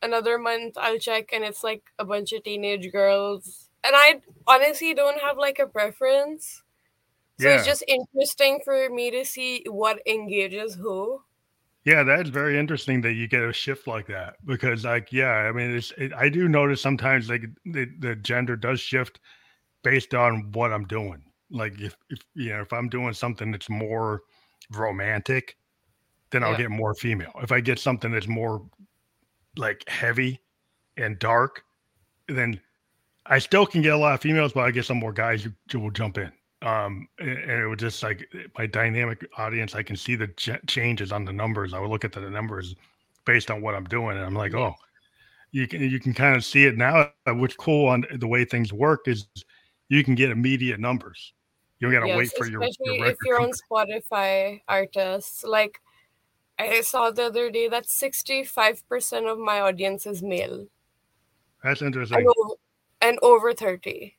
Another 0.00 0.38
month 0.38 0.78
I'll 0.78 1.00
check 1.00 1.30
and 1.32 1.42
it's 1.42 1.64
like 1.64 1.82
a 1.98 2.04
bunch 2.04 2.32
of 2.32 2.44
teenage 2.44 2.92
girls. 2.92 3.68
And 3.82 3.96
I 3.96 4.20
honestly 4.46 4.94
don't 4.94 5.20
have 5.20 5.36
like 5.36 5.58
a 5.58 5.66
preference. 5.66 6.62
So 7.40 7.48
it's 7.48 7.66
just 7.66 7.82
interesting 7.88 8.60
for 8.64 8.88
me 8.90 9.10
to 9.10 9.24
see 9.24 9.64
what 9.68 10.06
engages 10.06 10.76
who. 10.76 11.22
Yeah, 11.84 12.02
that's 12.02 12.28
very 12.28 12.58
interesting 12.58 13.00
that 13.02 13.14
you 13.14 13.26
get 13.26 13.42
a 13.42 13.52
shift 13.52 13.86
like 13.86 14.06
that 14.08 14.36
because, 14.44 14.84
like, 14.84 15.12
yeah, 15.12 15.30
I 15.48 15.52
mean, 15.52 15.70
it's 15.74 15.92
it, 15.96 16.12
I 16.12 16.28
do 16.28 16.46
notice 16.48 16.80
sometimes 16.80 17.30
like 17.30 17.42
the, 17.64 17.86
the 18.00 18.16
gender 18.16 18.54
does 18.56 18.80
shift 18.80 19.18
based 19.82 20.14
on 20.14 20.52
what 20.52 20.72
I'm 20.72 20.86
doing. 20.86 21.24
Like, 21.50 21.80
if, 21.80 21.96
if 22.10 22.20
you 22.34 22.50
know, 22.50 22.60
if 22.62 22.72
I'm 22.72 22.88
doing 22.88 23.14
something 23.14 23.50
that's 23.50 23.70
more 23.70 24.22
romantic, 24.72 25.56
then 26.32 26.44
I'll 26.44 26.52
Yeah. 26.52 26.58
get 26.58 26.70
more 26.70 26.94
female. 26.94 27.32
If 27.42 27.52
I 27.52 27.60
get 27.60 27.78
something 27.78 28.12
that's 28.12 28.28
more 28.28 28.66
like 29.56 29.88
heavy 29.88 30.40
and 30.96 31.18
dark, 31.18 31.64
then 32.28 32.60
I 33.26 33.38
still 33.40 33.66
can 33.66 33.82
get 33.82 33.94
a 33.94 33.98
lot 33.98 34.14
of 34.14 34.20
females, 34.22 34.52
but 34.52 34.62
I 34.64 34.70
get 34.72 34.86
some 34.86 34.98
more 34.98 35.12
guys 35.12 35.44
who, 35.44 35.52
who 35.72 35.80
will 35.80 35.90
jump 35.92 36.18
in. 36.18 36.32
Um, 36.62 37.08
and, 37.18 37.28
it 37.28 37.66
was 37.66 37.78
just 37.78 38.02
like 38.02 38.28
my 38.58 38.66
dynamic 38.66 39.26
audience. 39.38 39.74
I 39.74 39.82
can 39.82 39.96
see 39.96 40.14
the 40.14 40.28
ch- 40.28 40.60
changes 40.66 41.10
on 41.10 41.24
the 41.24 41.32
numbers. 41.32 41.72
I 41.72 41.80
would 41.80 41.90
look 41.90 42.04
at 42.04 42.12
the 42.12 42.20
numbers 42.28 42.74
based 43.24 43.50
on 43.50 43.62
what 43.62 43.74
I'm 43.74 43.84
doing, 43.84 44.16
and 44.16 44.26
I'm 44.26 44.34
like, 44.34 44.52
Yeah. 44.52 44.58
oh, 44.60 44.74
you 45.52 45.66
can 45.66 45.82
you 45.82 45.98
can 45.98 46.12
kind 46.12 46.36
of 46.36 46.44
see 46.44 46.64
it 46.66 46.76
now. 46.76 47.10
Uh, 47.26 47.34
What's 47.34 47.56
cool 47.56 47.88
on 47.88 48.04
the 48.12 48.26
way 48.26 48.44
things 48.44 48.72
work 48.72 49.08
is 49.08 49.26
you 49.88 50.04
can 50.04 50.14
get 50.14 50.30
immediate 50.30 50.80
numbers. 50.80 51.32
You 51.78 51.86
don't 51.88 51.94
got 51.94 52.00
to 52.00 52.08
Yes, 52.08 52.18
wait 52.18 52.32
for 52.36 52.46
your, 52.46 52.62
your 52.84 53.06
if 53.06 53.16
you're 53.24 53.40
on. 53.40 53.52
Spotify 53.72 54.60
artists. 54.68 55.42
Like 55.44 55.80
I 56.58 56.82
saw 56.82 57.10
the 57.10 57.24
other 57.24 57.50
day 57.50 57.68
that 57.68 57.86
65% 57.86 59.32
of 59.32 59.38
my 59.38 59.60
audience 59.60 60.06
is 60.06 60.22
male 60.22 60.66
That's 61.64 61.80
interesting. 61.80 62.18
and 62.18 62.26
over, 62.28 62.54
and 63.00 63.18
over 63.22 63.54
30. 63.54 64.14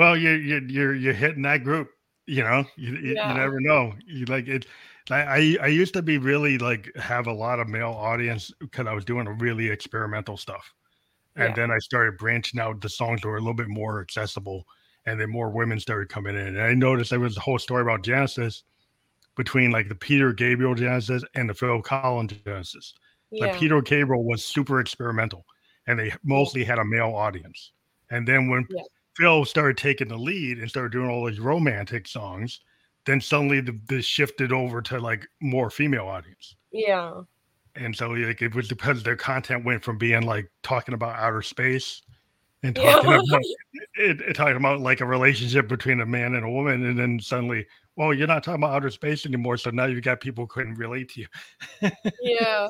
Well, 0.00 0.16
you 0.16 0.30
you 0.32 0.60
you're 0.68 0.94
you're 0.94 1.14
hitting 1.14 1.42
that 1.42 1.64
group. 1.64 1.90
You 2.26 2.42
know, 2.44 2.64
you 2.76 2.94
Yeah. 2.96 3.28
you 3.28 3.34
never 3.34 3.60
know. 3.60 3.94
You 4.06 4.24
like 4.26 4.48
it. 4.48 4.66
I 5.10 5.58
I 5.60 5.66
used 5.68 5.94
to 5.94 6.02
be 6.02 6.18
really 6.18 6.58
like 6.58 6.94
have 6.96 7.26
a 7.26 7.32
lot 7.32 7.60
of 7.60 7.68
male 7.68 7.90
audience 7.92 8.52
because 8.60 8.86
I 8.86 8.92
was 8.94 9.04
doing 9.04 9.28
really 9.38 9.68
experimental 9.68 10.36
stuff, 10.36 10.72
and 11.36 11.54
Yeah. 11.54 11.54
then 11.56 11.70
I 11.72 11.78
started 11.78 12.18
branching 12.18 12.60
out. 12.60 12.80
The 12.82 12.90
songs 12.90 13.24
were 13.24 13.36
a 13.36 13.40
little 13.40 13.54
bit 13.54 13.68
more 13.68 14.00
accessible, 14.00 14.66
and 15.06 15.20
then 15.20 15.30
more 15.30 15.50
women 15.50 15.80
started 15.80 16.08
coming 16.10 16.36
in. 16.36 16.48
And 16.48 16.62
I 16.62 16.74
noticed 16.74 17.10
there 17.10 17.20
was 17.20 17.36
a 17.38 17.40
whole 17.40 17.60
story 17.60 17.82
about 17.82 18.04
Genesis. 18.04 18.64
between 19.36 19.70
like 19.70 19.88
the 19.88 19.94
Peter 19.94 20.32
Gabriel 20.32 20.74
Genesis 20.74 21.24
and 21.34 21.48
the 21.50 21.54
Phil 21.54 21.82
Collins 21.82 22.34
Genesis. 22.44 22.94
Yeah. 23.30 23.46
Like 23.46 23.54
Peter 23.58 23.80
Gabriel 23.82 24.24
was 24.24 24.44
super 24.44 24.80
experimental, 24.80 25.46
and 25.86 25.98
they 25.98 26.12
mostly 26.24 26.64
had 26.64 26.78
a 26.78 26.84
male 26.84 27.14
audience. 27.14 27.72
And 28.10 28.28
then 28.28 28.48
when 28.48 28.68
Yeah. 28.68 28.82
Phil 29.20 29.44
started 29.44 29.76
taking 29.76 30.08
the 30.08 30.16
lead 30.16 30.58
and 30.58 30.68
started 30.70 30.92
doing 30.92 31.10
all 31.10 31.26
these 31.26 31.38
romantic 31.40 32.08
songs, 32.08 32.60
then 33.04 33.20
suddenly 33.20 33.60
the, 33.60 33.78
this 33.86 34.06
shifted 34.06 34.50
over 34.52 34.80
to 34.82 34.98
like 34.98 35.26
more 35.40 35.70
female 35.70 36.06
audience. 36.06 36.56
yeah. 36.72 37.20
And 37.76 37.94
so 37.94 38.08
like 38.08 38.42
it 38.42 38.52
was 38.54 38.66
because 38.68 39.04
their 39.04 39.14
content 39.14 39.64
went 39.64 39.84
from 39.84 39.96
being 39.96 40.22
like 40.22 40.50
talking 40.64 40.92
about 40.92 41.14
outer 41.16 41.40
space 41.42 42.02
and 42.64 42.76
Yeah. 42.76 42.94
talking 42.94 43.12
about 43.12 43.40
it, 43.94 44.20
it- 44.20 44.34
talking 44.34 44.56
about 44.56 44.80
like 44.80 45.00
a 45.00 45.06
relationship 45.06 45.68
between 45.68 46.00
a 46.00 46.06
man 46.06 46.34
and 46.34 46.44
a 46.44 46.50
woman, 46.50 46.84
and 46.84 46.98
then 46.98 47.20
suddenly, 47.20 47.64
well, 47.96 48.12
you're 48.12 48.26
not 48.26 48.42
talking 48.42 48.60
about 48.62 48.74
outer 48.74 48.90
space 48.90 49.24
anymore. 49.24 49.56
So 49.56 49.70
now 49.70 49.84
you've 49.86 50.02
got 50.02 50.20
people 50.20 50.44
who 50.44 50.48
couldn't 50.48 50.74
relate 50.74 51.10
to 51.10 51.20
you. 51.20 51.90
yeah. 52.22 52.68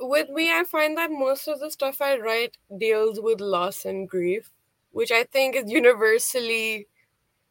With 0.00 0.28
me, 0.28 0.52
I 0.52 0.64
find 0.64 0.98
that 0.98 1.10
most 1.10 1.48
of 1.48 1.60
the 1.60 1.70
stuff 1.70 2.02
I 2.02 2.18
write 2.18 2.56
deals 2.78 3.20
with 3.20 3.40
loss 3.40 3.84
and 3.86 4.06
grief, 4.08 4.50
which 4.94 5.10
I 5.10 5.24
think 5.24 5.56
is 5.56 5.70
universally 5.70 6.86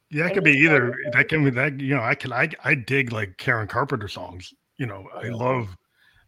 Yeah, 0.10 0.28
it 0.28 0.34
could 0.34 0.44
be 0.44 0.54
either. 0.54 0.96
That 1.12 1.28
can 1.28 1.44
be 1.44 1.50
that. 1.52 1.80
You 1.80 1.96
know, 1.96 2.02
I 2.02 2.16
can. 2.16 2.32
I 2.32 2.50
I 2.64 2.76
dig 2.76 3.12
like 3.12 3.38
Karen 3.38 3.68
Carpenter 3.68 4.08
songs. 4.08 4.54
You 4.78 4.86
know, 4.86 5.08
I 5.14 5.30
love, 5.30 5.76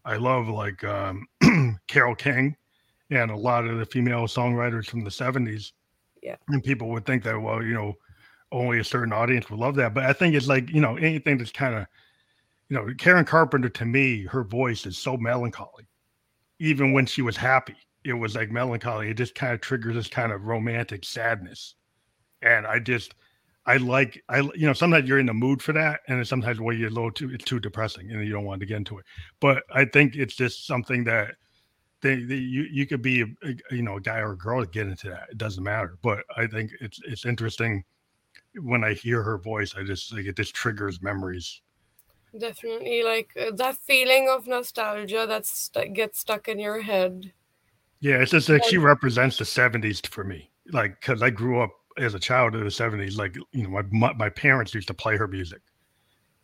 I 0.03 0.17
love 0.17 0.47
like 0.47 0.83
um 0.83 1.27
Carole 1.87 2.15
King, 2.15 2.55
and 3.09 3.31
a 3.31 3.35
lot 3.35 3.65
of 3.65 3.77
the 3.77 3.85
female 3.85 4.27
songwriters 4.27 4.87
from 4.87 5.03
the 5.03 5.11
seventies. 5.11 5.73
Yeah. 6.21 6.37
and 6.47 6.63
people 6.63 6.89
would 6.89 7.05
think 7.05 7.23
that 7.23 7.39
well, 7.39 7.63
you 7.63 7.75
know, 7.75 7.93
only 8.51 8.79
a 8.79 8.83
certain 8.83 9.13
audience 9.13 9.49
would 9.51 9.59
love 9.59 9.75
that. 9.75 9.93
But 9.93 10.05
I 10.05 10.13
think 10.13 10.33
it's 10.33 10.47
like 10.47 10.69
you 10.71 10.81
know 10.81 10.97
anything 10.97 11.37
that's 11.37 11.51
kind 11.51 11.75
of, 11.75 11.85
you 12.69 12.75
know, 12.75 12.91
Karen 12.97 13.25
Carpenter 13.25 13.69
to 13.69 13.85
me, 13.85 14.25
her 14.25 14.43
voice 14.43 14.85
is 14.85 14.97
so 14.97 15.15
melancholy. 15.17 15.85
Even 16.59 16.93
when 16.93 17.05
she 17.05 17.21
was 17.21 17.37
happy, 17.37 17.75
it 18.05 18.13
was 18.13 18.35
like 18.35 18.51
melancholy. 18.51 19.09
It 19.09 19.15
just 19.17 19.35
kind 19.35 19.53
of 19.53 19.61
triggers 19.61 19.95
this 19.95 20.07
kind 20.07 20.31
of 20.31 20.45
romantic 20.45 21.05
sadness, 21.05 21.75
and 22.41 22.67
I 22.67 22.79
just. 22.79 23.15
I 23.67 23.77
like 23.77 24.23
I 24.29 24.39
you 24.41 24.67
know 24.67 24.73
sometimes 24.73 25.09
you're 25.09 25.19
in 25.19 25.25
the 25.27 25.33
mood 25.33 25.61
for 25.61 25.73
that, 25.73 26.01
and 26.07 26.27
sometimes 26.27 26.59
when 26.61 26.77
you're 26.79 26.89
a 26.89 26.91
little 26.93 27.11
too 27.11 27.31
it's 27.33 27.45
too 27.45 27.59
depressing 27.59 28.11
and 28.11 28.25
you 28.25 28.31
don't 28.33 28.45
want 28.45 28.59
to 28.61 28.65
get 28.67 28.77
into 28.77 28.99
it. 28.99 29.05
But 29.41 29.63
I 29.73 29.85
think 29.85 30.15
it's 30.15 30.35
just 30.35 30.67
something 30.67 31.03
that 31.05 31.35
they, 32.01 32.23
they 32.23 32.35
you 32.35 32.63
you 32.71 32.87
could 32.87 33.01
be 33.01 33.21
a, 33.21 33.25
a- 33.43 33.75
you 33.75 33.81
know 33.83 33.97
a 33.97 34.01
guy 34.01 34.19
or 34.19 34.33
a 34.33 34.37
girl 34.37 34.63
to 34.63 34.69
get 34.69 34.87
into 34.87 35.09
that. 35.09 35.29
It 35.31 35.37
doesn't 35.37 35.63
matter. 35.63 35.97
But 36.03 36.23
I 36.37 36.47
think 36.47 36.71
it's 36.81 36.99
it's 37.05 37.25
interesting 37.25 37.83
when 38.61 38.83
I 38.83 38.93
hear 38.93 39.23
her 39.23 39.37
voice. 39.39 39.75
I 39.77 39.83
just 39.83 40.13
like 40.13 40.25
it 40.25 40.37
just 40.37 40.55
triggers 40.55 41.01
memories. 41.01 41.61
definitely 42.37 43.01
like 43.03 43.31
uh, 43.39 43.49
that 43.55 43.77
feeling 43.77 44.27
of 44.29 44.45
nostalgia 44.47 45.25
that's 45.27 45.69
that 45.69 45.93
gets 45.93 46.19
stuck 46.19 46.47
in 46.47 46.59
your 46.59 46.81
head. 46.81 47.33
Yeah, 47.99 48.15
it's 48.21 48.31
just 48.31 48.49
like 48.49 48.63
she 48.63 48.77
represents 48.77 49.37
the 49.37 49.45
'70s 49.45 50.05
for 50.07 50.23
me. 50.23 50.51
Like 50.71 50.99
because 50.99 51.21
I 51.21 51.29
grew 51.29 51.61
up 51.61 51.71
as 51.97 52.13
a 52.13 52.19
child 52.19 52.55
in 52.55 52.63
the 52.63 52.71
'70s. 52.71 53.17
Like 53.17 53.35
you 53.51 53.63
know 53.63 53.69
my 53.69 53.83
my, 53.91 54.13
my 54.13 54.29
parents 54.29 54.73
used 54.73 54.87
to 54.87 54.93
play 54.93 55.17
her 55.17 55.27
music. 55.27 55.61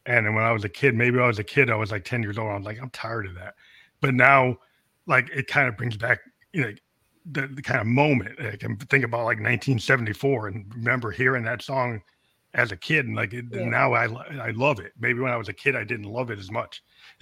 And 0.06 0.26
then 0.26 0.36
when 0.36 0.44
I 0.44 0.52
was 0.52 0.64
a 0.64 0.70
kid, 0.70 0.96
maybe 0.96 1.20
I 1.20 1.28
was 1.28 1.40
a 1.40 1.44
kid, 1.44 1.70
I 1.70 1.76
was 1.76 1.92
like 1.92 2.06
10 2.06 2.24
years 2.24 2.38
old. 2.38 2.52
I 2.52 2.56
was 2.58 2.66
like, 2.66 2.82
I'm 2.82 2.90
tired 2.92 3.28
of 3.28 3.36
that. 3.36 3.56
But 4.02 4.16
now, 4.16 4.58
like, 5.08 5.30
it 5.30 5.48
kind 5.48 5.68
of 5.68 5.78
brings 5.78 5.98
back, 5.98 6.20
you 6.54 6.62
know, 6.62 6.74
the, 7.32 7.48
the 7.48 7.62
kind 7.62 7.82
of 7.82 7.88
moment. 7.88 8.40
I 8.42 8.56
can 8.58 8.78
think 8.78 9.04
about 9.06 9.26
like 9.26 9.40
1974 9.40 10.48
and 10.48 10.66
remember 10.76 11.12
hearing 11.12 11.44
that 11.44 11.62
song 11.62 12.02
as 12.56 12.72
a 12.72 12.78
kid. 12.78 13.06
And 13.06 13.16
like, 13.16 13.34
it, 13.34 13.46
Yeah. 13.52 13.66
now 13.66 13.94
I, 13.94 14.06
I 14.06 14.52
love 14.52 14.80
it. 14.80 14.94
Maybe 15.00 15.20
when 15.20 15.32
I 15.32 15.38
was 15.38 15.50
a 15.50 15.54
kid, 15.54 15.76
I 15.76 15.84
didn't 15.84 16.08
love 16.08 16.32
it 16.32 16.40
as 16.40 16.52
much. 16.52 16.82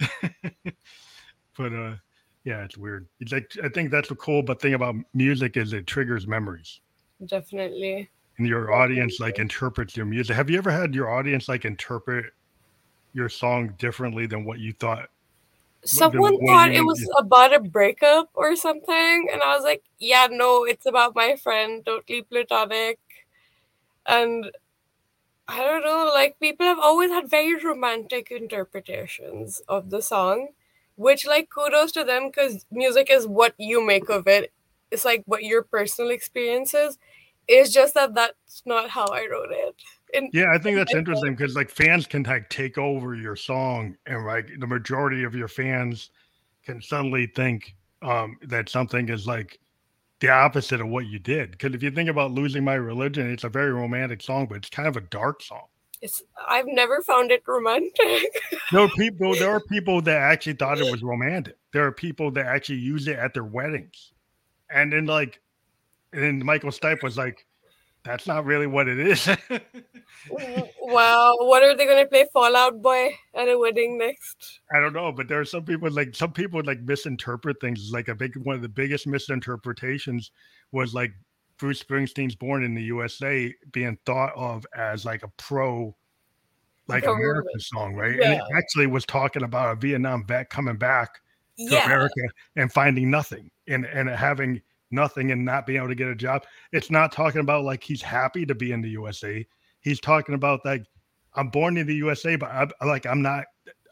but, 1.58 1.72
uh, 1.72 1.96
yeah, 2.44 2.64
it's 2.64 2.76
weird. 2.76 3.06
It's 3.20 3.32
like, 3.32 3.50
I 3.62 3.68
think 3.68 3.90
that's 3.90 4.08
the 4.08 4.16
cool 4.16 4.42
but 4.42 4.60
thing 4.60 4.74
about 4.74 4.94
music 5.14 5.56
is 5.56 5.72
it 5.72 5.86
triggers 5.86 6.26
memories 6.26 6.80
Definitely. 7.24 8.08
and 8.38 8.46
your 8.46 8.72
audience 8.72 9.20
like 9.20 9.38
interprets 9.38 9.96
your 9.96 10.06
music. 10.06 10.34
Have 10.36 10.48
you 10.48 10.58
ever 10.58 10.70
had 10.70 10.94
your 10.94 11.10
audience 11.10 11.48
like 11.48 11.64
interpret 11.64 12.32
your 13.12 13.28
song 13.28 13.74
differently 13.78 14.26
than 14.26 14.44
what 14.44 14.58
you 14.58 14.72
thought? 14.72 15.10
Someone 15.84 16.38
thought 16.46 16.70
it 16.72 16.84
was 16.84 17.08
about 17.18 17.54
a 17.54 17.60
breakup 17.60 18.28
or 18.34 18.54
something, 18.54 19.28
and 19.32 19.42
I 19.42 19.54
was 19.54 19.64
like, 19.64 19.82
"Yeah, 19.98 20.28
no, 20.30 20.64
it's 20.64 20.84
about 20.84 21.14
my 21.16 21.36
friend, 21.36 21.84
totally 21.84 22.22
platonic." 22.22 22.98
And 24.06 24.50
I 25.48 25.64
don't 25.64 25.82
know, 25.82 26.10
like 26.14 26.38
people 26.38 26.66
have 26.66 26.78
always 26.78 27.10
had 27.10 27.30
very 27.30 27.56
romantic 27.56 28.30
interpretations 28.30 29.60
of 29.68 29.90
the 29.90 30.02
song, 30.02 30.48
which 31.00 31.26
like 31.26 31.48
kudos 31.48 31.92
to 31.92 32.04
them 32.04 32.26
because 32.26 32.66
music 32.70 33.08
is 33.10 33.26
what 33.26 33.54
you 33.56 33.84
make 33.84 34.10
of 34.10 34.28
it. 34.28 34.52
It's 34.90 35.02
like 35.02 35.22
what 35.24 35.42
your 35.42 35.62
personal 35.62 36.10
experience 36.10 36.74
is. 36.74 36.98
It's 37.48 37.72
just 37.72 37.94
that 37.94 38.14
that's 38.14 38.62
not 38.66 38.90
how 38.90 39.06
I 39.06 39.26
wrote 39.30 39.48
it. 39.50 39.76
And 40.12 40.28
Yeah, 40.34 40.52
I 40.52 40.58
think 40.58 40.76
that's 40.76 40.94
interesting 40.94 41.34
because 41.34 41.56
like 41.56 41.70
fans 41.70 42.06
can 42.06 42.24
like 42.24 42.50
take 42.50 42.76
over 42.76 43.14
your 43.14 43.34
song 43.34 43.96
and 44.04 44.26
like 44.26 44.50
the 44.58 44.66
majority 44.66 45.24
of 45.24 45.34
your 45.34 45.48
fans 45.48 46.10
can 46.66 46.82
suddenly 46.82 47.26
think 47.26 47.74
um 48.02 48.36
that 48.42 48.68
something 48.68 49.08
is 49.08 49.26
like 49.26 49.58
the 50.20 50.28
opposite 50.28 50.82
of 50.82 50.88
what 50.88 51.06
you 51.06 51.18
did. 51.18 51.52
Because 51.52 51.72
if 51.72 51.82
you 51.82 51.90
think 51.90 52.10
about 52.10 52.32
losing 52.32 52.62
my 52.62 52.74
religion, 52.74 53.30
it's 53.30 53.44
a 53.44 53.48
very 53.48 53.72
romantic 53.72 54.20
song, 54.20 54.48
but 54.50 54.58
it's 54.58 54.68
kind 54.68 54.86
of 54.86 54.98
a 54.98 55.06
dark 55.08 55.42
song. 55.42 55.64
It's 56.02 56.22
I've 56.48 56.66
never 56.66 57.02
found 57.02 57.30
it 57.30 57.42
romantic. 57.46 58.42
There 58.72 58.80
are 58.80 58.88
people. 58.90 59.34
There 59.34 59.50
are 59.50 59.60
people 59.60 60.00
that 60.02 60.16
actually 60.16 60.52
thought 60.52 60.78
it 60.78 60.90
was 60.90 61.02
romantic. 61.02 61.56
There 61.72 61.84
are 61.84 61.92
people 61.92 62.30
that 62.32 62.46
actually 62.46 62.78
use 62.78 63.08
it 63.08 63.18
at 63.18 63.34
their 63.34 63.44
weddings, 63.44 64.12
and 64.70 64.92
then 64.92 65.06
like, 65.06 65.40
and 66.12 66.22
then 66.22 66.46
Michael 66.46 66.70
Stipe 66.70 67.02
was 67.02 67.18
like, 67.18 67.44
"That's 68.04 68.28
not 68.28 68.44
really 68.44 68.68
what 68.68 68.86
it 68.86 69.00
is." 69.00 69.26
wow, 70.80 71.36
what 71.40 71.64
are 71.64 71.76
they 71.76 71.84
gonna 71.84 72.06
play 72.06 72.26
Fall 72.32 72.54
Out 72.54 72.80
Boy 72.80 73.12
at 73.34 73.48
a 73.48 73.58
wedding 73.58 73.98
next? 73.98 74.60
I 74.72 74.78
don't 74.78 74.92
know, 74.92 75.10
but 75.10 75.26
there 75.26 75.40
are 75.40 75.44
some 75.44 75.64
people 75.64 75.90
like 75.90 76.14
some 76.14 76.32
people 76.32 76.62
like 76.64 76.80
misinterpret 76.82 77.60
things. 77.60 77.90
Like 77.92 78.06
a 78.06 78.14
big 78.14 78.36
one 78.36 78.54
of 78.54 78.62
the 78.62 78.68
biggest 78.68 79.08
misinterpretations 79.08 80.30
was 80.70 80.94
like 80.94 81.10
Bruce 81.60 81.82
Springsteen's 81.82 82.34
"Born 82.34 82.64
in 82.64 82.74
the 82.74 82.82
USA" 82.84 83.54
being 83.72 83.98
thought 84.06 84.32
of 84.34 84.66
as 84.76 85.04
like 85.04 85.22
a 85.22 85.28
pro, 85.36 85.94
like 86.88 87.04
Government. 87.04 87.24
American 87.24 87.60
song, 87.60 87.94
right? 87.94 88.18
And 88.20 88.32
it 88.34 88.42
actually 88.56 88.86
was 88.86 89.04
talking 89.06 89.42
about 89.42 89.72
a 89.72 89.80
Vietnam 89.80 90.24
vet 90.26 90.50
coming 90.50 90.76
back 90.76 91.20
to 91.68 91.74
Yeah, 91.74 91.84
America 91.84 92.20
and 92.56 92.72
finding 92.72 93.10
nothing 93.10 93.50
and 93.68 93.84
and 93.86 94.08
having 94.08 94.60
nothing 94.90 95.30
and 95.30 95.44
not 95.44 95.66
being 95.66 95.78
able 95.78 95.88
to 95.88 95.94
get 95.94 96.08
a 96.08 96.14
job. 96.16 96.44
It's 96.72 96.90
not 96.90 97.12
talking 97.12 97.40
about 97.40 97.64
like 97.64 97.84
he's 97.84 98.02
happy 98.02 98.44
to 98.46 98.54
be 98.54 98.72
in 98.72 98.80
the 98.80 98.90
USA. 98.90 99.46
He's 99.80 100.00
talking 100.00 100.34
about 100.34 100.64
like 100.64 100.84
I'm 101.34 101.48
born 101.50 101.76
in 101.76 101.86
the 101.86 101.94
USA, 101.96 102.36
but 102.36 102.50
I'm 102.50 102.70
like 102.88 103.06
I'm 103.06 103.22
not 103.22 103.44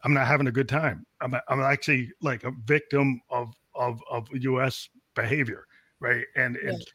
I'm 0.03 0.13
not 0.13 0.27
having 0.27 0.47
a 0.47 0.51
good 0.51 0.69
time. 0.69 1.05
I'm 1.21 1.33
I'm 1.47 1.61
actually 1.61 2.11
like 2.21 2.43
a 2.43 2.51
victim 2.65 3.21
of 3.29 3.53
of 3.75 4.01
of 4.09 4.27
U.S. 4.33 4.89
behavior, 5.15 5.65
right? 5.99 6.25
And 6.35 6.57
Yeah. 6.61 6.71
it's 6.71 6.85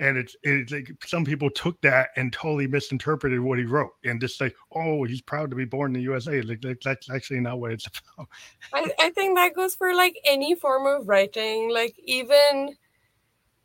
and 0.00 0.16
it's 0.18 0.34
it's 0.42 0.72
like 0.72 0.90
some 1.06 1.24
people 1.24 1.50
took 1.50 1.80
that 1.82 2.10
and 2.16 2.32
totally 2.32 2.66
misinterpreted 2.66 3.40
what 3.40 3.58
he 3.58 3.64
wrote 3.64 3.92
and 4.04 4.20
just 4.20 4.38
say, 4.38 4.52
oh, 4.74 5.04
he's 5.04 5.22
proud 5.22 5.50
to 5.50 5.56
be 5.56 5.66
born 5.66 5.90
in 5.90 5.94
the 5.94 6.02
USA. 6.02 6.42
Like, 6.42 6.64
like 6.64 6.80
that's 6.84 7.10
actually 7.10 7.40
not 7.40 7.60
what 7.60 7.72
it's 7.72 7.86
about. 8.16 8.28
I, 8.72 8.92
I 8.98 9.10
think 9.10 9.36
that 9.36 9.54
goes 9.54 9.74
for 9.74 9.94
like 9.94 10.16
any 10.24 10.54
form 10.54 10.86
of 10.86 11.08
writing, 11.08 11.70
like 11.70 11.96
even 12.04 12.76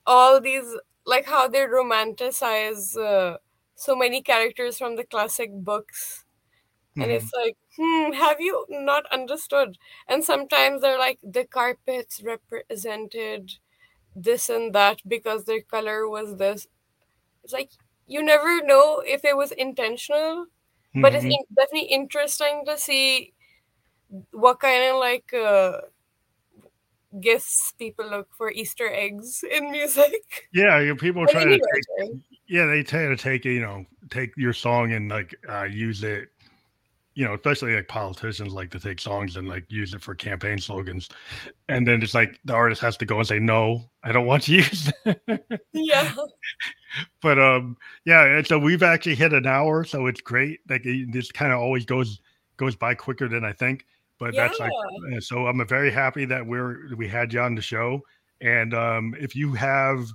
all 0.05 0.41
these 0.41 0.65
like 1.05 1.25
how 1.25 1.47
they 1.47 1.59
romanticize 1.59 2.97
uh, 2.97 3.37
so 3.75 3.95
many 3.95 4.21
characters 4.21 4.77
from 4.77 4.95
the 4.95 5.03
classic 5.05 5.51
books 5.53 6.25
and 6.99 7.11
Mhm. 7.11 7.15
it's 7.17 7.31
like 7.33 7.57
hmm 7.77 8.13
have 8.13 8.41
you 8.41 8.65
not 8.69 9.05
understood 9.11 9.77
and 10.07 10.23
sometimes 10.23 10.81
they're 10.81 10.99
like 10.99 11.19
the 11.23 11.45
carpets 11.45 12.23
represented 12.23 13.51
this 14.15 14.49
and 14.49 14.73
that 14.73 15.01
because 15.07 15.45
their 15.45 15.61
color 15.61 16.07
was 16.09 16.37
this. 16.37 16.67
It's 17.43 17.53
like 17.53 17.71
you 18.07 18.23
never 18.23 18.61
know 18.63 19.01
if 19.05 19.25
it 19.25 19.35
was 19.37 19.51
intentional 19.51 20.45
but 20.95 21.13
it's 21.13 21.25
Mhm. 21.25 21.31
in- 21.31 21.55
definitely 21.55 21.89
interesting 21.89 22.63
to 22.65 22.77
see 22.77 23.33
what 24.31 24.59
kind 24.59 24.83
of 24.91 24.97
like 24.97 25.33
uh, 25.33 25.81
gifts 27.19 27.73
people 27.77 28.09
look 28.09 28.27
for 28.37 28.51
easter 28.51 28.89
eggs 28.91 29.43
in 29.51 29.71
music. 29.71 30.47
Yeah, 30.53 30.79
you- 30.79 30.95
people 30.95 31.25
try 31.27 31.43
to 31.43 31.49
take 31.49 32.19
yeah 32.47 32.65
they 32.67 32.83
try 32.83 33.07
to 33.07 33.17
take 33.17 33.43
you 33.45 33.59
know 33.61 33.85
take 34.11 34.31
your 34.37 34.53
song 34.53 34.93
and 34.93 35.09
like 35.09 35.33
uh 35.49 35.63
use 35.63 36.03
it 36.03 36.29
you 37.15 37.25
know 37.25 37.33
especially 37.33 37.75
like 37.75 37.87
politicians 37.87 38.53
like 38.53 38.69
to 38.69 38.79
take 38.79 38.99
songs 38.99 39.37
and 39.37 39.47
like 39.47 39.65
use 39.69 39.93
it 39.93 40.01
for 40.01 40.13
campaign 40.13 40.57
slogans 40.57 41.09
and 41.69 41.87
then 41.87 42.01
it's 42.03 42.13
like 42.13 42.39
the 42.45 42.53
artist 42.53 42.81
has 42.81 42.97
to 42.97 43.05
go 43.05 43.17
and 43.19 43.27
say 43.27 43.39
no 43.39 43.81
i 44.03 44.11
don't 44.11 44.25
want 44.25 44.43
to 44.43 44.51
use 44.55 44.91
that." 45.05 45.61
yeah 45.73 46.13
but 47.21 47.39
um 47.39 47.75
yeah 48.05 48.23
and 48.25 48.45
so 48.47 48.57
we've 48.59 48.83
actually 48.83 49.15
hit 49.15 49.33
an 49.33 49.45
hour 49.47 49.83
so 49.83 50.07
it's 50.07 50.21
great 50.21 50.59
like 50.69 50.85
it- 50.85 51.11
this 51.11 51.31
kind 51.31 51.51
of 51.51 51.59
always 51.59 51.85
goes 51.85 52.19
goes 52.57 52.75
by 52.75 52.93
quicker 52.95 53.27
than 53.27 53.43
I 53.43 53.51
think. 53.51 53.85
But 54.17 54.33
that's 54.33 54.59
like 54.59 54.71
uh, 54.71 55.19
so. 55.19 55.45
I'm 55.47 55.65
very 55.67 55.91
happy 55.91 56.23
that 56.25 56.45
we're 56.45 56.95
we 56.95 57.07
had 57.07 57.33
you 57.33 57.41
on 57.41 57.53
the 57.53 57.61
show. 57.61 58.01
And 58.39 58.73
um, 58.73 59.13
if 59.19 59.35
you 59.35 59.51
have 59.53 60.07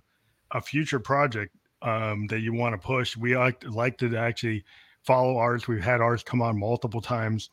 a 0.52 0.60
future 0.60 0.98
project 0.98 1.54
um, 1.82 2.26
that 2.28 2.40
you 2.40 2.54
want 2.54 2.72
to 2.72 2.78
push, 2.78 3.14
we 3.16 3.36
like 3.36 3.62
like 3.68 3.98
to 3.98 4.16
actually 4.16 4.64
follow 5.02 5.36
ours. 5.38 5.66
We've 5.68 5.82
had 5.82 6.00
ours 6.00 6.22
come 6.22 6.42
on 6.42 6.58
multiple 6.58 7.00
times, 7.00 7.50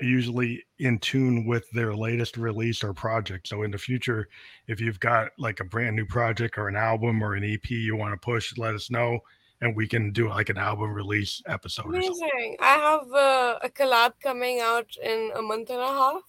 usually 0.00 0.64
in 0.78 0.98
tune 0.98 1.46
with 1.46 1.68
their 1.70 1.94
latest 1.94 2.36
release 2.36 2.82
or 2.82 2.92
project. 2.92 3.48
So 3.48 3.62
in 3.62 3.70
the 3.70 3.78
future, 3.78 4.28
if 4.66 4.80
you've 4.80 5.00
got 5.00 5.30
like 5.38 5.60
a 5.60 5.64
brand 5.64 5.96
new 5.96 6.06
project 6.06 6.58
or 6.58 6.68
an 6.68 6.76
album 6.76 7.22
or 7.22 7.34
an 7.34 7.44
EP 7.44 7.70
you 7.70 7.96
want 7.96 8.12
to 8.12 8.24
push, 8.24 8.56
let 8.56 8.74
us 8.74 8.90
know 8.90 9.20
and 9.60 9.74
we 9.74 9.88
can 9.88 10.12
do 10.12 10.28
like 10.28 10.50
an 10.50 10.58
album 10.58 10.92
release 10.92 11.42
episode. 11.46 11.86
Amazing. 11.86 12.56
I 12.60 12.74
have 12.74 13.12
uh, 13.12 13.58
a 13.62 13.68
collab 13.68 14.12
coming 14.22 14.60
out 14.60 14.88
in 15.02 15.30
a 15.34 15.42
month 15.42 15.70
and 15.70 15.80
a 15.80 15.86
half. 15.86 16.22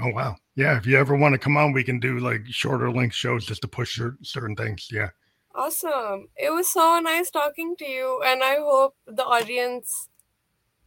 Oh 0.00 0.08
wow. 0.08 0.36
Yeah, 0.56 0.76
if 0.76 0.86
you 0.86 0.98
ever 0.98 1.16
want 1.16 1.34
to 1.34 1.38
come 1.38 1.56
on, 1.56 1.72
we 1.72 1.84
can 1.84 2.00
do 2.00 2.18
like 2.18 2.42
shorter 2.46 2.90
length 2.90 3.14
shows 3.14 3.46
just 3.46 3.62
to 3.62 3.68
push 3.68 4.00
certain 4.22 4.56
things. 4.56 4.88
Yeah. 4.90 5.10
Awesome. 5.54 6.28
It 6.36 6.52
was 6.52 6.70
so 6.70 7.00
nice 7.00 7.30
talking 7.30 7.76
to 7.76 7.86
you 7.86 8.22
and 8.24 8.42
I 8.42 8.56
hope 8.56 8.96
the 9.06 9.24
audience 9.24 10.08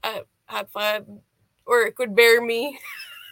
uh, 0.03 0.21
had 0.45 0.69
fun 0.69 1.21
or 1.65 1.89
could 1.91 2.15
bear 2.15 2.41
me. 2.41 2.79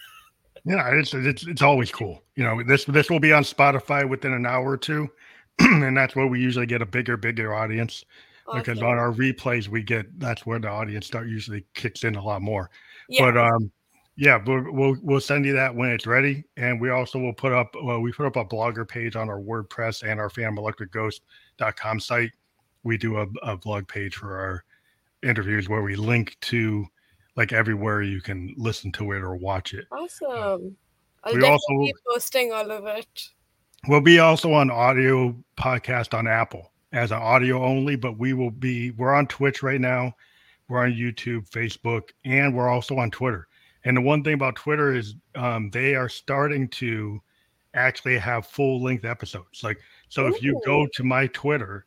yeah, 0.66 0.90
it's, 0.94 1.14
it's 1.14 1.46
it's 1.46 1.62
always 1.62 1.92
cool. 1.92 2.24
You 2.36 2.44
know, 2.44 2.64
this 2.64 2.86
this 2.86 3.10
will 3.10 3.20
be 3.20 3.34
on 3.34 3.44
Spotify 3.44 4.08
within 4.08 4.34
an 4.34 4.46
hour 4.46 4.72
or 4.72 4.78
two, 4.78 5.10
and 5.60 5.96
that's 5.96 6.16
where 6.16 6.28
we 6.28 6.40
usually 6.40 6.66
get 6.66 6.82
a 6.82 6.86
bigger 6.86 7.18
bigger 7.18 7.54
audience. 7.54 8.06
Awesome. 8.48 8.60
Because 8.60 8.82
on 8.82 8.98
our 8.98 9.12
replays, 9.12 9.68
we 9.68 9.84
get 9.84 10.20
that's 10.20 10.46
where 10.46 10.60
the 10.60 10.70
audience 10.70 11.06
start 11.06 11.28
usually 11.28 11.66
kicks 11.74 12.04
in 12.04 12.16
a 12.16 12.24
lot 12.24 12.42
more. 12.42 12.70
Yeah. 13.08 13.32
But 13.32 13.38
um, 13.38 13.72
yeah, 14.16 14.40
we'll, 14.46 14.72
we'll 14.72 14.96
we'll 15.02 15.22
send 15.22 15.46
you 15.46 15.54
that 15.54 15.74
when 15.74 15.90
it's 15.90 16.06
ready, 16.06 16.44
and 16.56 16.80
we 16.80 16.92
also 16.92 17.18
will 17.18 17.34
put 17.34 17.52
up 17.52 17.74
well, 17.84 18.00
we 18.00 18.12
put 18.12 18.28
up 18.28 18.36
a 18.36 18.46
blogger 18.46 18.88
page 18.88 19.16
on 19.16 19.30
our 19.30 19.40
WordPress 19.40 20.08
and 20.08 20.20
our 20.20 20.30
phantomelectricghost.com 20.30 22.00
site. 22.00 22.32
We 22.84 22.98
do 22.98 23.18
a, 23.18 23.28
a 23.42 23.58
blog 23.58 23.88
page 23.88 24.16
for 24.16 24.38
our 24.38 24.64
interviews 25.24 25.68
where 25.68 25.82
we 25.82 25.96
link 25.96 26.38
to 26.42 26.86
like 27.36 27.54
everywhere 27.54 28.04
you 28.04 28.22
can 28.22 28.54
listen 28.56 28.92
to 28.94 29.14
it 29.14 29.22
or 29.22 29.36
watch 29.36 29.74
it. 29.74 29.86
Awesome. 29.92 30.76
I'll 31.24 31.34
we 31.34 31.40
definitely 31.40 31.50
also, 31.50 31.80
be 31.80 31.94
posting 32.08 32.52
all 32.52 32.70
of 32.70 32.86
it. 32.86 33.30
We'll 33.88 34.02
be 34.02 34.20
also 34.20 34.54
on 34.54 34.70
audio 34.70 35.36
podcast 35.58 36.16
on 36.18 36.28
Apple 36.28 36.72
as 36.92 37.12
an 37.12 37.18
audio 37.18 37.64
only, 37.64 37.96
but 37.96 38.20
we 38.20 38.34
will 38.34 38.52
be 38.52 38.92
we're 38.92 39.14
on 39.14 39.26
Twitch 39.26 39.64
right 39.64 39.82
now. 39.82 40.16
We're 40.68 40.84
on 40.84 40.92
YouTube, 40.92 41.50
Facebook, 41.50 42.10
and 42.24 42.56
we're 42.56 42.70
also 42.70 42.98
on 42.98 43.10
Twitter. 43.10 43.48
And 43.86 43.98
the 43.98 44.02
one 44.02 44.24
thing 44.24 44.34
about 44.34 44.56
Twitter 44.56 44.96
is 44.96 45.16
um, 45.36 45.70
they 45.72 45.96
are 45.96 46.10
starting 46.10 46.70
to 46.70 47.22
actually 47.74 48.18
have 48.18 48.48
full 48.48 48.82
length 48.82 49.06
episodes. 49.06 49.64
Like 49.64 49.80
so, 50.10 50.26
Ooh. 50.26 50.34
if 50.34 50.42
you 50.42 50.62
go 50.66 50.88
to 50.94 51.04
my 51.04 51.28
Twitter, 51.28 51.86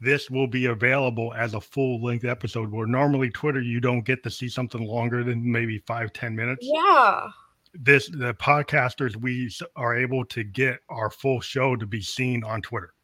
this 0.00 0.30
will 0.30 0.46
be 0.46 0.66
available 0.66 1.32
as 1.34 1.54
a 1.54 1.60
full 1.60 2.02
length 2.02 2.24
episode 2.24 2.70
where 2.70 2.86
normally 2.86 3.30
Twitter 3.30 3.60
you 3.60 3.80
don't 3.80 4.04
get 4.04 4.22
to 4.22 4.30
see 4.30 4.48
something 4.48 4.86
longer 4.86 5.24
than 5.24 5.50
maybe 5.50 5.78
five 5.78 6.12
ten 6.12 6.34
minutes. 6.34 6.66
Yeah. 6.66 7.28
This 7.74 8.08
the 8.08 8.34
podcasters 8.34 9.16
we 9.16 9.52
are 9.76 9.96
able 9.96 10.24
to 10.26 10.44
get 10.44 10.78
our 10.88 11.10
full 11.10 11.40
show 11.40 11.76
to 11.76 11.86
be 11.86 12.00
seen 12.00 12.44
on 12.44 12.62
Twitter. 12.62 12.94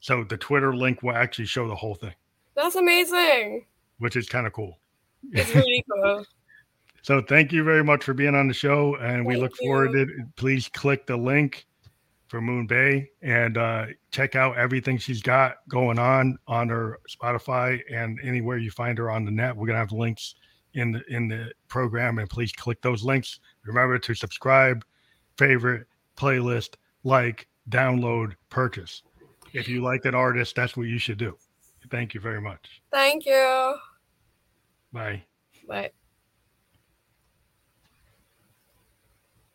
So 0.00 0.24
the 0.24 0.36
Twitter 0.36 0.74
link 0.74 1.02
will 1.02 1.14
actually 1.14 1.46
show 1.46 1.68
the 1.68 1.74
whole 1.74 1.94
thing. 1.94 2.14
That's 2.54 2.76
amazing. 2.76 3.66
Which 3.98 4.16
is 4.16 4.28
kind 4.28 4.46
of 4.46 4.52
cool. 4.52 4.78
It's 5.32 5.54
really 5.54 5.84
cool. 5.92 6.24
So 7.08 7.22
thank 7.22 7.52
you 7.52 7.64
very 7.64 7.82
much 7.82 8.04
for 8.04 8.12
being 8.12 8.34
on 8.34 8.48
the 8.48 8.52
show 8.52 8.94
and 8.96 9.24
thank 9.24 9.28
we 9.28 9.36
look 9.36 9.58
you. 9.62 9.66
forward 9.66 9.92
to 9.92 10.02
it. 10.02 10.36
Please 10.36 10.68
click 10.68 11.06
the 11.06 11.16
link 11.16 11.66
for 12.26 12.42
Moon 12.42 12.66
Bay 12.66 13.08
and 13.22 13.56
uh, 13.56 13.86
check 14.10 14.36
out 14.36 14.58
everything 14.58 14.98
she's 14.98 15.22
got 15.22 15.54
going 15.70 15.98
on 15.98 16.36
on 16.46 16.68
her 16.68 16.98
Spotify 17.08 17.80
and 17.90 18.20
anywhere 18.22 18.58
you 18.58 18.70
find 18.70 18.98
her 18.98 19.10
on 19.10 19.24
the 19.24 19.30
net. 19.30 19.56
We're 19.56 19.68
gonna 19.68 19.78
have 19.78 19.90
links 19.90 20.34
in 20.74 20.92
the 20.92 21.02
in 21.08 21.28
the 21.28 21.50
program, 21.68 22.18
and 22.18 22.28
please 22.28 22.52
click 22.52 22.82
those 22.82 23.02
links. 23.02 23.40
Remember 23.64 23.98
to 23.98 24.14
subscribe, 24.14 24.84
favorite, 25.38 25.86
playlist, 26.14 26.74
like, 27.04 27.48
download, 27.70 28.34
purchase. 28.50 29.02
If 29.54 29.66
you 29.66 29.82
like 29.82 30.04
an 30.04 30.14
artist, 30.14 30.54
that's 30.54 30.76
what 30.76 30.88
you 30.88 30.98
should 30.98 31.16
do. 31.16 31.38
Thank 31.90 32.12
you 32.12 32.20
very 32.20 32.42
much. 32.42 32.82
Thank 32.92 33.24
you. 33.24 33.76
Bye. 34.92 35.24
Bye. 35.66 35.92